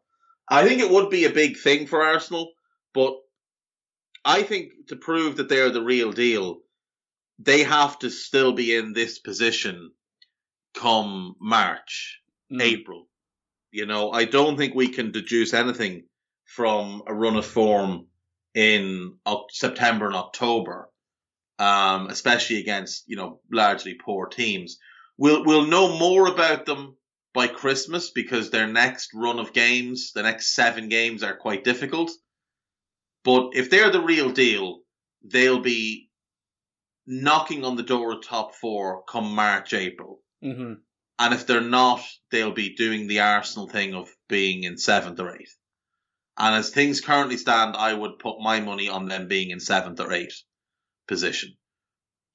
I 0.47 0.67
think 0.67 0.81
it 0.81 0.91
would 0.91 1.09
be 1.09 1.25
a 1.25 1.31
big 1.31 1.57
thing 1.57 1.87
for 1.87 2.03
Arsenal, 2.03 2.51
but 2.93 3.15
I 4.25 4.41
think 4.41 4.87
to 4.87 4.95
prove 4.95 5.37
that 5.37 5.49
they're 5.49 5.69
the 5.69 5.83
real 5.83 6.11
deal, 6.11 6.61
they 7.37 7.63
have 7.63 7.99
to 7.99 8.09
still 8.09 8.53
be 8.53 8.75
in 8.75 8.93
this 8.93 9.19
position 9.19 9.91
come 10.73 11.35
March, 11.39 12.21
mm. 12.51 12.61
April. 12.61 13.07
You 13.71 13.85
know, 13.85 14.11
I 14.11 14.25
don't 14.25 14.57
think 14.57 14.73
we 14.73 14.87
can 14.87 15.11
deduce 15.11 15.53
anything 15.53 16.05
from 16.45 17.03
a 17.07 17.13
run 17.13 17.35
of 17.35 17.45
form 17.45 18.07
in 18.53 19.17
September 19.49 20.07
and 20.07 20.15
October, 20.15 20.89
um, 21.59 22.07
especially 22.07 22.59
against 22.59 23.03
you 23.07 23.17
know 23.17 23.41
largely 23.51 23.93
poor 23.93 24.27
teams. 24.27 24.77
We'll 25.17 25.43
we'll 25.45 25.67
know 25.67 25.97
more 25.97 26.27
about 26.27 26.65
them 26.65 26.95
by 27.33 27.47
Christmas 27.47 28.11
because 28.11 28.49
their 28.49 28.67
next 28.67 29.11
run 29.13 29.39
of 29.39 29.53
games, 29.53 30.13
the 30.13 30.23
next 30.23 30.55
seven 30.55 30.87
games, 30.87 31.21
are 31.21 31.35
quite 31.35 31.63
difficult. 31.63 32.11
But 33.25 33.49
if 33.53 33.69
they're 33.71 33.89
the 33.89 34.01
real 34.01 34.31
deal, 34.31 34.81
they'll 35.23 35.59
be 35.59 36.09
knocking 37.07 37.65
on 37.65 37.75
the 37.75 37.83
door 37.83 38.13
of 38.13 38.23
top 38.23 38.55
four 38.55 39.03
come 39.09 39.33
March, 39.33 39.73
April. 39.73 40.21
Mm-hmm. 40.43 40.73
And 41.17 41.33
if 41.33 41.47
they're 41.47 41.61
not, 41.61 42.01
they'll 42.29 42.51
be 42.51 42.75
doing 42.75 43.07
the 43.07 43.21
Arsenal 43.21 43.67
thing 43.67 43.95
of 43.95 44.09
being 44.29 44.63
in 44.63 44.77
seventh 44.77 45.19
or 45.19 45.35
eighth. 45.35 45.55
And 46.37 46.53
as 46.53 46.69
things 46.69 47.01
currently 47.01 47.37
stand, 47.37 47.75
I 47.75 47.93
would 47.93 48.19
put 48.19 48.41
my 48.41 48.59
money 48.59 48.89
on 48.89 49.07
them 49.07 49.27
being 49.27 49.49
in 49.49 49.59
seventh 49.59 49.99
or 49.99 50.11
eighth 50.13 50.43
position. 51.07 51.53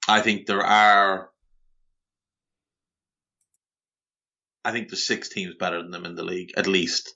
I 0.08 0.22
think 0.22 0.46
there 0.46 0.64
are. 0.64 1.30
I 4.64 4.72
think 4.72 4.88
there's 4.88 5.06
six 5.06 5.28
teams 5.28 5.54
better 5.58 5.82
than 5.82 5.90
them 5.90 6.06
in 6.06 6.16
the 6.16 6.24
league, 6.24 6.52
at 6.56 6.66
least. 6.66 7.14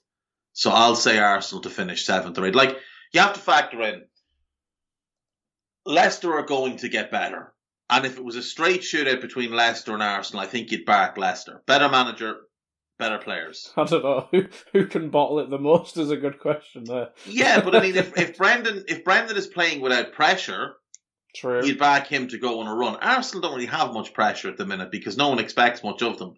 So 0.53 0.71
I'll 0.71 0.95
say 0.95 1.17
Arsenal 1.17 1.63
to 1.63 1.69
finish 1.69 2.05
seventh 2.05 2.37
or 2.37 2.45
eighth. 2.45 2.55
Like, 2.55 2.77
you 3.15 3.21
have 3.21 3.33
to 3.33 3.39
factor 3.39 3.81
in 3.81 4.03
Leicester 5.85 6.33
are 6.33 6.43
going 6.43 6.77
to 6.77 6.89
get 6.89 7.11
better. 7.11 7.53
And 7.89 8.05
if 8.05 8.17
it 8.17 8.23
was 8.23 8.35
a 8.35 8.41
straight 8.41 8.81
shootout 8.81 9.21
between 9.21 9.51
Leicester 9.51 9.93
and 9.93 10.01
Arsenal, 10.01 10.41
I 10.41 10.47
think 10.47 10.71
you'd 10.71 10.85
back 10.85 11.17
Leicester. 11.17 11.61
Better 11.67 11.87
manager, 11.87 12.37
better 12.97 13.19
players. 13.19 13.71
I 13.77 13.83
don't 13.83 14.03
know 14.03 14.27
who 14.31 14.45
who 14.73 14.87
can 14.87 15.09
bottle 15.09 15.39
it 15.39 15.49
the 15.49 15.59
most 15.59 15.97
is 15.97 16.09
a 16.09 16.17
good 16.17 16.39
question 16.39 16.83
there. 16.85 17.09
Yeah, 17.25 17.61
but 17.61 17.75
I 17.75 17.81
mean, 17.81 17.95
if 17.95 18.17
if 18.17 18.37
Brendan 18.37 18.85
if 18.87 19.03
Brendan 19.03 19.37
is 19.37 19.47
playing 19.47 19.81
without 19.81 20.13
pressure, 20.13 20.73
true, 21.35 21.63
you'd 21.63 21.79
back 21.79 22.07
him 22.07 22.27
to 22.29 22.39
go 22.39 22.59
on 22.59 22.67
a 22.67 22.75
run. 22.75 22.95
Arsenal 22.95 23.41
don't 23.41 23.55
really 23.55 23.67
have 23.67 23.93
much 23.93 24.13
pressure 24.13 24.49
at 24.49 24.57
the 24.57 24.65
minute 24.65 24.91
because 24.91 25.17
no 25.17 25.29
one 25.29 25.39
expects 25.39 25.83
much 25.83 26.01
of 26.01 26.17
them. 26.17 26.33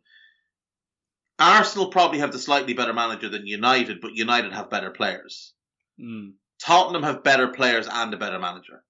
Arsenal 1.39 1.89
probably 1.91 2.19
have 2.19 2.33
the 2.33 2.39
slightly 2.39 2.73
better 2.73 2.93
manager 2.93 3.29
than 3.29 3.47
United, 3.47 4.01
but 4.01 4.15
United 4.15 4.51
have 4.51 4.69
better 4.69 4.91
players. 4.91 5.53
Mm. 5.99 6.33
Tottenham 6.63 7.03
have 7.03 7.23
better 7.23 7.49
players 7.49 7.87
and 7.91 8.13
a 8.13 8.17
better 8.17 8.39
manager. 8.39 8.83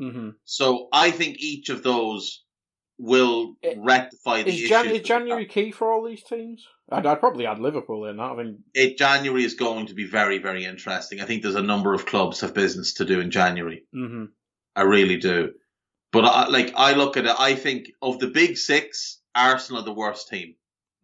Mm-hmm. 0.00 0.30
So 0.44 0.88
I 0.92 1.10
think 1.10 1.38
each 1.38 1.68
of 1.68 1.82
those 1.82 2.42
will 2.98 3.54
it, 3.62 3.76
rectify 3.78 4.42
the 4.42 4.50
is, 4.50 4.68
Jan- 4.68 4.88
is 4.88 5.02
January 5.02 5.46
key 5.46 5.70
for 5.70 5.92
all 5.92 6.04
these 6.04 6.22
teams? 6.22 6.66
I'd, 6.90 7.06
I'd, 7.06 7.20
probably 7.20 7.46
add 7.46 7.58
Liverpool 7.58 8.06
in 8.06 8.16
that. 8.16 8.22
I 8.22 8.36
mean, 8.36 8.58
it, 8.72 8.98
January 8.98 9.44
is 9.44 9.54
going 9.54 9.86
to 9.86 9.94
be 9.94 10.06
very, 10.06 10.38
very 10.38 10.64
interesting. 10.64 11.20
I 11.20 11.24
think 11.24 11.42
there's 11.42 11.54
a 11.54 11.62
number 11.62 11.94
of 11.94 12.06
clubs 12.06 12.40
have 12.40 12.54
business 12.54 12.94
to 12.94 13.04
do 13.04 13.20
in 13.20 13.30
January. 13.30 13.84
Mm-hmm. 13.94 14.26
I 14.76 14.82
really 14.82 15.16
do. 15.16 15.52
But 16.12 16.24
I, 16.24 16.46
like 16.48 16.72
I 16.76 16.92
look 16.92 17.16
at 17.16 17.26
it, 17.26 17.34
I 17.38 17.54
think 17.54 17.90
of 18.00 18.18
the 18.18 18.28
big 18.28 18.56
six, 18.56 19.20
Arsenal 19.34 19.82
are 19.82 19.84
the 19.84 19.92
worst 19.92 20.28
team. 20.28 20.54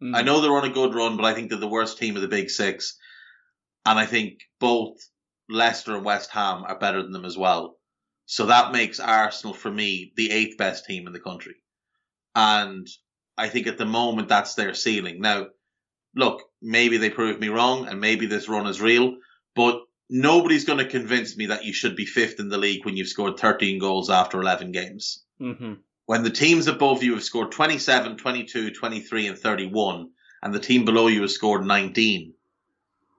Mm-hmm. 0.01 0.15
I 0.15 0.21
know 0.21 0.39
they're 0.41 0.55
on 0.55 0.69
a 0.69 0.73
good 0.73 0.95
run, 0.95 1.17
but 1.17 1.25
I 1.25 1.33
think 1.33 1.49
they're 1.49 1.59
the 1.59 1.67
worst 1.67 1.97
team 1.97 2.15
of 2.15 2.21
the 2.21 2.27
big 2.27 2.49
six. 2.49 2.97
And 3.85 3.99
I 3.99 4.05
think 4.05 4.39
both 4.59 4.97
Leicester 5.51 5.95
and 5.95 6.05
West 6.05 6.31
Ham 6.31 6.63
are 6.65 6.79
better 6.79 7.03
than 7.03 7.11
them 7.11 7.25
as 7.25 7.37
well. 7.37 7.77
So 8.25 8.45
that 8.45 8.71
makes 8.71 8.99
Arsenal, 8.99 9.53
for 9.53 9.69
me, 9.69 10.13
the 10.15 10.31
eighth 10.31 10.57
best 10.57 10.85
team 10.85 11.07
in 11.07 11.13
the 11.13 11.19
country. 11.19 11.55
And 12.33 12.87
I 13.37 13.49
think 13.49 13.67
at 13.67 13.77
the 13.77 13.85
moment 13.85 14.29
that's 14.29 14.55
their 14.55 14.73
ceiling. 14.73 15.19
Now, 15.19 15.47
look, 16.15 16.43
maybe 16.61 16.97
they 16.97 17.09
prove 17.09 17.39
me 17.39 17.49
wrong 17.49 17.87
and 17.87 17.99
maybe 17.99 18.25
this 18.25 18.47
run 18.47 18.67
is 18.67 18.81
real, 18.81 19.17
but 19.55 19.81
nobody's 20.09 20.65
going 20.65 20.79
to 20.79 20.85
convince 20.85 21.35
me 21.35 21.47
that 21.47 21.65
you 21.65 21.73
should 21.73 21.95
be 21.95 22.05
fifth 22.05 22.39
in 22.39 22.49
the 22.49 22.57
league 22.57 22.85
when 22.85 22.95
you've 22.95 23.07
scored 23.07 23.37
13 23.37 23.79
goals 23.79 24.09
after 24.09 24.39
11 24.39 24.71
games. 24.71 25.23
Mm-hmm. 25.41 25.73
When 26.05 26.23
the 26.23 26.29
teams 26.29 26.67
above 26.67 27.03
you 27.03 27.13
have 27.13 27.23
scored 27.23 27.51
27, 27.51 28.17
22, 28.17 28.71
23, 28.71 29.27
and 29.27 29.37
31, 29.37 30.09
and 30.41 30.53
the 30.53 30.59
team 30.59 30.85
below 30.85 31.07
you 31.07 31.21
has 31.21 31.33
scored 31.33 31.65
19, 31.65 32.33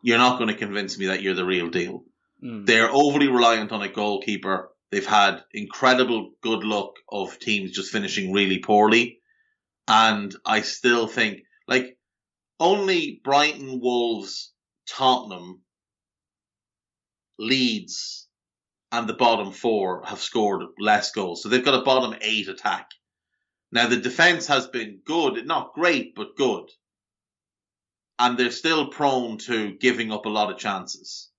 you're 0.03 0.19
not 0.19 0.39
going 0.39 0.49
to 0.49 0.57
convince 0.57 0.99
me 0.99 1.07
that 1.07 1.23
you're 1.23 1.35
the 1.35 1.45
real 1.45 1.71
deal. 1.71 2.05
Mm. 2.43 2.67
They're 2.67 2.91
overly 2.91 3.29
reliant 3.29 3.73
on 3.73 3.83
a 3.83 3.89
goalkeeper. 3.89 4.71
They've 4.91 5.07
had 5.07 5.43
incredible 5.53 6.33
good 6.43 6.65
luck 6.65 6.95
of 7.09 7.39
teams 7.39 7.73
just 7.73 7.93
finishing 7.93 8.33
really 8.33 8.59
poorly. 8.59 9.21
And 9.89 10.35
I 10.45 10.61
still 10.61 11.07
think, 11.07 11.41
like, 11.67 11.99
only 12.61 13.21
Brighton, 13.25 13.81
Wolves, 13.81 14.53
Tottenham, 14.89 15.63
Leeds, 17.39 18.29
and 18.93 19.09
the 19.09 19.15
bottom 19.15 19.53
four 19.53 20.05
have 20.05 20.21
scored 20.21 20.63
less 20.79 21.11
goals. 21.13 21.43
So 21.43 21.49
they've 21.49 21.65
got 21.65 21.81
a 21.81 21.85
bottom 21.85 22.15
eight 22.21 22.49
attack. 22.49 22.91
Now 23.73 23.89
the 23.89 23.97
defense 23.97 24.47
has 24.49 24.67
been 24.67 25.01
good, 25.05 25.45
not 25.47 25.73
great, 25.73 26.15
but 26.15 26.37
good. 26.37 26.69
And 28.19 28.39
they're 28.39 28.51
still 28.51 28.89
prone 28.89 29.39
to 29.39 29.73
giving 29.81 30.13
up 30.13 30.27
a 30.27 30.29
lot 30.29 30.53
of 30.53 30.59
chances. 30.59 31.32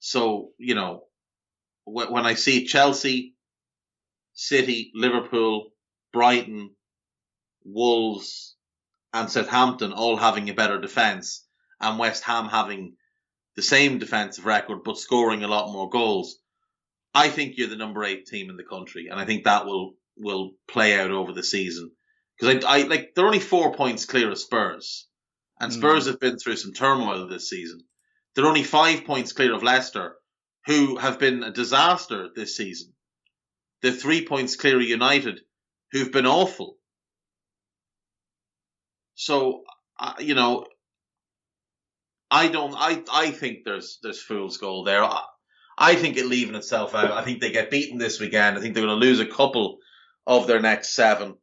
So, 0.00 0.50
you 0.58 0.74
know, 0.74 1.04
when 1.84 2.26
I 2.26 2.34
see 2.34 2.66
Chelsea, 2.66 3.34
City, 4.32 4.90
Liverpool, 4.94 5.70
Brighton, 6.12 6.74
Wolves, 7.64 8.56
and 9.12 9.30
Southampton 9.30 9.92
all 9.92 10.16
having 10.16 10.48
a 10.48 10.54
better 10.54 10.80
defence, 10.80 11.46
and 11.80 11.98
West 11.98 12.22
Ham 12.24 12.46
having 12.46 12.96
the 13.56 13.62
same 13.62 13.98
defensive 13.98 14.46
record 14.46 14.84
but 14.84 14.98
scoring 14.98 15.44
a 15.44 15.48
lot 15.48 15.72
more 15.72 15.90
goals, 15.90 16.38
I 17.14 17.28
think 17.28 17.56
you're 17.56 17.68
the 17.68 17.76
number 17.76 18.04
eight 18.04 18.26
team 18.26 18.50
in 18.50 18.56
the 18.56 18.64
country, 18.64 19.08
and 19.08 19.20
I 19.20 19.24
think 19.24 19.44
that 19.44 19.66
will 19.66 19.94
will 20.16 20.52
play 20.68 20.98
out 20.98 21.10
over 21.10 21.32
the 21.32 21.42
season. 21.42 21.90
Because 22.38 22.64
I, 22.64 22.78
I 22.78 22.82
like 22.82 23.14
they're 23.14 23.26
only 23.26 23.40
four 23.40 23.74
points 23.74 24.04
clear 24.06 24.30
of 24.30 24.38
Spurs, 24.38 25.08
and 25.58 25.72
Spurs 25.72 26.04
mm. 26.04 26.08
have 26.08 26.20
been 26.20 26.38
through 26.38 26.56
some 26.56 26.72
turmoil 26.72 27.26
this 27.26 27.50
season. 27.50 27.80
They're 28.34 28.46
only 28.46 28.62
five 28.62 29.04
points 29.04 29.32
clear 29.32 29.54
of 29.54 29.62
Leicester, 29.62 30.16
who 30.66 30.96
have 30.96 31.18
been 31.18 31.42
a 31.42 31.52
disaster 31.52 32.28
this 32.34 32.56
season. 32.56 32.92
They're 33.82 33.92
three 33.92 34.26
points 34.26 34.56
clear 34.56 34.76
of 34.76 34.82
United, 34.82 35.40
who've 35.92 36.12
been 36.12 36.26
awful. 36.26 36.76
So, 39.14 39.62
you 40.18 40.34
know, 40.34 40.66
I 42.30 42.48
don't. 42.48 42.74
I 42.76 43.02
I 43.12 43.30
think 43.30 43.64
there's 43.64 43.98
there's 44.02 44.22
fool's 44.22 44.58
gold 44.58 44.86
there. 44.86 45.02
I, 45.02 45.22
I 45.76 45.94
think 45.96 46.16
it 46.16 46.26
leaving 46.26 46.54
itself 46.54 46.94
out. 46.94 47.10
I 47.10 47.24
think 47.24 47.40
they 47.40 47.50
get 47.50 47.70
beaten 47.70 47.98
this 47.98 48.20
weekend. 48.20 48.56
I 48.56 48.60
think 48.60 48.74
they're 48.74 48.84
going 48.86 49.00
to 49.00 49.06
lose 49.06 49.18
a 49.18 49.26
couple 49.26 49.78
of 50.26 50.46
their 50.46 50.60
next 50.60 50.94
seven. 50.94 51.34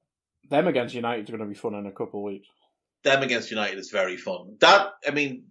Them 0.49 0.67
against 0.67 0.95
United 0.95 1.23
is 1.23 1.29
going 1.29 1.41
to 1.41 1.45
be 1.45 1.55
fun 1.55 1.73
in 1.73 1.87
a 1.87 1.91
couple 1.91 2.21
of 2.21 2.31
weeks. 2.31 2.47
Them 3.03 3.21
against 3.21 3.51
United 3.51 3.77
is 3.77 3.91
very 3.91 4.15
fun. 4.15 4.55
That 4.61 4.91
I 5.05 5.11
mean, 5.11 5.47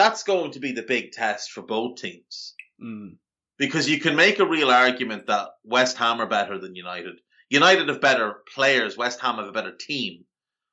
that's 0.00 0.22
going 0.22 0.52
to 0.52 0.60
be 0.60 0.72
the 0.72 0.82
big 0.82 1.12
test 1.12 1.50
for 1.50 1.62
both 1.62 2.00
teams. 2.00 2.54
Mm. 2.82 3.16
Because 3.58 3.88
you 3.88 4.00
can 4.00 4.16
make 4.16 4.38
a 4.38 4.46
real 4.46 4.70
argument 4.70 5.26
that 5.26 5.48
West 5.62 5.98
Ham 5.98 6.20
are 6.20 6.26
better 6.26 6.58
than 6.58 6.74
United. 6.74 7.20
United 7.50 7.88
have 7.88 8.00
better 8.00 8.36
players. 8.54 8.96
West 8.96 9.20
Ham 9.20 9.36
have 9.36 9.48
a 9.48 9.52
better 9.52 9.74
team. 9.78 10.24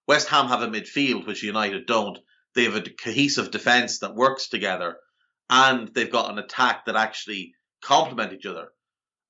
West 0.07 0.30
Ham 0.30 0.47
have 0.47 0.61
a 0.61 0.67
midfield, 0.67 1.28
which 1.28 1.43
United 1.43 1.86
don't. 1.86 2.17
They 2.55 2.63
have 2.63 2.75
a 2.75 2.82
cohesive 2.82 3.51
defence 3.51 3.99
that 3.99 4.15
works 4.15 4.47
together, 4.47 4.95
and 5.49 5.89
they've 5.89 6.11
got 6.11 6.32
an 6.32 6.39
attack 6.39 6.86
that 6.86 6.95
actually 6.95 7.53
complement 7.84 8.32
each 8.32 8.45
other, 8.45 8.69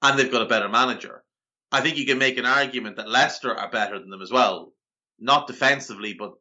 and 0.03 0.19
they've 0.19 0.31
got 0.31 0.43
a 0.43 0.53
better 0.53 0.69
manager. 0.69 1.23
I 1.71 1.81
think 1.81 1.97
you 1.97 2.05
can 2.05 2.19
make 2.19 2.37
an 2.37 2.45
argument 2.45 2.97
that 2.97 3.09
Leicester 3.09 3.53
are 3.57 3.71
better 3.71 3.97
than 3.97 4.11
them 4.11 4.21
as 4.21 4.31
well, 4.31 4.71
not 5.19 5.47
defensively, 5.47 6.13
but 6.13 6.33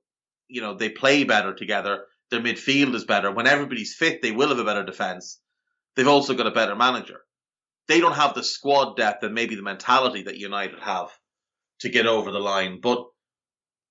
you 0.48 0.60
know 0.60 0.74
they 0.74 0.90
play 0.90 1.24
better 1.24 1.54
together. 1.54 2.04
Their 2.30 2.40
midfield 2.40 2.94
is 2.94 3.04
better. 3.04 3.30
When 3.30 3.46
everybody's 3.46 3.94
fit, 3.94 4.22
they 4.22 4.32
will 4.32 4.48
have 4.48 4.58
a 4.58 4.64
better 4.64 4.84
defence. 4.84 5.40
They've 5.94 6.08
also 6.08 6.34
got 6.34 6.46
a 6.46 6.52
better 6.52 6.74
manager. 6.74 7.20
They 7.88 8.00
don't 8.00 8.16
have 8.16 8.34
the 8.34 8.42
squad 8.42 8.96
depth 8.96 9.22
and 9.22 9.34
maybe 9.34 9.54
the 9.54 9.62
mentality 9.62 10.22
that 10.24 10.38
United 10.38 10.80
have 10.80 11.10
to 11.80 11.88
get 11.88 12.06
over 12.06 12.32
the 12.32 12.40
line, 12.40 12.80
but 12.80 13.04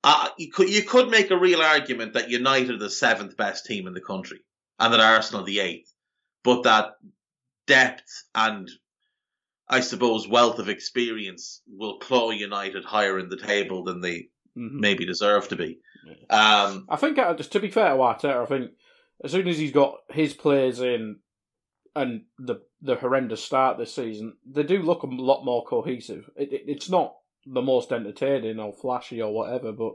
uh, 0.03 0.29
you 0.37 0.51
could 0.51 0.69
you 0.69 0.83
could 0.83 1.09
make 1.09 1.31
a 1.31 1.37
real 1.37 1.61
argument 1.61 2.13
that 2.13 2.29
United 2.29 2.75
are 2.75 2.77
the 2.77 2.89
seventh 2.89 3.35
best 3.37 3.65
team 3.65 3.87
in 3.87 3.93
the 3.93 4.01
country 4.01 4.39
and 4.79 4.93
that 4.93 4.99
Arsenal 4.99 5.41
are 5.41 5.45
the 5.45 5.59
eighth, 5.59 5.91
but 6.43 6.63
that 6.63 6.91
depth 7.65 8.23
and 8.35 8.69
I 9.67 9.79
suppose 9.79 10.27
wealth 10.27 10.59
of 10.59 10.69
experience 10.69 11.61
will 11.67 11.97
claw 11.97 12.29
United 12.29 12.85
higher 12.85 13.17
in 13.17 13.29
the 13.29 13.37
table 13.37 13.83
than 13.83 14.01
they 14.01 14.27
mm-hmm. 14.55 14.79
maybe 14.79 15.05
deserve 15.05 15.47
to 15.49 15.55
be. 15.55 15.79
Um, 16.29 16.85
I 16.89 16.95
think, 16.97 17.17
uh, 17.17 17.33
just 17.33 17.51
to 17.53 17.59
be 17.59 17.69
fair 17.69 17.89
to 17.89 17.95
Arteta, 17.95 18.43
I 18.43 18.45
think 18.45 18.71
as 19.23 19.31
soon 19.31 19.47
as 19.47 19.57
he's 19.57 19.71
got 19.71 19.97
his 20.09 20.33
players 20.33 20.79
in 20.81 21.17
and 21.95 22.23
the 22.37 22.61
the 22.81 22.95
horrendous 22.95 23.43
start 23.43 23.77
this 23.77 23.95
season, 23.95 24.33
they 24.45 24.63
do 24.63 24.81
look 24.81 25.03
a 25.03 25.07
lot 25.07 25.45
more 25.45 25.63
cohesive. 25.65 26.29
It, 26.35 26.51
it, 26.53 26.63
it's 26.67 26.89
not 26.89 27.15
the 27.45 27.61
most 27.61 27.91
entertaining 27.91 28.59
or 28.59 28.73
flashy 28.73 29.21
or 29.21 29.33
whatever, 29.33 29.71
but 29.71 29.93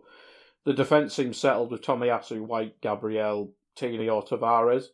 the 0.64 0.72
defence 0.72 1.14
seems 1.14 1.36
settled 1.36 1.70
with 1.70 1.82
Tommy, 1.82 2.08
Tomiyasu, 2.08 2.40
White, 2.40 2.80
Gabriel, 2.80 3.52
Tierney 3.76 4.08
or 4.08 4.24
Tavares. 4.24 4.86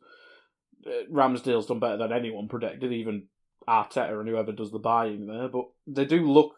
uh, 0.86 0.90
Ramsdale's 1.10 1.66
done 1.66 1.80
better 1.80 1.96
than 1.96 2.12
anyone 2.12 2.48
predicted, 2.48 2.92
even 2.92 3.28
Arteta 3.68 4.18
and 4.20 4.28
whoever 4.28 4.52
does 4.52 4.70
the 4.70 4.78
buying 4.78 5.26
there. 5.26 5.48
But 5.48 5.66
they 5.86 6.04
do 6.04 6.30
look 6.30 6.54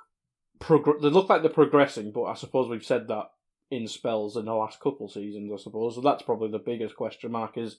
they 0.61 1.09
look 1.09 1.29
like 1.29 1.43
they're 1.43 1.51
progressing. 1.51 2.13
But 2.13 2.25
I 2.25 2.35
suppose 2.35 2.69
we've 2.69 2.85
said 2.85 3.09
that 3.09 3.31
in 3.71 3.87
spells 3.87 4.37
in 4.37 4.47
the 4.47 4.55
last 4.55 4.81
couple 4.81 5.09
seasons. 5.09 5.51
I 5.53 5.63
suppose 5.63 5.95
so. 5.95 6.01
That's 6.01 6.23
probably 6.23 6.51
the 6.51 6.59
biggest 6.59 6.97
question 6.97 7.33
mark. 7.33 7.57
Is 7.59 7.79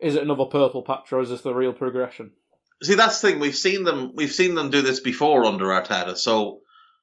is 0.00 0.14
it 0.14 0.22
another 0.22 0.46
purple 0.46 0.82
patch 0.82 1.12
or 1.12 1.20
is 1.20 1.30
this 1.30 1.42
the 1.42 1.54
real 1.54 1.72
progression? 1.72 2.32
See, 2.82 2.94
that's 2.94 3.20
the 3.20 3.30
thing. 3.30 3.40
We've 3.40 3.56
seen 3.56 3.84
them. 3.84 4.12
We've 4.14 4.32
seen 4.32 4.54
them 4.54 4.70
do 4.70 4.82
this 4.82 5.00
before 5.00 5.44
under 5.44 5.66
Arteta. 5.66 6.16
So, 6.16 6.60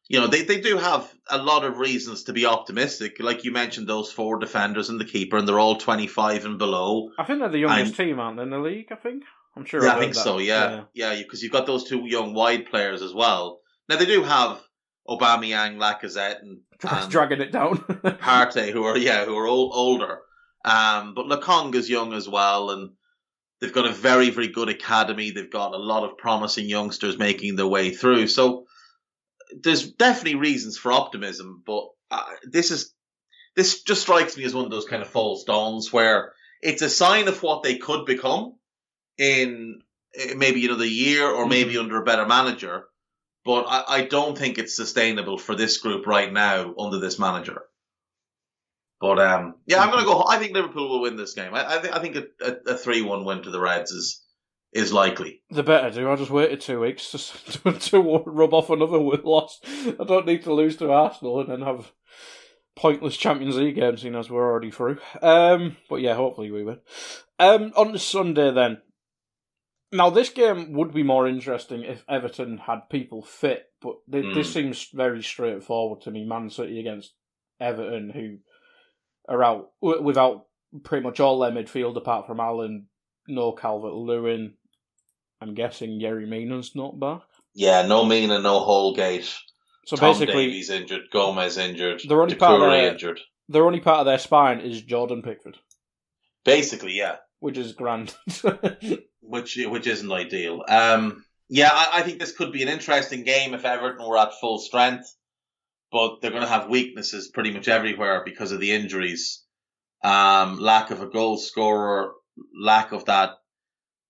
you 0.10 0.20
know, 0.20 0.28
they, 0.28 0.42
they 0.42 0.60
do 0.60 0.78
have 0.78 1.10
a 1.30 1.38
lot 1.38 1.64
of 1.64 1.78
reasons 1.78 2.24
to 2.24 2.34
be 2.34 2.46
optimistic. 2.46 3.18
Like 3.20 3.46
you 3.46 3.52
mentioned, 3.54 3.88
those 3.88 4.12
four 4.12 4.40
defenders 4.40 4.90
and 4.90 5.00
the 5.00 5.06
keeper, 5.06 5.38
and 5.38 5.48
they're 5.48 5.60
all 5.60 5.78
twenty 5.78 6.08
five 6.08 6.44
and 6.46 6.58
below. 6.58 7.12
I 7.18 7.24
think 7.24 7.40
they're 7.40 7.50
the 7.50 7.60
youngest 7.60 8.00
I'm- 8.00 8.08
team, 8.08 8.20
aren't 8.20 8.38
they, 8.38 8.44
in 8.44 8.50
the 8.50 8.60
league? 8.60 8.92
I 8.92 8.96
think. 8.96 9.24
I'm 9.56 9.66
sure. 9.66 9.84
Yeah, 9.84 9.94
I've 9.94 10.00
think 10.00 10.16
heard 10.16 10.24
so. 10.24 10.38
Yeah, 10.38 10.84
yeah, 10.94 11.16
because 11.16 11.42
you've 11.42 11.52
got 11.52 11.66
those 11.66 11.86
two 11.86 12.06
young 12.06 12.34
wide 12.34 12.66
players 12.68 13.02
as 13.02 13.14
well. 13.14 13.62
Now 13.88 13.96
they 13.96 14.06
do 14.06 14.24
have 14.24 14.62
Aubameyang, 15.10 15.78
Lacazette, 15.78 16.42
and, 16.42 16.60
and 16.84 17.12
dragging 17.12 17.42
it 17.42 17.52
down. 17.52 17.78
Partey, 17.78 18.72
who 18.72 18.84
are 18.84 18.98
yeah, 18.98 19.26
who 19.26 19.38
are 19.38 19.48
old, 19.48 19.72
older. 19.74 20.20
Um, 20.64 21.14
but 21.14 21.26
Lokonga's 21.26 21.90
young 21.90 22.14
as 22.14 22.28
well, 22.28 22.70
and 22.72 22.92
they've 23.60 23.74
got 23.74 23.88
a 23.88 23.94
very, 23.94 24.30
very 24.30 24.50
good 24.50 24.70
academy. 24.70 25.32
They've 25.32 25.52
got 25.52 25.74
a 25.74 25.78
lot 25.78 26.04
of 26.04 26.18
promising 26.18 26.70
youngsters 26.70 27.18
making 27.18 27.56
their 27.56 27.68
way 27.68 27.92
through. 27.92 28.28
So 28.28 28.66
there's 29.62 29.92
definitely 29.92 30.40
reasons 30.40 30.78
for 30.78 30.92
optimism. 30.92 31.64
But 31.66 31.86
uh, 32.12 32.24
this 32.44 32.72
is 32.72 32.94
this 33.56 33.82
just 33.84 34.02
strikes 34.02 34.38
me 34.38 34.44
as 34.44 34.54
one 34.54 34.66
of 34.66 34.72
those 34.72 34.86
kind 34.86 35.02
of 35.02 35.10
false 35.10 35.44
dawns 35.44 35.92
where 35.92 36.34
it's 36.62 36.82
a 36.82 36.90
sign 36.90 37.28
of 37.28 37.42
what 37.42 37.64
they 37.64 37.78
could 37.78 38.06
become 38.06 38.56
in 39.18 39.82
maybe 40.36 40.66
another 40.66 40.86
year 40.86 41.28
or 41.30 41.46
maybe 41.46 41.78
under 41.78 42.02
a 42.02 42.06
better 42.06 42.26
manager. 42.26 42.86
But 43.50 43.66
I, 43.68 43.84
I 43.88 44.02
don't 44.04 44.38
think 44.38 44.60
it's 44.60 44.76
sustainable 44.76 45.40
for 45.40 45.56
this 45.56 45.80
group 45.80 46.06
right 46.06 46.32
now 46.32 46.72
under 46.78 47.00
this 47.00 47.18
manager. 47.18 47.64
But 49.02 49.18
um, 49.18 49.56
yeah, 49.66 49.82
I'm 49.82 49.90
going 49.90 50.04
to 50.04 50.06
go. 50.06 50.24
I 50.30 50.38
think 50.38 50.54
Liverpool 50.54 50.88
will 50.88 51.02
win 51.02 51.16
this 51.16 51.34
game. 51.34 51.56
I, 51.56 51.78
I, 51.78 51.82
th- 51.82 51.94
I 51.96 51.98
think 51.98 52.16
a, 52.42 52.78
three-one 52.78 53.26
win 53.26 53.42
to 53.42 53.50
the 53.50 53.60
Reds 53.60 53.90
is 53.90 54.24
is 54.72 54.94
likely. 54.94 55.42
The 55.50 55.64
better 55.64 55.90
do. 55.90 56.12
I 56.12 56.16
just 56.16 56.30
waited 56.30 56.62
two 56.62 56.82
weeks 56.82 57.10
to, 57.10 57.18
to, 57.74 57.80
to 57.80 58.24
rub 58.28 58.54
off 58.54 58.70
another 58.70 59.00
loss. 59.24 59.60
I 59.66 60.04
don't 60.06 60.28
need 60.28 60.44
to 60.44 60.54
lose 60.54 60.78
to 60.78 60.92
Arsenal 60.92 61.40
and 61.40 61.50
then 61.50 61.62
have 61.64 61.92
pointless 62.76 63.18
Champions 63.18 63.56
League 63.56 63.78
games, 63.78 64.04
seeing 64.04 64.14
as 64.14 64.30
we're 64.30 64.48
already 64.48 64.70
through. 64.70 65.00
Um, 65.24 65.76
but 65.90 66.02
yeah, 66.02 66.14
hopefully 66.14 66.52
we 66.52 66.66
win. 66.66 66.82
Um, 67.40 67.74
on 67.76 67.98
Sunday 67.98 68.52
then. 68.52 68.84
Now 69.92 70.10
this 70.12 70.30
game 70.30 70.74
would 70.74 70.94
be 70.94 71.04
more 71.04 71.28
interesting 71.28 71.84
if 71.84 72.04
Everton 72.08 72.60
had 72.60 72.90
people 72.92 73.24
fit, 73.24 73.66
but 73.82 73.96
th- 74.12 74.24
Mm. 74.26 74.34
this 74.36 74.54
seems 74.54 74.88
very 74.94 75.24
straightforward 75.24 76.02
to 76.02 76.12
me. 76.12 76.26
Man 76.26 76.50
City 76.50 76.80
against 76.80 77.14
Everton, 77.60 78.10
who 78.12 78.38
are 79.28 79.44
out 79.44 79.72
w- 79.82 80.02
without 80.04 80.46
pretty 80.84 81.04
much 81.04 81.20
all 81.20 81.40
their 81.40 81.52
midfield 81.52 81.98
apart 81.98 82.28
from 82.28 82.40
Allen, 82.40 82.88
no 83.28 83.52
Calvert 83.52 83.94
Lewin. 83.94 84.56
I'm 85.42 85.56
guessing 85.56 86.00
Yerry 86.00 86.28
Mina's 86.28 86.76
not 86.76 87.00
back. 87.00 87.22
Yeah, 87.56 87.88
no 87.88 88.06
Mina, 88.06 88.40
no 88.40 88.60
Holgate. 88.60 89.34
So 89.88 89.96
Tom 89.96 90.12
basically, 90.14 90.46
Davies 90.46 90.70
injured, 90.70 91.10
Gomez 91.12 91.58
injured, 91.58 92.02
They're 92.08 92.22
only 92.22 92.36
part 92.36 92.62
of 92.62 92.70
their- 92.70 92.92
injured. 92.92 93.20
their 93.48 93.66
only 93.66 93.80
part 93.80 94.02
of 94.02 94.06
their 94.06 94.20
spine 94.20 94.60
is 94.60 94.84
Jordan 94.84 95.24
Pickford, 95.24 95.58
Basically, 96.46 96.94
yeah, 96.94 97.18
which 97.40 97.58
is 97.58 97.74
grand. 97.74 98.16
which 99.30 99.58
which 99.58 99.88
isn't 99.88 100.12
ideal. 100.12 100.64
Um, 100.68 101.24
yeah, 101.48 101.70
I, 101.72 102.00
I 102.00 102.02
think 102.02 102.20
this 102.20 102.36
could 102.36 102.52
be 102.52 102.64
an 102.64 102.70
interesting 102.70 103.24
game 103.24 103.54
if 103.54 103.66
Everton 103.66 104.08
were 104.08 104.18
at 104.18 104.40
full 104.40 104.60
strength, 104.60 105.14
but 105.92 106.22
they're 106.22 106.32
going 106.32 106.44
to 106.44 106.50
have 106.50 106.70
weaknesses 106.70 107.30
pretty 107.30 107.52
much 107.52 107.68
everywhere 107.68 108.24
because 108.26 108.52
of 108.52 108.60
the 108.60 108.72
injuries. 108.72 109.44
Um, 110.04 110.60
lack 110.60 110.92
of 110.92 111.02
a 111.02 111.10
goal 111.10 111.38
scorer, 111.38 112.14
lack 112.60 112.92
of 112.92 113.06
that 113.06 113.32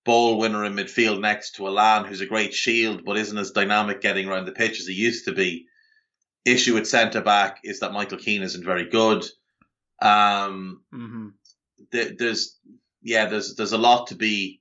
ball 0.04 0.38
winner 0.38 0.64
in 0.64 0.74
midfield 0.74 1.20
next 1.20 1.56
to 1.56 1.66
Allen, 1.66 2.06
who's 2.06 2.20
a 2.20 2.26
great 2.26 2.54
shield 2.54 3.04
but 3.04 3.16
isn't 3.16 3.36
as 3.36 3.50
dynamic 3.50 4.00
getting 4.00 4.28
around 4.28 4.46
the 4.46 4.52
pitch 4.52 4.80
as 4.80 4.86
he 4.86 4.94
used 4.94 5.26
to 5.26 5.32
be. 5.32 5.66
Issue 6.46 6.78
at 6.78 6.86
centre 6.86 7.20
back 7.20 7.58
is 7.64 7.80
that 7.80 7.92
Michael 7.92 8.16
Keane 8.16 8.42
isn't 8.42 8.64
very 8.64 8.88
good. 8.88 9.26
Um, 10.00 10.82
hmm 10.90 11.28
th- 11.92 12.16
there's 12.18 12.58
yeah, 13.02 13.26
there's 13.26 13.54
there's 13.56 13.72
a 13.72 13.78
lot 13.78 14.08
to 14.08 14.14
be 14.14 14.59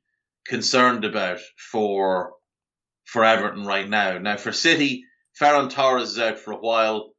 concerned 0.50 1.06
about 1.06 1.39
for 1.72 2.34
for 3.06 3.24
Everton 3.24 3.66
right 3.66 3.88
now. 3.88 4.18
Now 4.18 4.38
for 4.38 4.52
City, 4.52 5.04
Ferran 5.39 5.70
Torres 5.70 6.12
is 6.12 6.20
out 6.20 6.39
for 6.39 6.52
a 6.52 6.58
while. 6.58 7.14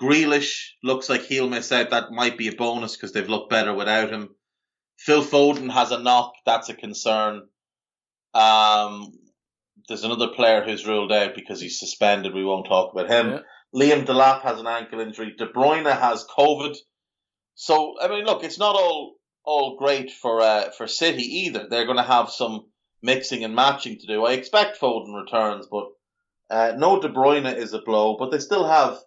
Grealish 0.00 0.70
looks 0.82 1.08
like 1.08 1.22
he'll 1.22 1.48
miss 1.48 1.70
out. 1.72 1.90
That 1.90 2.10
might 2.10 2.38
be 2.38 2.48
a 2.48 2.54
bonus 2.54 2.96
because 2.96 3.12
they've 3.12 3.28
looked 3.28 3.50
better 3.50 3.74
without 3.74 4.10
him. 4.10 4.30
Phil 4.98 5.22
Foden 5.22 5.72
has 5.72 5.90
a 5.90 6.02
knock. 6.02 6.32
That's 6.46 6.68
a 6.68 6.74
concern. 6.74 7.42
Um, 8.32 9.12
there's 9.88 10.04
another 10.04 10.28
player 10.28 10.62
who's 10.64 10.86
ruled 10.86 11.12
out 11.12 11.34
because 11.34 11.60
he's 11.60 11.78
suspended. 11.78 12.34
We 12.34 12.44
won't 12.44 12.66
talk 12.66 12.92
about 12.92 13.10
him. 13.10 13.30
Yeah. 13.30 13.40
Liam 13.74 14.06
Delap 14.06 14.42
has 14.42 14.60
an 14.60 14.66
ankle 14.66 15.00
injury. 15.00 15.34
De 15.36 15.46
Bruyne 15.46 15.84
has 15.84 16.26
COVID. 16.36 16.76
So 17.54 17.94
I 18.00 18.08
mean, 18.08 18.24
look, 18.24 18.44
it's 18.44 18.58
not 18.58 18.76
all 18.76 19.16
all 19.44 19.76
great 19.76 20.10
for 20.10 20.40
uh, 20.40 20.70
for 20.70 20.86
City 20.86 21.22
either. 21.44 21.66
They're 21.68 21.86
going 21.86 21.98
to 21.98 22.02
have 22.02 22.30
some 22.30 22.66
mixing 23.04 23.44
and 23.44 23.54
matching 23.54 23.98
to 23.98 24.06
do. 24.06 24.24
I 24.24 24.32
expect 24.32 24.80
Foden 24.80 25.14
returns, 25.14 25.68
but 25.70 25.88
uh, 26.50 26.72
no 26.76 27.00
De 27.00 27.08
Bruyne 27.08 27.54
is 27.54 27.74
a 27.74 27.82
blow. 27.82 28.16
But 28.18 28.30
they 28.30 28.38
still 28.38 28.66
have 28.66 28.98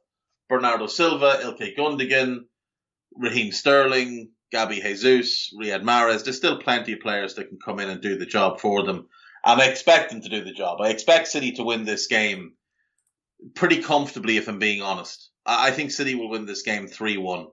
Bernardo 0.48 0.86
Silva, 0.86 1.40
Ilkay 1.42 1.76
Gundogan, 1.76 2.42
Raheem 3.16 3.52
Sterling, 3.52 4.30
Gabby 4.52 4.80
Jesus, 4.82 5.54
Riyad 5.60 5.82
Mahrez. 5.82 6.24
There's 6.24 6.38
still 6.38 6.60
plenty 6.60 6.94
of 6.94 7.00
players 7.00 7.34
that 7.36 7.50
can 7.50 7.58
come 7.64 7.80
in 7.80 7.90
and 7.90 8.00
do 8.00 8.18
the 8.18 8.28
job 8.28 8.60
for 8.60 8.84
them. 8.84 9.08
And 9.44 9.60
I 9.62 9.66
expect 9.66 10.12
them 10.12 10.22
to 10.22 10.30
do 10.30 10.44
the 10.44 10.54
job. 10.54 10.80
I 10.80 10.90
expect 10.90 11.28
City 11.28 11.54
to 11.54 11.64
win 11.64 11.84
this 11.84 12.08
game 12.08 12.54
pretty 13.56 13.82
comfortably, 13.82 14.38
if 14.38 14.48
I'm 14.48 14.60
being 14.60 14.82
honest. 14.82 15.32
I 15.46 15.70
I 15.70 15.72
think 15.72 15.90
City 15.90 16.14
will 16.14 16.30
win 16.30 16.46
this 16.46 16.62
game 16.62 16.88
3 16.88 17.18
1. 17.18 17.48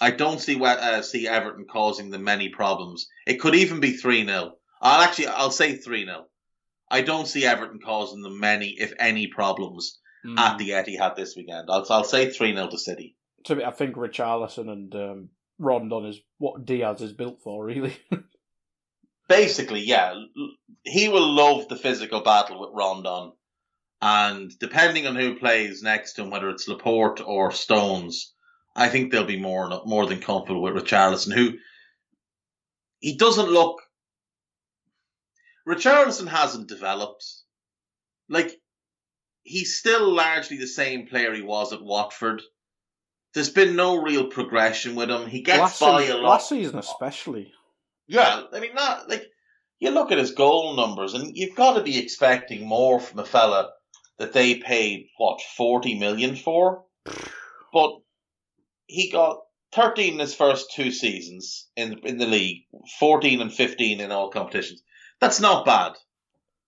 I 0.00 0.10
don't 0.10 0.40
see 0.40 0.62
uh, 0.62 1.00
see 1.00 1.26
Everton 1.26 1.64
causing 1.64 2.10
them 2.10 2.24
many 2.24 2.50
problems. 2.50 3.08
It 3.26 3.40
could 3.40 3.54
even 3.54 3.80
be 3.80 3.92
3 3.92 4.26
0. 4.26 4.57
I'll 4.80 5.02
actually, 5.02 5.28
I'll 5.28 5.50
say 5.50 5.76
3 5.76 6.04
0. 6.04 6.26
I 6.90 7.02
don't 7.02 7.28
see 7.28 7.44
Everton 7.44 7.80
causing 7.84 8.22
them 8.22 8.40
many, 8.40 8.74
if 8.78 8.92
any, 8.98 9.26
problems 9.26 9.98
Mm. 10.26 10.36
at 10.36 10.58
the 10.58 10.70
Etihad 10.70 11.14
this 11.14 11.36
weekend. 11.36 11.68
I'll, 11.70 11.86
I'll 11.90 12.02
say 12.02 12.28
3 12.28 12.52
0 12.52 12.68
to 12.70 12.78
City. 12.78 13.14
To 13.44 13.54
be, 13.54 13.64
I 13.64 13.70
think 13.70 13.94
Richarlison 13.94 14.68
and 14.68 14.92
um, 14.96 15.28
Rondon 15.60 16.06
is 16.06 16.18
what 16.38 16.66
Dias 16.66 17.00
is 17.00 17.12
built 17.12 17.40
for, 17.40 17.64
really. 17.64 17.96
Basically, 19.28 19.80
yeah. 19.80 20.14
He 20.82 21.08
will 21.08 21.34
love 21.34 21.68
the 21.68 21.76
physical 21.76 22.20
battle 22.22 22.60
with 22.60 22.70
Rondon. 22.74 23.32
And 24.00 24.50
depending 24.58 25.06
on 25.06 25.14
who 25.16 25.38
plays 25.38 25.82
next 25.82 26.14
to 26.14 26.22
him, 26.22 26.30
whether 26.30 26.50
it's 26.50 26.66
Laporte 26.66 27.20
or 27.24 27.52
Stones, 27.52 28.34
I 28.74 28.88
think 28.88 29.12
they'll 29.12 29.24
be 29.24 29.40
more 29.40 29.82
more 29.86 30.06
than 30.06 30.20
comfortable 30.20 30.62
with 30.62 30.74
Richarlison, 30.74 31.32
who 31.32 31.52
he 33.00 33.16
doesn't 33.16 33.50
look. 33.50 33.82
Richarlison 35.68 36.28
hasn't 36.28 36.66
developed. 36.66 37.24
Like 38.28 38.58
he's 39.42 39.78
still 39.78 40.10
largely 40.10 40.56
the 40.56 40.66
same 40.66 41.06
player 41.06 41.34
he 41.34 41.42
was 41.42 41.72
at 41.72 41.82
Watford. 41.82 42.42
There's 43.34 43.50
been 43.50 43.76
no 43.76 43.96
real 44.02 44.28
progression 44.28 44.94
with 44.94 45.10
him. 45.10 45.28
He 45.28 45.42
gets 45.42 45.58
last, 45.58 45.80
by 45.80 46.00
season, 46.00 46.16
a 46.16 46.18
lot. 46.20 46.30
last 46.30 46.48
season, 46.48 46.78
especially. 46.78 47.52
Yeah, 48.06 48.44
I 48.50 48.60
mean, 48.60 48.74
not 48.74 49.10
like 49.10 49.26
you 49.78 49.90
look 49.90 50.10
at 50.10 50.18
his 50.18 50.32
goal 50.32 50.74
numbers, 50.74 51.12
and 51.12 51.36
you've 51.36 51.54
got 51.54 51.74
to 51.74 51.82
be 51.82 51.98
expecting 51.98 52.66
more 52.66 52.98
from 52.98 53.18
a 53.18 53.24
fella 53.26 53.70
that 54.18 54.32
they 54.32 54.54
paid 54.56 55.08
what 55.18 55.42
forty 55.56 55.98
million 55.98 56.36
for. 56.36 56.84
But 57.70 57.98
he 58.86 59.10
got 59.10 59.40
thirteen 59.74 60.14
in 60.14 60.20
his 60.20 60.34
first 60.34 60.72
two 60.72 60.90
seasons 60.90 61.68
in 61.76 61.98
in 61.98 62.16
the 62.16 62.26
league, 62.26 62.62
fourteen 62.98 63.42
and 63.42 63.52
fifteen 63.52 64.00
in 64.00 64.10
all 64.10 64.30
competitions. 64.30 64.82
That's 65.20 65.40
not 65.40 65.64
bad. 65.66 65.92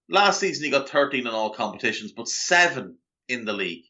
Last 0.08 0.40
season 0.40 0.64
he 0.64 0.70
got 0.70 0.88
thirteen 0.88 1.26
in 1.26 1.32
all 1.32 1.50
competitions, 1.50 2.12
but 2.12 2.28
seven 2.28 2.96
in 3.28 3.44
the 3.44 3.52
league. 3.52 3.84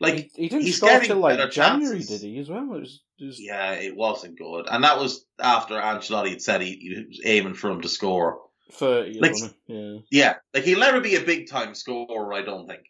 Like 0.00 0.14
he, 0.14 0.30
he 0.34 0.48
didn't 0.48 0.64
he's 0.64 0.76
score 0.76 0.90
getting 0.90 1.08
till 1.08 1.18
like 1.18 1.50
January, 1.50 1.98
chances. 2.00 2.20
did 2.20 2.28
he? 2.28 2.38
As 2.38 2.48
well, 2.50 2.74
it 2.74 2.80
was, 2.80 3.00
it 3.18 3.24
was 3.24 3.40
Yeah, 3.40 3.72
it 3.72 3.96
wasn't 3.96 4.36
good, 4.38 4.66
and 4.70 4.84
that 4.84 4.98
was 4.98 5.24
after 5.40 5.74
Ancelotti 5.74 6.30
had 6.30 6.42
said 6.42 6.60
he, 6.60 6.72
he 6.74 7.04
was 7.08 7.20
aiming 7.24 7.54
for 7.54 7.70
him 7.70 7.80
to 7.80 7.88
score. 7.88 8.40
thirty. 8.72 9.18
Like- 9.20 9.36
yeah. 9.66 9.96
Yeah, 10.10 10.34
like 10.52 10.64
he'll 10.64 10.80
never 10.80 11.00
be 11.00 11.14
a 11.16 11.20
big 11.24 11.48
time 11.48 11.74
scorer. 11.74 12.34
I 12.34 12.42
don't 12.42 12.66
think. 12.66 12.82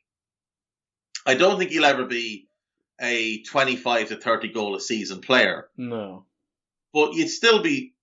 I 1.27 1.35
don't 1.35 1.59
think 1.59 1.71
he'll 1.71 1.85
ever 1.85 2.07
be 2.07 2.49
a 3.01 3.43
twenty-five 3.45 4.09
to 4.09 4.17
thirty 4.17 4.49
goal 4.49 4.75
a 4.75 4.81
season 4.81 5.21
player, 5.21 5.69
No. 5.77 6.25
but 6.93 7.13
you'd 7.15 7.29
still 7.29 7.63
be 7.63 7.95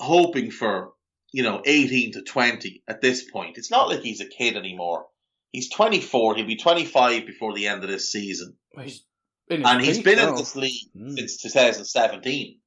hoping 0.00 0.50
for 0.50 0.92
you 1.32 1.42
know, 1.42 1.62
18 1.64 2.12
to 2.12 2.22
20 2.22 2.82
at 2.88 3.00
this 3.00 3.28
point. 3.30 3.58
It's 3.58 3.70
not 3.70 3.88
like 3.88 4.00
he's 4.00 4.20
a 4.20 4.26
kid 4.26 4.56
anymore. 4.56 5.06
He's 5.50 5.70
24. 5.70 6.36
He'll 6.36 6.46
be 6.46 6.56
25 6.56 7.26
before 7.26 7.54
the 7.54 7.68
end 7.68 7.82
of 7.82 7.90
this 7.90 8.10
season. 8.10 8.56
He's 8.78 9.04
and 9.48 9.80
he's 9.80 10.02
been 10.02 10.18
now. 10.18 10.30
in 10.30 10.34
this 10.34 10.56
league 10.56 10.90
mm. 10.96 11.16
since 11.16 11.40
2017. 11.40 12.58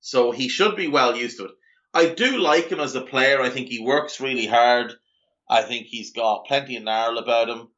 So 0.00 0.30
he 0.30 0.48
should 0.48 0.76
be 0.76 0.88
well 0.88 1.16
used 1.16 1.38
to 1.38 1.46
it. 1.46 1.50
I 1.92 2.08
do 2.08 2.38
like 2.38 2.68
him 2.68 2.80
as 2.80 2.94
a 2.94 3.00
player. 3.00 3.40
I 3.40 3.50
think 3.50 3.68
he 3.68 3.80
works 3.80 4.20
really 4.20 4.46
hard. 4.46 4.92
I 5.48 5.62
think 5.62 5.86
he's 5.86 6.12
got 6.12 6.46
plenty 6.46 6.76
of 6.76 6.84
gnarl 6.84 7.18
about 7.18 7.48
him. 7.48 7.68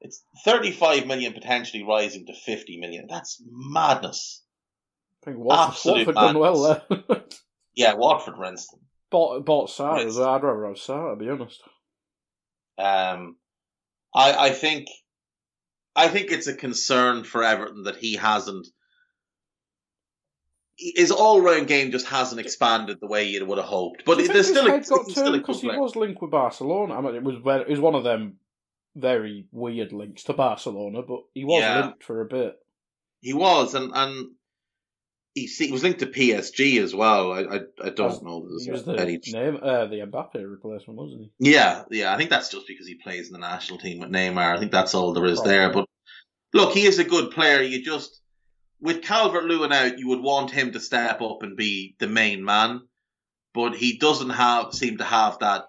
It's 0.00 0.22
35 0.44 1.06
million 1.06 1.32
potentially 1.32 1.82
rising 1.82 2.26
to 2.26 2.34
50 2.34 2.78
million. 2.78 3.06
That's 3.08 3.42
madness. 3.48 4.42
I 5.22 5.30
think 5.30 5.38
Watford, 5.38 5.72
Absolute 5.72 6.06
Watford 6.06 6.14
madness. 6.14 6.32
done 6.32 6.40
well 6.40 6.84
there. 7.08 7.24
yeah, 7.74 7.94
Watford 7.94 8.34
them. 8.34 8.85
Bought, 9.10 9.44
bought 9.44 9.70
as 9.70 10.16
well. 10.16 10.28
I'd 10.28 10.42
rather 10.42 10.66
have 10.66 10.76
Sarr, 10.76 11.12
to 11.12 11.24
be 11.24 11.30
honest. 11.30 11.62
Um, 12.78 13.36
I, 14.14 14.46
I 14.46 14.50
think 14.50 14.88
I 15.94 16.08
think 16.08 16.30
it's 16.30 16.46
a 16.46 16.54
concern 16.54 17.24
for 17.24 17.42
Everton 17.42 17.84
that 17.84 17.96
he 17.96 18.16
hasn't 18.16 18.66
his 20.78 21.10
all 21.10 21.40
round 21.40 21.68
game 21.68 21.90
just 21.90 22.06
hasn't 22.06 22.40
expanded 22.40 22.98
the 23.00 23.06
way 23.06 23.24
you 23.24 23.44
would 23.46 23.58
have 23.58 23.66
hoped. 23.66 24.04
But 24.04 24.18
there's 24.18 24.48
still, 24.48 24.66
a, 24.66 24.80
got 24.80 24.84
still 24.84 25.32
because 25.32 25.60
he 25.60 25.68
was 25.68 25.96
linked 25.96 26.20
with 26.20 26.30
Barcelona. 26.30 26.94
I 26.94 27.00
mean, 27.00 27.14
it 27.14 27.22
was 27.22 27.36
it 27.36 27.70
was 27.70 27.80
one 27.80 27.94
of 27.94 28.04
them 28.04 28.36
very 28.94 29.46
weird 29.52 29.92
links 29.92 30.24
to 30.24 30.32
Barcelona, 30.32 31.02
but 31.02 31.20
he 31.32 31.44
was 31.44 31.62
yeah. 31.62 31.80
linked 31.80 32.04
for 32.04 32.20
a 32.20 32.26
bit. 32.26 32.56
He 33.20 33.32
was, 33.32 33.74
and 33.74 33.90
and 33.94 34.30
he, 35.36 35.44
he 35.44 35.70
was 35.70 35.82
linked 35.82 36.00
to 36.00 36.06
PSG 36.06 36.82
as 36.82 36.94
well. 36.94 37.30
I 37.30 37.40
I, 37.40 37.60
I 37.84 37.90
don't 37.90 38.24
know. 38.24 38.48
He 38.58 38.70
was 38.70 38.84
the 38.84 38.94
any... 38.94 39.20
name, 39.26 39.58
uh, 39.62 39.84
the 39.84 39.96
Mbappe 39.96 40.50
replacement, 40.50 40.98
wasn't 40.98 41.30
he? 41.38 41.52
Yeah, 41.52 41.84
yeah. 41.90 42.12
I 42.12 42.16
think 42.16 42.30
that's 42.30 42.48
just 42.48 42.66
because 42.66 42.86
he 42.86 42.94
plays 42.94 43.26
in 43.26 43.34
the 43.34 43.38
national 43.38 43.78
team 43.78 44.00
with 44.00 44.10
Neymar. 44.10 44.56
I 44.56 44.58
think 44.58 44.72
that's 44.72 44.94
all 44.94 45.12
there 45.12 45.26
is 45.26 45.38
Probably. 45.38 45.54
there. 45.54 45.72
But 45.72 45.88
look, 46.54 46.72
he 46.72 46.86
is 46.86 46.98
a 46.98 47.04
good 47.04 47.32
player. 47.32 47.60
You 47.60 47.84
just 47.84 48.18
with 48.80 49.02
Calvert 49.02 49.44
Lewin 49.44 49.72
out, 49.72 49.98
you 49.98 50.08
would 50.08 50.22
want 50.22 50.50
him 50.50 50.72
to 50.72 50.80
step 50.80 51.20
up 51.20 51.42
and 51.42 51.54
be 51.54 51.96
the 51.98 52.08
main 52.08 52.42
man, 52.42 52.80
but 53.52 53.76
he 53.76 53.98
doesn't 53.98 54.30
have 54.30 54.72
seem 54.72 54.96
to 54.98 55.04
have 55.04 55.38
that 55.40 55.66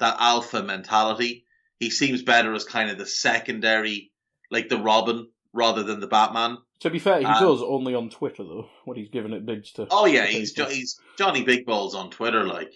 that 0.00 0.16
alpha 0.20 0.62
mentality. 0.62 1.46
He 1.78 1.88
seems 1.88 2.22
better 2.22 2.52
as 2.52 2.64
kind 2.64 2.90
of 2.90 2.98
the 2.98 3.06
secondary, 3.06 4.12
like 4.50 4.68
the 4.68 4.78
Robin 4.78 5.30
rather 5.54 5.82
than 5.82 6.00
the 6.00 6.06
Batman. 6.06 6.58
To 6.80 6.90
be 6.90 6.98
fair, 6.98 7.20
he 7.20 7.24
um, 7.24 7.42
does 7.42 7.62
only 7.62 7.94
on 7.94 8.10
Twitter 8.10 8.44
though 8.44 8.68
when 8.84 8.96
he's 8.96 9.08
giving 9.08 9.32
it 9.32 9.46
bids 9.46 9.72
to. 9.72 9.86
Oh 9.90 10.06
yeah, 10.06 10.26
he's 10.26 10.52
jo- 10.52 10.68
he's 10.68 11.00
Johnny 11.18 11.42
Big 11.42 11.64
Balls 11.64 11.94
on 11.94 12.10
Twitter, 12.10 12.44
like. 12.44 12.72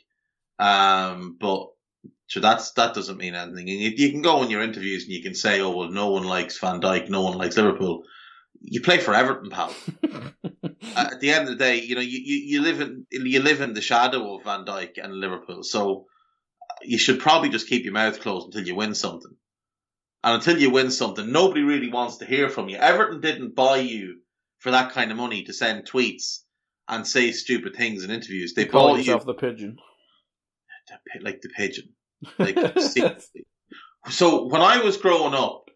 Um, 0.59 1.37
but 1.41 1.69
so 2.29 2.41
that's 2.41 2.73
that 2.73 2.95
doesn't 2.95 3.19
mean 3.19 3.35
anything. 3.35 3.69
And 3.69 3.79
you, 3.79 3.91
you 3.97 4.11
can 4.11 4.23
go 4.23 4.43
in 4.43 4.51
your 4.51 4.63
interviews 4.63 5.05
and 5.05 5.13
you 5.13 5.23
can 5.23 5.35
say, 5.35 5.61
"Oh 5.61 5.77
well, 5.77 5.91
no 5.91 6.11
one 6.11 6.25
likes 6.25 6.59
Van 6.59 6.81
Dijk, 6.81 7.11
no 7.11 7.23
one 7.23 7.37
likes 7.37 7.57
Liverpool." 7.57 8.05
you 8.61 8.81
play 8.81 8.99
for 8.99 9.15
Everton, 9.15 9.51
pal. 9.51 9.75
At 10.97 11.21
the 11.21 11.31
end 11.31 11.49
of 11.49 11.59
the 11.59 11.65
day, 11.65 11.81
you 11.81 11.95
know 11.95 12.01
you, 12.01 12.21
you, 12.23 12.37
you 12.37 12.63
live 12.63 12.81
in 12.81 13.07
you 13.11 13.41
live 13.41 13.61
in 13.61 13.75
the 13.75 13.81
shadow 13.81 14.37
of 14.37 14.45
Van 14.45 14.65
Dijk 14.65 15.03
and 15.03 15.15
Liverpool, 15.15 15.63
so 15.63 16.07
you 16.83 16.99
should 16.99 17.21
probably 17.21 17.49
just 17.49 17.69
keep 17.69 17.85
your 17.85 17.93
mouth 17.93 18.21
closed 18.21 18.47
until 18.47 18.67
you 18.67 18.75
win 18.75 18.95
something. 18.95 19.35
And 20.23 20.35
until 20.35 20.59
you 20.59 20.71
win 20.71 20.91
something, 20.91 21.33
nobody 21.33 21.63
really 21.63 21.91
wants 21.91 22.19
to 22.19 22.27
hear 22.27 22.49
from 22.49 22.69
you. 22.69 22.77
Everton 22.77 23.21
didn't 23.21 23.55
buy 23.55 23.79
you 23.79 24.21
for 24.59 24.71
that 24.73 24.93
kind 24.93 25.11
of 25.11 25.17
money 25.17 25.45
to 25.45 25.53
send 25.53 25.89
tweets 25.89 26.41
and 26.89 27.07
say 27.07 27.33
stupid 27.33 27.75
things 27.75 28.05
in 28.05 28.11
interviews. 28.11 28.53
They 28.55 28.65
you 28.65 28.71
call 28.71 28.97
bought 28.97 29.05
you 29.05 29.19
the 29.19 29.35
pigeon, 29.35 29.79
like 31.23 31.41
the 31.41 31.49
pigeon. 31.49 31.95
Like, 32.39 32.59
so 34.11 34.47
when 34.47 34.61
I 34.61 34.83
was 34.83 34.99
growing 34.99 35.35
up, 35.35 35.71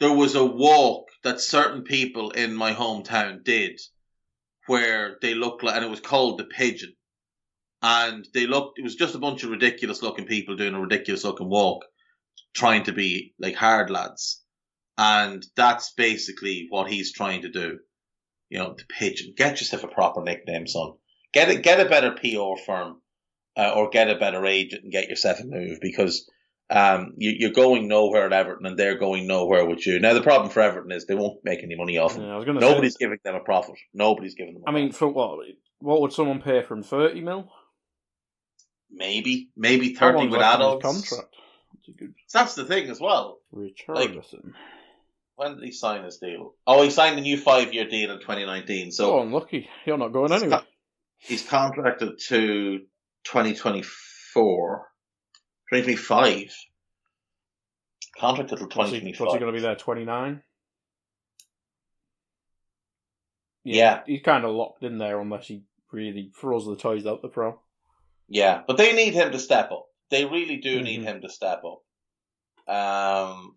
there 0.00 0.12
was 0.12 0.34
a 0.34 0.44
walk 0.44 1.08
that 1.22 1.40
certain 1.40 1.82
people 1.82 2.30
in 2.30 2.54
my 2.54 2.74
hometown 2.74 3.42
did 3.42 3.80
where 4.66 5.18
they 5.20 5.34
looked 5.34 5.62
like, 5.62 5.76
and 5.76 5.84
it 5.84 5.90
was 5.90 6.00
called 6.00 6.38
the 6.38 6.44
pigeon. 6.44 6.94
And 7.82 8.26
they 8.32 8.46
looked, 8.46 8.78
it 8.78 8.82
was 8.82 8.96
just 8.96 9.14
a 9.14 9.18
bunch 9.18 9.44
of 9.44 9.50
ridiculous 9.50 10.02
looking 10.02 10.26
people 10.26 10.56
doing 10.56 10.74
a 10.74 10.80
ridiculous 10.80 11.24
looking 11.24 11.48
walk, 11.48 11.84
trying 12.54 12.84
to 12.84 12.92
be 12.92 13.34
like 13.38 13.54
hard 13.54 13.90
lads. 13.90 14.42
And 14.96 15.44
that's 15.56 15.92
basically 15.92 16.66
what 16.70 16.90
he's 16.90 17.12
trying 17.12 17.42
to 17.42 17.50
do. 17.50 17.78
You 18.48 18.58
know, 18.58 18.74
the 18.76 18.84
pigeon. 18.84 19.34
Get 19.36 19.60
yourself 19.60 19.82
a 19.82 19.88
proper 19.88 20.22
nickname, 20.22 20.66
son. 20.66 20.92
Get 21.32 21.48
a, 21.48 21.56
get 21.56 21.80
a 21.80 21.88
better 21.88 22.12
PR 22.12 22.60
firm, 22.64 23.00
uh, 23.56 23.72
or 23.74 23.90
get 23.90 24.10
a 24.10 24.18
better 24.18 24.44
agent 24.46 24.84
and 24.84 24.92
get 24.92 25.08
yourself 25.08 25.40
a 25.40 25.44
move 25.44 25.78
because 25.80 26.28
um, 26.70 27.14
you, 27.18 27.48
are 27.48 27.52
going 27.52 27.88
nowhere 27.88 28.26
at 28.26 28.32
Everton 28.32 28.66
and 28.66 28.78
they're 28.78 28.98
going 28.98 29.26
nowhere 29.26 29.64
with 29.66 29.86
you. 29.86 29.98
Now 30.00 30.14
the 30.14 30.22
problem 30.22 30.50
for 30.50 30.60
Everton 30.60 30.92
is 30.92 31.06
they 31.06 31.14
won't 31.14 31.44
make 31.44 31.62
any 31.62 31.76
money 31.76 31.98
off 31.98 32.14
them. 32.14 32.24
Yeah, 32.24 32.52
Nobody's 32.52 32.96
giving 32.96 33.18
them 33.24 33.34
a 33.34 33.40
profit. 33.40 33.76
Nobody's 33.92 34.34
giving 34.34 34.54
them. 34.54 34.62
I 34.66 34.72
mean, 34.72 34.92
for 34.92 35.08
what? 35.08 35.46
What 35.80 36.00
would 36.00 36.12
someone 36.12 36.40
pay 36.40 36.62
for 36.62 36.74
him? 36.74 36.82
Thirty 36.82 37.20
mil? 37.20 37.50
Maybe, 38.90 39.50
maybe 39.56 39.94
thirty 39.94 40.28
with 40.28 40.40
adults. 40.40 40.84
Contract. 40.84 41.34
That's, 41.86 41.98
good... 41.98 42.14
that's 42.32 42.54
the 42.54 42.64
thing 42.64 42.90
as 42.90 43.00
well. 43.00 43.38
Richarlison. 43.54 44.44
Like, 44.44 44.54
when 45.36 45.56
did 45.56 45.64
he 45.64 45.72
sign 45.72 46.04
his 46.04 46.18
deal? 46.18 46.54
Oh, 46.66 46.82
he 46.82 46.90
signed 46.90 47.18
a 47.18 47.22
new 47.22 47.36
five-year 47.36 47.88
deal 47.88 48.12
in 48.12 48.20
2019. 48.20 48.92
So 48.92 49.18
oh, 49.18 49.22
unlucky. 49.22 49.68
You're 49.84 49.98
not 49.98 50.12
going 50.12 50.32
anywhere. 50.32 50.62
He's 51.18 51.42
contracted 51.42 52.18
to 52.28 52.78
2024. 53.24 54.88
2025. 55.72 56.54
Contract 58.18 58.52
until 58.52 58.68
2025. 58.68 59.20
What's 59.20 59.32
he, 59.32 59.38
he 59.38 59.40
going 59.40 59.52
to 59.52 59.58
be 59.58 59.62
there? 59.62 59.74
29? 59.74 60.42
Yeah, 63.64 63.74
yeah. 63.74 64.00
He's 64.06 64.22
kind 64.22 64.44
of 64.44 64.54
locked 64.54 64.84
in 64.84 64.98
there 64.98 65.20
unless 65.20 65.46
he 65.46 65.64
really 65.90 66.30
throws 66.38 66.66
the 66.66 66.76
toys 66.76 67.06
out 67.06 67.22
the 67.22 67.28
pro. 67.28 67.58
Yeah, 68.28 68.62
but 68.66 68.76
they 68.76 68.94
need 68.94 69.14
him 69.14 69.32
to 69.32 69.38
step 69.38 69.72
up. 69.72 69.86
They 70.10 70.24
really 70.24 70.58
do 70.58 70.76
mm-hmm. 70.76 70.84
need 70.84 71.02
him 71.02 71.20
to 71.22 71.28
step 71.28 71.62
up. 71.64 71.82
Um, 72.66 73.56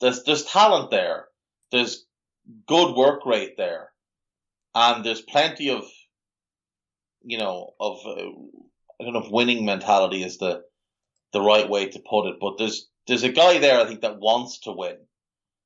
there's 0.00 0.24
there's 0.24 0.44
talent 0.44 0.90
there. 0.90 1.26
There's 1.70 2.04
good 2.66 2.94
work 2.94 3.24
rate 3.24 3.56
there, 3.56 3.90
and 4.74 5.04
there's 5.04 5.22
plenty 5.22 5.70
of, 5.70 5.84
you 7.22 7.38
know, 7.38 7.74
of 7.80 7.98
uh, 8.04 8.30
I 9.00 9.04
don't 9.04 9.14
know 9.14 9.24
if 9.24 9.30
winning 9.30 9.64
mentality 9.64 10.22
is 10.22 10.38
the 10.38 10.62
the 11.32 11.40
right 11.40 11.68
way 11.68 11.88
to 11.88 11.98
put 11.98 12.28
it, 12.28 12.36
but 12.40 12.58
there's 12.58 12.88
there's 13.06 13.22
a 13.22 13.32
guy 13.32 13.58
there 13.58 13.80
I 13.80 13.86
think 13.86 14.02
that 14.02 14.20
wants 14.20 14.60
to 14.60 14.72
win, 14.72 14.98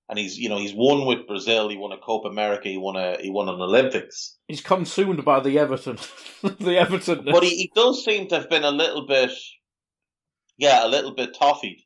and 0.08 0.18
he's 0.18 0.38
you 0.38 0.48
know 0.48 0.58
he's 0.58 0.74
won 0.74 1.06
with 1.06 1.26
Brazil. 1.26 1.68
He 1.68 1.76
won 1.76 1.92
a 1.92 1.98
Copa 1.98 2.28
America. 2.28 2.68
He 2.68 2.76
won 2.76 2.96
a 2.96 3.16
he 3.20 3.30
won 3.30 3.48
an 3.48 3.60
Olympics. 3.60 4.36
He's 4.46 4.60
consumed 4.60 5.24
by 5.24 5.40
the 5.40 5.58
Everton, 5.58 5.98
the 6.42 6.78
Everton. 6.78 7.24
But 7.24 7.42
he, 7.42 7.50
he 7.56 7.72
does 7.74 8.04
seem 8.04 8.28
to 8.28 8.38
have 8.38 8.50
been 8.50 8.64
a 8.64 8.70
little 8.70 9.06
bit, 9.06 9.32
yeah, 10.56 10.86
a 10.86 10.88
little 10.88 11.14
bit 11.14 11.34
toffied. 11.34 11.80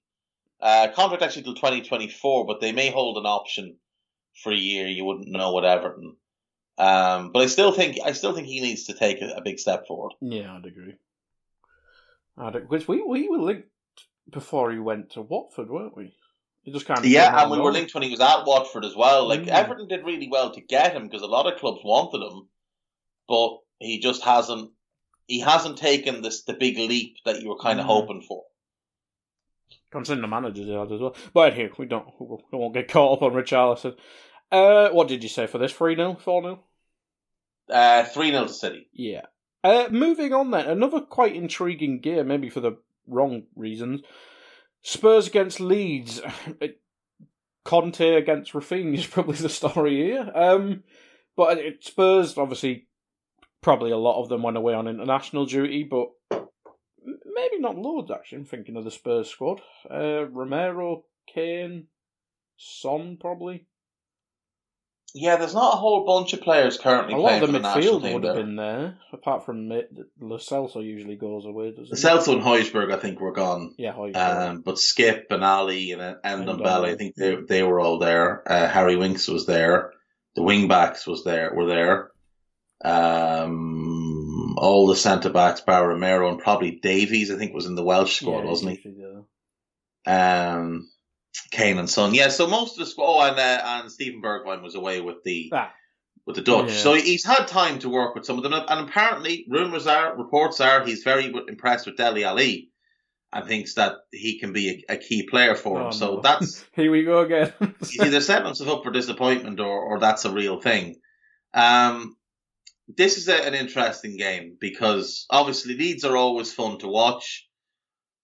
Uh, 0.61 0.89
contract 0.95 1.23
actually 1.23 1.43
till 1.43 1.55
twenty 1.55 1.83
twenty 1.83 2.09
four, 2.09 2.47
but 2.47 2.61
they 2.61 2.73
may 2.73 2.91
hold 2.91 3.17
an 3.17 3.27
option 3.27 3.77
for 4.43 4.53
a 4.53 4.57
year. 4.57 4.87
You 4.87 5.05
wouldn't 5.05 5.29
know 5.29 5.55
with 5.55 5.65
Everton. 5.65 6.17
Um, 6.77 7.33
but 7.33 7.41
I 7.41 7.47
still 7.47 7.73
think 7.73 7.99
I 8.05 8.13
still 8.13 8.35
think 8.35 8.47
he 8.47 8.61
needs 8.61 8.85
to 8.85 8.95
take 8.95 9.21
a, 9.21 9.35
a 9.37 9.43
big 9.43 9.59
step 9.59 9.87
forward. 9.87 10.13
Yeah, 10.21 10.57
I'd 10.57 10.67
agree. 10.67 10.95
I'd, 12.39 12.55
Because 12.55 12.89
we, 12.89 13.03
we 13.03 13.29
were 13.29 13.39
linked 13.39 13.69
before 14.31 14.71
he 14.71 14.79
went 14.79 15.11
to 15.13 15.21
Watford, 15.21 15.69
weren't 15.69 15.97
we? 15.97 16.15
He 16.63 16.73
just 16.73 16.87
kind 16.87 16.99
of 16.99 17.07
yeah, 17.07 17.43
and 17.43 17.51
we 17.51 17.59
were 17.59 17.73
linked 17.73 17.95
when 17.95 18.03
he 18.03 18.11
was 18.11 18.21
at 18.21 18.45
Watford 18.45 18.85
as 18.85 18.95
well. 18.95 19.27
Like 19.27 19.43
mm. 19.43 19.49
Everton 19.49 19.89
did 19.89 20.05
really 20.05 20.29
well 20.29 20.51
to 20.53 20.61
get 20.61 20.93
him 20.93 21.05
because 21.05 21.23
a 21.23 21.27
lot 21.27 21.51
of 21.51 21.59
clubs 21.59 21.81
wanted 21.83 22.23
him, 22.23 22.49
but 23.29 23.59
he 23.79 23.99
just 23.99 24.23
hasn't. 24.23 24.71
He 25.27 25.41
hasn't 25.41 25.79
taken 25.79 26.23
this 26.23 26.43
the 26.43 26.55
big 26.55 26.77
leap 26.77 27.17
that 27.25 27.41
you 27.41 27.49
were 27.49 27.59
kind 27.59 27.81
of 27.81 27.87
mm. 27.87 27.89
hoping 27.89 28.23
for. 28.23 28.45
Considering 29.91 30.23
the 30.23 30.29
managers 30.29 30.69
had 30.69 30.93
as 30.93 31.01
well. 31.01 31.17
But 31.33 31.55
here 31.55 31.71
we 31.79 31.87
don't 31.87 32.07
we 32.21 32.39
won't 32.53 32.75
get 32.75 32.89
caught 32.89 33.19
up 33.19 33.23
on 33.23 33.33
Richarlison. 33.33 33.97
Uh, 34.53 34.91
what 34.91 35.09
did 35.09 35.23
you 35.23 35.29
say 35.29 35.47
for 35.47 35.59
this? 35.59 35.73
Three 35.73 35.97
0 35.97 36.17
four 36.21 36.43
0 36.43 36.65
Uh, 37.69 38.05
three 38.05 38.33
0 38.33 38.47
to 38.47 38.53
City. 38.53 38.89
Yeah, 38.93 39.23
uh, 39.63 39.89
moving 39.91 40.33
on 40.33 40.51
then, 40.51 40.67
another 40.67 41.01
quite 41.01 41.37
intriguing 41.37 42.01
gear, 42.01 42.25
maybe 42.25 42.49
for 42.49 42.61
the 42.61 42.79
wrong 43.07 43.45
reasons. 43.55 44.01
Spurs 44.83 45.29
against 45.29 45.61
Leeds. 45.61 46.21
Conte 47.65 48.17
against 48.17 48.53
Raphinha 48.53 48.97
is 48.97 49.07
probably 49.07 49.37
the 49.37 49.49
story 49.49 49.97
here. 49.97 50.31
Um, 50.35 50.83
but 51.37 51.59
it, 51.59 51.85
Spurs, 51.85 52.37
obviously, 52.39 52.89
probably 53.61 53.91
a 53.91 53.99
lot 53.99 54.21
of 54.21 54.29
them 54.29 54.43
went 54.43 54.57
away 54.57 54.75
on 54.75 54.89
international 54.89 55.47
duty, 55.47 55.85
but 55.85 56.09
maybe 56.31 57.59
not 57.59 57.77
loads 57.77 58.11
actually. 58.11 58.45
Thinking 58.45 58.77
of 58.77 58.85
the 58.85 58.91
Spurs 58.91 59.29
squad. 59.29 59.61
Uh, 59.91 60.27
Romero, 60.27 61.05
Kane, 61.33 61.87
Son, 62.57 63.19
probably. 63.21 63.67
Yeah, 65.15 65.37
there's 65.37 65.55
not 65.55 65.75
a 65.75 65.77
whole 65.77 66.05
bunch 66.07 66.33
of 66.35 66.41
players 66.41 66.79
currently 66.79 67.15
A 67.15 67.17
lot 67.17 67.29
playing 67.41 67.43
of 67.43 67.49
the 67.53 67.59
for 67.59 67.63
the 67.63 67.75
national 67.75 68.01
midfield 68.01 68.15
would 68.15 68.25
have 68.25 68.35
there. 68.37 68.45
been 68.45 68.57
there, 68.57 68.99
apart 69.13 69.45
from 69.45 69.67
Mi- 69.69 69.83
Lo 70.21 70.37
Celso 70.37 70.83
usually 70.85 71.17
goes 71.17 71.45
away, 71.47 71.73
he? 71.89 71.91
And 71.91 71.99
Hojbjerg, 72.41 72.93
I 72.95 72.99
think, 72.99 73.19
were 73.21 73.33
gone. 73.33 73.75
Yeah, 73.77 73.93
Um, 74.15 74.61
but 74.61 74.77
Skipp 74.77 75.25
and 75.31 75.43
Alli 75.43 75.93
and 75.93 76.01
and 76.23 76.49
uh, 76.49 76.53
I 76.93 76.95
think 76.97 77.17
they 77.17 77.37
they 77.37 77.63
were 77.65 77.81
all 77.81 77.99
there. 77.99 78.43
Uh, 78.51 78.69
Harry 78.69 78.95
Winks 78.97 79.27
was 79.27 79.47
there. 79.47 79.93
The 80.37 80.43
wing 80.43 80.69
backs 80.69 81.07
was 81.07 81.25
there 81.25 81.53
were 81.55 81.67
there. 81.67 82.11
Um, 82.83 84.55
all 84.57 84.87
the 84.87 84.97
centre 84.97 85.31
backs, 85.31 85.61
Bar 85.61 85.89
Romero 85.89 86.29
and 86.31 86.39
probably 86.39 86.73
Davies, 86.83 87.31
I 87.31 87.37
think 87.37 87.53
was 87.55 87.67
in 87.67 87.75
the 87.75 87.85
Welsh 87.85 88.21
squad, 88.21 88.41
Yeah, 88.45 88.51
wasn't 88.51 88.79
he? 88.79 88.91
do. 88.91 90.11
Um, 90.11 90.89
Kane 91.51 91.79
and 91.79 91.89
Son, 91.91 92.15
yeah. 92.15 92.29
So 92.29 92.47
most 92.47 92.73
of 92.73 92.79
the 92.79 92.87
squad, 92.87 93.05
oh, 93.07 93.29
and 93.31 93.39
uh, 93.39 93.61
and 93.65 93.91
Steven 93.93 94.23
Bergwijn 94.23 94.63
was 94.63 94.75
away 94.75 95.01
with 95.01 95.23
the 95.25 95.51
Ah. 95.53 95.73
with 96.27 96.37
the 96.37 96.43
Dutch. 96.43 96.71
Yeah. 96.71 96.77
So 96.77 96.95
he's 96.95 97.25
had 97.25 97.47
time 97.49 97.79
to 97.81 97.89
work 97.89 98.15
with 98.15 98.25
some 98.25 98.37
of 98.37 98.43
them, 98.43 98.53
and 98.53 98.89
apparently, 98.89 99.47
rumours 99.49 99.87
are, 99.87 100.17
reports 100.17 100.61
are, 100.61 100.85
he's 100.85 101.03
very 101.03 101.33
impressed 101.49 101.87
with 101.87 101.97
Dele 101.97 102.25
Alli, 102.25 102.71
and 103.33 103.47
thinks 103.47 103.75
that 103.75 103.95
he 104.13 104.39
can 104.39 104.53
be 104.53 104.85
a, 104.89 104.95
a 104.95 104.97
key 104.97 105.23
player 105.29 105.55
for 105.55 105.81
him. 105.81 105.87
Oh, 105.89 105.91
so 105.91 106.15
no. 106.17 106.21
that's 106.21 106.65
Here 106.75 106.91
we 106.91 107.05
go 107.05 107.21
again. 107.21 107.53
he's 107.81 108.01
either 108.03 108.21
setting 108.21 108.47
himself 108.47 108.71
up 108.79 108.85
for 108.85 108.91
disappointment 108.91 109.61
or, 109.61 109.81
or 109.81 109.99
that's 110.01 110.25
a 110.25 110.33
real 110.33 110.61
thing. 110.61 110.97
Um, 111.55 112.17
this 112.97 113.19
is 113.19 113.29
a, 113.29 113.37
an 113.47 113.55
interesting 113.55 114.17
game 114.17 114.57
because 114.61 115.27
obviously 115.31 115.77
Leeds 115.77 116.05
are 116.05 116.17
always 116.17 116.53
fun 116.53 116.79
to 116.79 116.89
watch, 116.89 117.49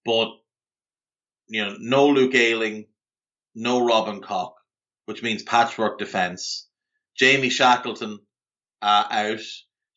but 0.04 0.28
you 1.48 1.64
know, 1.64 1.76
no 1.78 2.08
Luke 2.08 2.34
Ayling, 2.34 2.86
no 3.56 3.84
Robin 3.84 4.20
Koch, 4.20 4.54
which 5.06 5.22
means 5.22 5.42
patchwork 5.42 5.98
defence. 5.98 6.68
Jamie 7.16 7.50
Shackleton 7.50 8.20
uh, 8.82 9.04
out. 9.10 9.40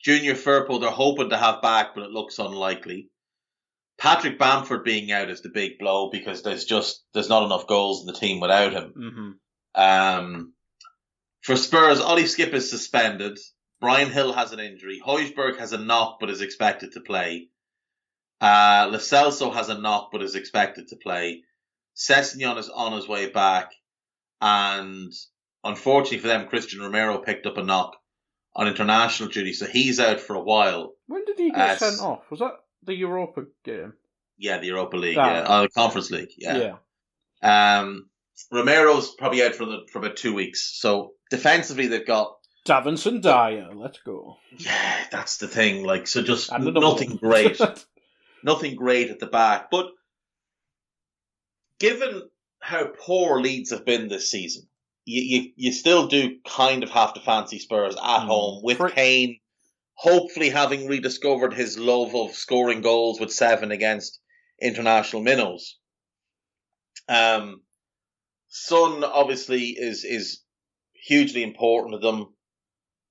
Junior 0.02 0.34
Firpo 0.34 0.80
they're 0.80 0.90
hoping 0.90 1.30
to 1.30 1.38
have 1.38 1.62
back, 1.62 1.94
but 1.94 2.06
it 2.06 2.12
looks 2.12 2.40
unlikely. 2.40 3.10
Patrick 4.00 4.40
Bamford 4.40 4.86
being 4.86 5.12
out 5.12 5.30
is 5.30 5.42
the 5.42 5.50
big 5.50 5.78
blow 5.78 6.10
because 6.10 6.42
there's 6.42 6.64
just 6.64 7.04
there's 7.14 7.28
not 7.28 7.44
enough 7.44 7.68
goals 7.68 8.02
in 8.02 8.08
the 8.08 8.18
team 8.18 8.40
without 8.40 8.72
him. 8.72 8.94
hmm 8.96 9.32
Um, 9.80 10.54
for 11.42 11.58
Spurs, 11.58 12.00
Ollie 12.00 12.24
Skipp 12.24 12.54
is 12.54 12.70
suspended. 12.70 13.38
Bryan 13.82 14.12
Gil 14.12 14.34
has 14.34 14.54
an 14.54 14.60
injury. 14.60 15.02
Hojbjerg 15.06 15.58
has 15.58 15.74
a 15.74 15.78
knock 15.78 16.18
but 16.20 16.30
is 16.30 16.42
expected 16.42 16.94
to 16.94 17.02
play. 17.02 17.50
Uh, 18.42 18.88
Lo 18.90 18.98
Celso 19.00 19.54
has 19.54 19.68
a 19.68 19.78
knock 19.78 20.10
but 20.14 20.22
is 20.22 20.36
expected 20.36 20.88
to 20.90 20.96
play. 20.96 21.44
Sessegnon 21.96 22.58
is 22.58 22.70
on 22.70 22.94
his 22.94 23.08
way 23.08 23.30
back. 23.30 23.72
And 24.42 25.12
unfortunately 25.64 26.20
for 26.20 26.28
them, 26.28 26.48
Cristian 26.48 26.80
Romero 26.82 27.18
picked 27.20 27.46
up 27.46 27.58
a 27.58 27.64
knock 27.64 27.96
on 28.56 28.68
international 28.68 29.30
duty, 29.30 29.54
so 29.54 29.66
he's 29.66 30.00
out 30.00 30.20
for 30.20 30.36
a 30.36 30.42
while. 30.44 30.94
When 31.08 31.24
did 31.26 31.38
he 31.40 31.52
Uh, 31.52 31.56
get 31.56 31.80
sent 31.80 32.02
off? 32.02 32.30
Was 32.32 32.40
that 32.40 32.54
the 32.84 32.96
Europa 32.96 33.44
game? 33.64 33.94
Yeah, 34.38 34.58
the 34.60 34.68
Europa 34.68 34.98
League, 34.98 35.18
Ah. 35.18 35.34
yeah, 35.34 35.62
the 35.64 35.70
Conference 35.70 36.10
League, 36.12 36.32
yeah. 36.38 36.78
Um, 37.42 38.10
Romero's 38.52 39.14
probably 39.16 39.44
out 39.44 39.56
for 39.56 39.66
the, 39.66 39.80
for 39.92 40.00
about 40.00 40.16
two 40.16 40.34
weeks. 40.34 40.80
So 40.80 41.12
defensively, 41.30 41.88
they've 41.88 42.06
got 42.08 42.36
Davinson 42.66 43.22
Dier, 43.22 43.70
let's 43.74 44.00
go. 44.00 44.38
Yeah, 44.58 45.06
that's 45.12 45.38
the 45.38 45.48
thing. 45.48 45.84
Like, 45.84 46.08
so 46.08 46.22
just 46.22 46.52
nothing 46.52 47.10
one. 47.12 47.18
great, 47.18 47.60
nothing 48.44 48.76
great 48.76 49.10
at 49.10 49.20
the 49.20 49.28
back. 49.28 49.70
But 49.72 49.88
given 51.80 52.30
how 52.62 52.88
poor 52.88 53.40
Leeds 53.42 53.72
have 53.72 53.86
been 53.86 54.08
this 54.08 54.30
season, 54.32 54.68
you 55.06 55.22
you, 55.22 55.52
you 55.56 55.72
still 55.72 56.08
do 56.08 56.38
kind 56.48 56.84
of 56.84 56.90
have 56.90 57.14
to 57.14 57.22
fancy 57.22 57.60
Spurs 57.60 57.96
at 57.96 58.02
Mm. 58.02 58.28
home 58.28 58.62
with 58.64 58.78
For- 58.78 58.90
Kane, 58.90 59.40
hopefully 59.94 60.50
having 60.50 60.88
rediscovered 60.88 61.54
his 61.54 61.78
love 61.78 62.16
of 62.16 62.36
scoring 62.36 62.82
goals 62.82 63.20
with 63.20 63.32
seven 63.34 63.72
against 63.72 64.20
international 64.62 65.22
minnows. 65.24 65.78
Um, 67.08 67.64
Son 68.50 69.04
obviously 69.04 69.70
is 69.70 70.04
is 70.04 70.42
hugely 70.94 71.44
important 71.44 71.94
to 71.94 72.00
them. 72.00 72.34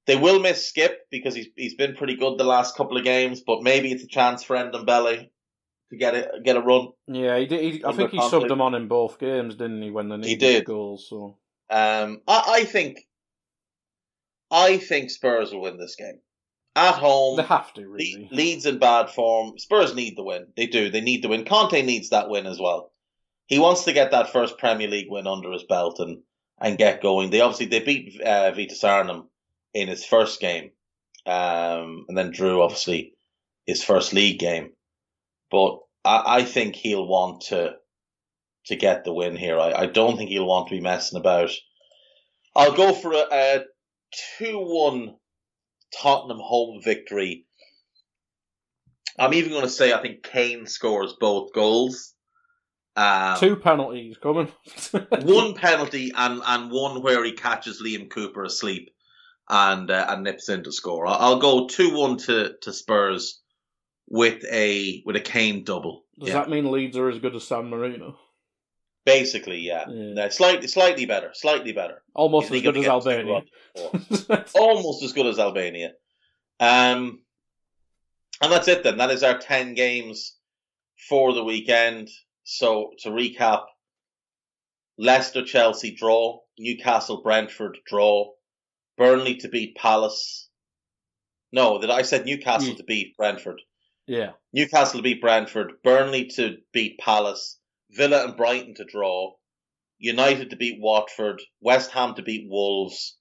They 0.07 0.17
will 0.17 0.41
miss 0.41 0.71
Skipp 0.73 0.95
because 1.11 1.35
he's 1.35 1.49
he's 1.57 1.75
been 1.75 1.97
pretty 1.97 2.17
good 2.17 2.39
the 2.39 2.45
last 2.45 2.77
couple 2.77 2.97
of 2.97 3.05
games, 3.05 3.43
but 3.47 3.63
maybe 3.63 3.91
it's 3.93 4.05
a 4.05 4.09
chance 4.09 4.43
for 4.45 4.57
Ndombele 4.57 5.31
to 5.91 5.97
get 5.97 6.15
a 6.15 6.41
get 6.45 6.57
a 6.57 6.61
run. 6.61 6.89
yeah, 7.07 7.39
he 7.39 7.47
did. 7.47 7.61
He, 7.61 7.85
I 7.85 7.93
think 7.93 8.11
he 8.11 8.19
conflict. 8.19 8.45
subbed 8.45 8.49
them 8.49 8.61
on 8.61 8.75
in 8.75 8.89
both 8.89 9.19
games, 9.19 9.55
didn't 9.57 9.83
he? 9.83 9.91
When 9.91 10.09
they 10.09 10.17
needed 10.17 10.39
did. 10.39 10.65
goals. 10.65 11.07
So 11.09 11.39
Um, 11.71 12.21
I, 12.27 12.45
I 12.61 12.65
think 12.65 12.99
I 14.51 14.79
think 14.79 15.11
Spurs 15.11 15.53
will 15.53 15.61
win 15.63 15.79
this 15.79 15.97
game 15.97 16.21
at 16.77 16.95
home. 16.95 17.37
they 17.37 17.43
have 17.43 17.73
to 17.75 17.83
Le- 17.83 17.89
really. 17.89 18.29
Leeds 18.31 18.67
in 18.67 18.79
bad 18.79 19.11
form. 19.11 19.59
Spurs 19.59 19.95
need 19.95 20.17
the 20.17 20.23
win. 20.25 20.47
They 20.57 20.67
do. 20.67 20.91
They 20.91 21.01
need 21.01 21.23
the 21.23 21.29
win. 21.29 21.45
Conte 21.45 21.81
needs 21.83 22.11
that 22.11 22.31
win 22.31 22.47
as 22.47 22.59
well. 22.61 22.93
He 23.47 23.59
wants 23.59 23.85
to 23.85 23.93
get 23.93 24.11
that 24.13 24.33
first 24.33 24.59
Premier 24.59 24.89
League 24.89 25.11
win 25.11 25.27
under 25.27 25.51
his 25.53 25.65
belt 25.65 26.01
and, 26.01 26.19
and 26.61 26.77
get 26.79 27.03
going. 27.03 27.31
They 27.31 27.41
obviously 27.41 27.67
they 27.67 27.81
beat 27.81 28.21
uh, 28.21 28.51
Vitesse 28.53 28.85
Arnhem 28.85 29.29
in 29.75 29.89
his 29.89 30.05
first 30.05 30.41
game, 30.41 30.71
um, 31.27 32.05
and 32.09 32.17
then 32.17 32.31
drew 32.31 32.63
obviously 32.63 33.15
his 33.67 33.83
first 33.83 34.13
league 34.13 34.39
game. 34.39 34.71
But 35.51 35.79
I, 36.05 36.23
I 36.27 36.45
think 36.45 36.77
he'll 36.77 37.07
want 37.07 37.43
to 37.49 37.77
to 38.67 38.77
get 38.77 39.05
the 39.05 39.13
win 39.13 39.37
here. 39.37 39.59
I, 39.59 39.73
I 39.73 39.87
don't 39.87 40.17
think 40.17 40.31
he'll 40.31 40.47
want 40.47 40.69
to 40.69 40.75
be 40.75 40.81
messing 40.81 41.19
about. 41.19 41.51
I'll 42.55 42.73
go 42.73 42.93
for 42.93 43.13
a, 43.13 43.27
a 43.31 43.65
two 44.39 44.59
one 44.59 45.17
Tottenham 45.97 46.41
home 46.41 46.81
victory. 46.83 47.47
I'm 49.19 49.35
even 49.35 49.51
going 49.51 49.63
to 49.63 49.69
say 49.69 49.93
I 49.93 50.03
think 50.03 50.23
Kane 50.23 50.67
scores 50.67 51.15
both 51.19 51.53
goals. 51.53 52.15
Um, 52.95 53.39
Two 53.39 53.57
penalties 53.57 54.19
coming. 54.19 54.49
one 55.23 55.55
penalty 55.55 56.13
and, 56.15 56.43
and 56.45 56.71
one 56.71 57.03
where 57.03 57.25
he 57.25 57.33
catches 57.33 57.81
Liam 57.81 58.11
Cooper 58.11 58.45
asleep 58.45 58.91
and 59.49 59.91
uh, 59.91 60.07
and 60.09 60.25
nips 60.25 60.49
in 60.49 60.65
to 60.65 60.73
score. 60.73 61.07
I'll, 61.07 61.15
I'll 61.15 61.39
go 61.39 61.69
two 61.69 61.97
one 61.97 62.17
to, 62.19 62.55
to 62.63 62.73
Spurs 62.73 63.41
with 64.09 64.45
a 64.51 65.03
with 65.07 65.17
a 65.17 65.21
Kane 65.21 65.65
double. 65.65 66.05
Does 66.19 66.29
yeah, 66.29 66.35
that 66.35 66.51
mean 66.51 66.71
Leeds 66.71 66.97
are 66.97 67.09
as 67.09 67.19
good 67.19 67.37
as 67.37 67.45
San 67.45 67.71
Marino? 67.71 68.19
basically, 69.09 69.61
yeah. 69.61 69.85
Yeah. 69.89 70.13
No, 70.15 70.29
slightly 70.29 70.69
slightly 70.69 71.07
better, 71.07 71.31
slightly 71.33 71.73
better. 71.73 72.03
Almost 72.15 72.53
as 72.53 72.63
good 72.63 72.77
as 72.77 72.87
Albania. 72.87 73.43
almost 74.55 75.03
as 75.03 75.13
good 75.15 75.27
as 75.27 75.39
Albania. 75.39 75.93
Um, 76.61 77.21
and 78.43 78.53
that's 78.53 78.69
it 78.69 78.83
then. 78.85 78.99
That 78.99 79.11
is 79.11 79.23
our 79.23 79.39
10 79.39 79.75
games 79.75 80.37
for 81.09 81.33
the 81.33 81.43
weekend. 81.45 82.09
So 82.45 82.93
to 83.01 83.11
recap, 83.11 83.65
Leicester 84.99 85.45
Chelsea 85.45 85.95
draw, 85.95 86.41
Newcastle 86.59 87.23
Brentford 87.23 87.79
draw, 87.87 88.33
Burnley 88.99 89.37
to 89.37 89.49
beat 89.49 89.77
Palace. 89.77 90.49
No, 91.53 91.79
that 91.79 91.91
I 91.91 92.03
said 92.03 92.27
Newcastle 92.27 92.75
Mm. 92.75 92.77
to 92.77 92.85
beat 92.85 93.17
Brentford. 93.17 93.63
Yeah. 94.09 94.31
Newcastle 94.53 94.99
to 94.99 95.03
beat 95.03 95.21
Brentford, 95.21 95.75
Burnley 95.85 96.27
to 96.37 96.57
beat 96.73 96.99
Palace, 96.99 97.59
Villa 97.91 98.25
and 98.25 98.37
Brighton 98.37 98.75
to 98.77 98.85
draw, 98.85 99.35
United 99.99 100.51
to 100.51 100.57
beat 100.57 100.81
Watford, 100.81 101.41
West 101.61 101.91
Ham 101.93 102.15
to 102.17 102.23
beat 102.23 102.49
Wolves, 102.49 103.17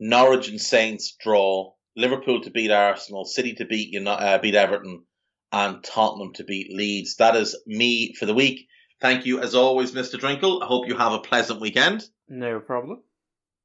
Norwich 0.00 0.48
and 0.48 0.60
Saints 0.60 1.16
draw, 1.22 1.72
Liverpool 1.96 2.40
to 2.42 2.50
beat 2.50 2.70
Arsenal, 2.70 3.24
City 3.24 3.54
to 3.54 3.64
beat 3.64 3.94
uh, 4.06 4.38
beat 4.38 4.54
Everton, 4.54 5.04
and 5.52 5.84
Tottenham 5.84 6.32
to 6.34 6.44
beat 6.44 6.74
Leeds. 6.74 7.16
That 7.16 7.36
is 7.36 7.56
me 7.66 8.14
for 8.14 8.26
the 8.26 8.34
week. 8.34 8.66
Thank 9.00 9.26
you 9.26 9.40
as 9.40 9.54
always, 9.54 9.92
Mr. 9.92 10.18
Drinkle. 10.18 10.62
I 10.62 10.66
hope 10.66 10.88
you 10.88 10.96
have 10.96 11.12
a 11.12 11.18
pleasant 11.20 11.60
weekend, 11.60 12.02
No 12.28 12.60
problem. 12.60 13.02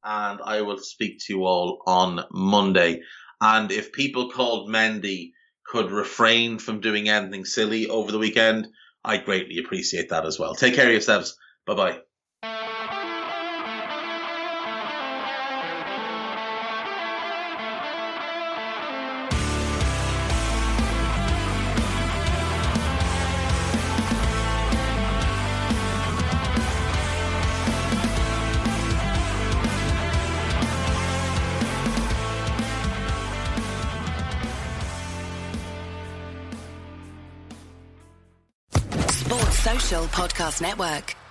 and 0.04 0.39
I 0.43 0.62
will 0.62 0.80
speak 0.80 1.20
to 1.26 1.34
you 1.34 1.45
all 1.45 1.82
on 1.88 2.26
Monday. 2.32 3.02
And 3.39 3.72
if 3.72 3.91
people 3.91 4.32
called 4.32 4.70
Mendy 4.70 5.32
could 5.68 5.91
refrain 5.91 6.59
from 6.59 6.82
doing 6.82 7.09
anything 7.09 7.45
silly 7.45 7.88
over 7.88 8.11
the 8.11 8.20
weekend, 8.20 8.68
I 9.03 9.18
greatly 9.18 9.57
appreciate 9.59 10.09
that 10.09 10.26
as 10.26 10.39
well. 10.39 10.55
Take 10.55 10.76
care 10.76 10.88
of 10.88 10.91
yourselves. 10.91 11.38
Bye 11.65 11.76
bye. 11.76 12.07
Podcast 40.48 40.62
Network. 40.62 41.27